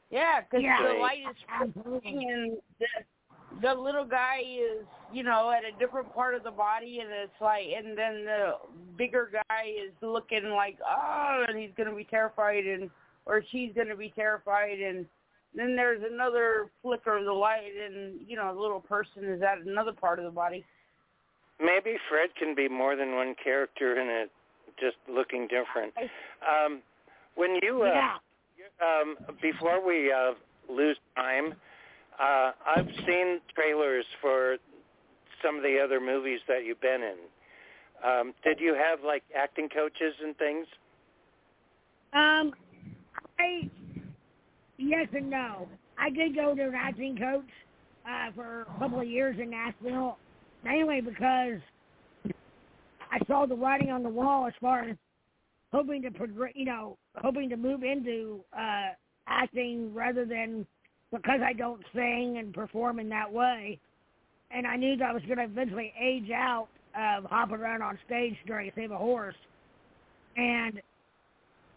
[0.10, 0.84] Yeah, because Yeah.
[0.84, 1.38] the light is
[1.84, 2.88] flickering and the,
[3.62, 7.42] the little guy is, you know, at a different part of the body, and it's
[7.42, 8.54] like, and then the
[8.98, 12.90] bigger guy is looking like, oh, and he's gonna be terrified, and
[13.26, 15.06] or she's gonna be terrified, and
[15.56, 19.66] then there's another flicker of the light, and you know, the little person is at
[19.66, 20.64] another part of the body.
[21.60, 24.32] Maybe Fred can be more than one character in it,
[24.80, 25.94] just looking different.
[26.48, 26.82] Um,
[27.36, 28.16] when you, uh, yeah.
[28.82, 30.34] um, before we uh,
[30.72, 31.56] lose time,
[32.20, 34.58] uh, I've seen trailers for
[35.44, 37.18] some of the other movies that you've been in.
[38.08, 40.68] Um, did you have like acting coaches and things?
[42.14, 42.54] Um,
[43.40, 43.70] I
[44.78, 45.68] yes and no.
[46.00, 47.50] I did go to an acting coach
[48.08, 50.18] uh, for a couple of years in Nashville,
[50.64, 51.60] mainly because
[53.12, 54.96] I saw the writing on the wall as far as
[55.74, 58.90] hoping to progress, you know, hoping to move into uh,
[59.28, 60.66] acting rather than
[61.12, 63.80] because I don't sing and perform in that way.
[64.52, 66.68] And I knew that I was going to eventually age out
[66.98, 69.36] of hopping around on stage during Save a Horse,
[70.36, 70.82] and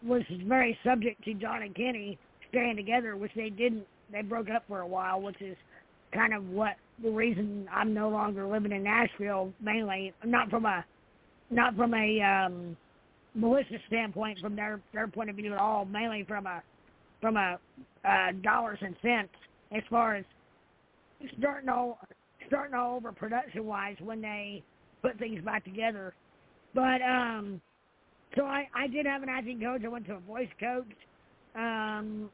[0.05, 2.17] was very subject to John and Kenny
[2.49, 3.85] staying together, which they didn't.
[4.11, 5.55] They broke up for a while, which is
[6.13, 9.53] kind of what the reason I'm no longer living in Nashville.
[9.61, 10.83] Mainly, not from a
[11.49, 12.77] not from a um,
[13.35, 15.85] malicious standpoint, from their their point of view at all.
[15.85, 16.63] Mainly from a
[17.21, 17.59] from a
[18.03, 19.29] uh, dollars and cents
[19.71, 20.25] as far as
[21.37, 21.99] starting all
[22.47, 24.63] starting all over production wise when they
[25.01, 26.13] put things back together.
[26.73, 27.61] But um
[28.35, 29.81] so I, I did have an acting coach.
[29.83, 30.85] I went to a voice coach,
[31.55, 32.29] um,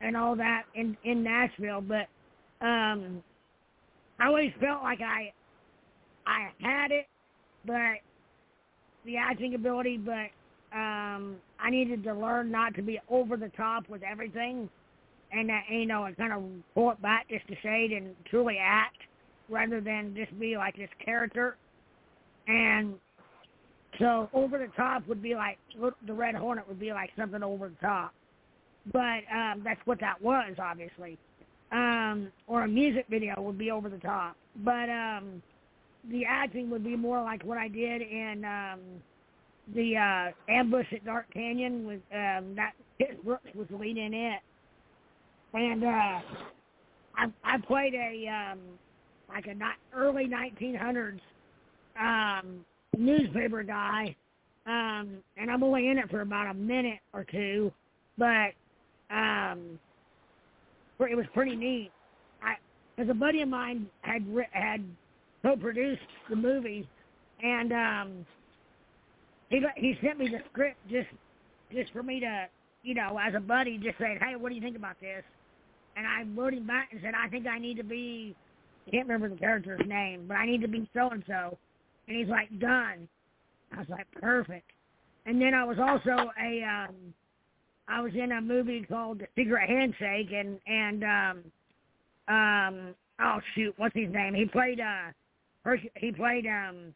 [0.00, 1.80] and all that in in Nashville.
[1.80, 2.08] But
[2.64, 3.22] um,
[4.18, 5.32] I always felt like I
[6.26, 7.06] I had it,
[7.64, 8.00] but
[9.06, 9.96] the acting ability.
[9.96, 10.28] But
[10.72, 14.68] um, I needed to learn not to be over the top with everything,
[15.32, 16.42] and that you know, and kind of
[16.74, 18.96] pull it back just a shade and truly act
[19.48, 21.56] rather than just be like this character.
[22.46, 22.94] And
[23.98, 25.58] so over the top would be like
[26.06, 28.14] the Red Hornet would be like something over the top,
[28.92, 31.18] but um, that's what that was obviously.
[31.72, 35.40] Um, or a music video would be over the top, but um,
[36.10, 38.80] the acting would be more like what I did in um,
[39.74, 44.40] the uh, ambush at Dark Canyon with um, that Pitt Brooks was leading it,
[45.54, 46.20] and uh,
[47.16, 48.58] I I played a um,
[49.28, 51.20] like a not early 1900s
[52.00, 52.64] um,
[52.96, 54.14] newspaper guy,
[54.66, 57.72] um, and I'm only in it for about a minute or two,
[58.18, 58.52] but
[59.10, 59.78] um,
[60.98, 61.90] it was pretty neat.
[62.42, 62.54] I,
[62.96, 64.84] because a buddy of mine had had
[65.42, 66.88] co-produced the movie,
[67.42, 68.26] and um,
[69.50, 71.08] he he sent me the script just
[71.72, 72.46] just for me to,
[72.82, 75.22] you know, as a buddy, just saying, hey, what do you think about this?
[75.96, 78.34] and I wrote him back and said, I think I need to be,
[78.86, 81.58] I can't remember the character's name, but I need to be so and so.
[82.08, 83.08] And he's like, done.
[83.72, 84.70] I was like, perfect.
[85.26, 86.94] And then I was also a, um,
[87.88, 93.74] I was in a movie called The Secret Handshake, and and um, um, oh shoot,
[93.76, 94.34] what's his name?
[94.34, 96.94] He played uh, he played um,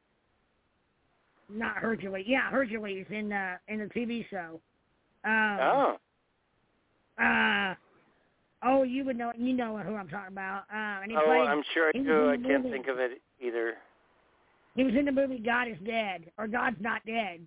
[1.48, 4.60] not Hercules, yeah, Hercules in the in the TV show.
[5.24, 5.96] Um, oh.
[7.22, 7.74] Uh,
[8.64, 10.64] oh, you would know, you know who I'm talking about.
[10.72, 12.30] Uh, and he oh, played, I'm sure I do.
[12.30, 13.74] I can't movie- think of it either.
[14.74, 17.46] He was in the movie God is Dead or God's Not Dead.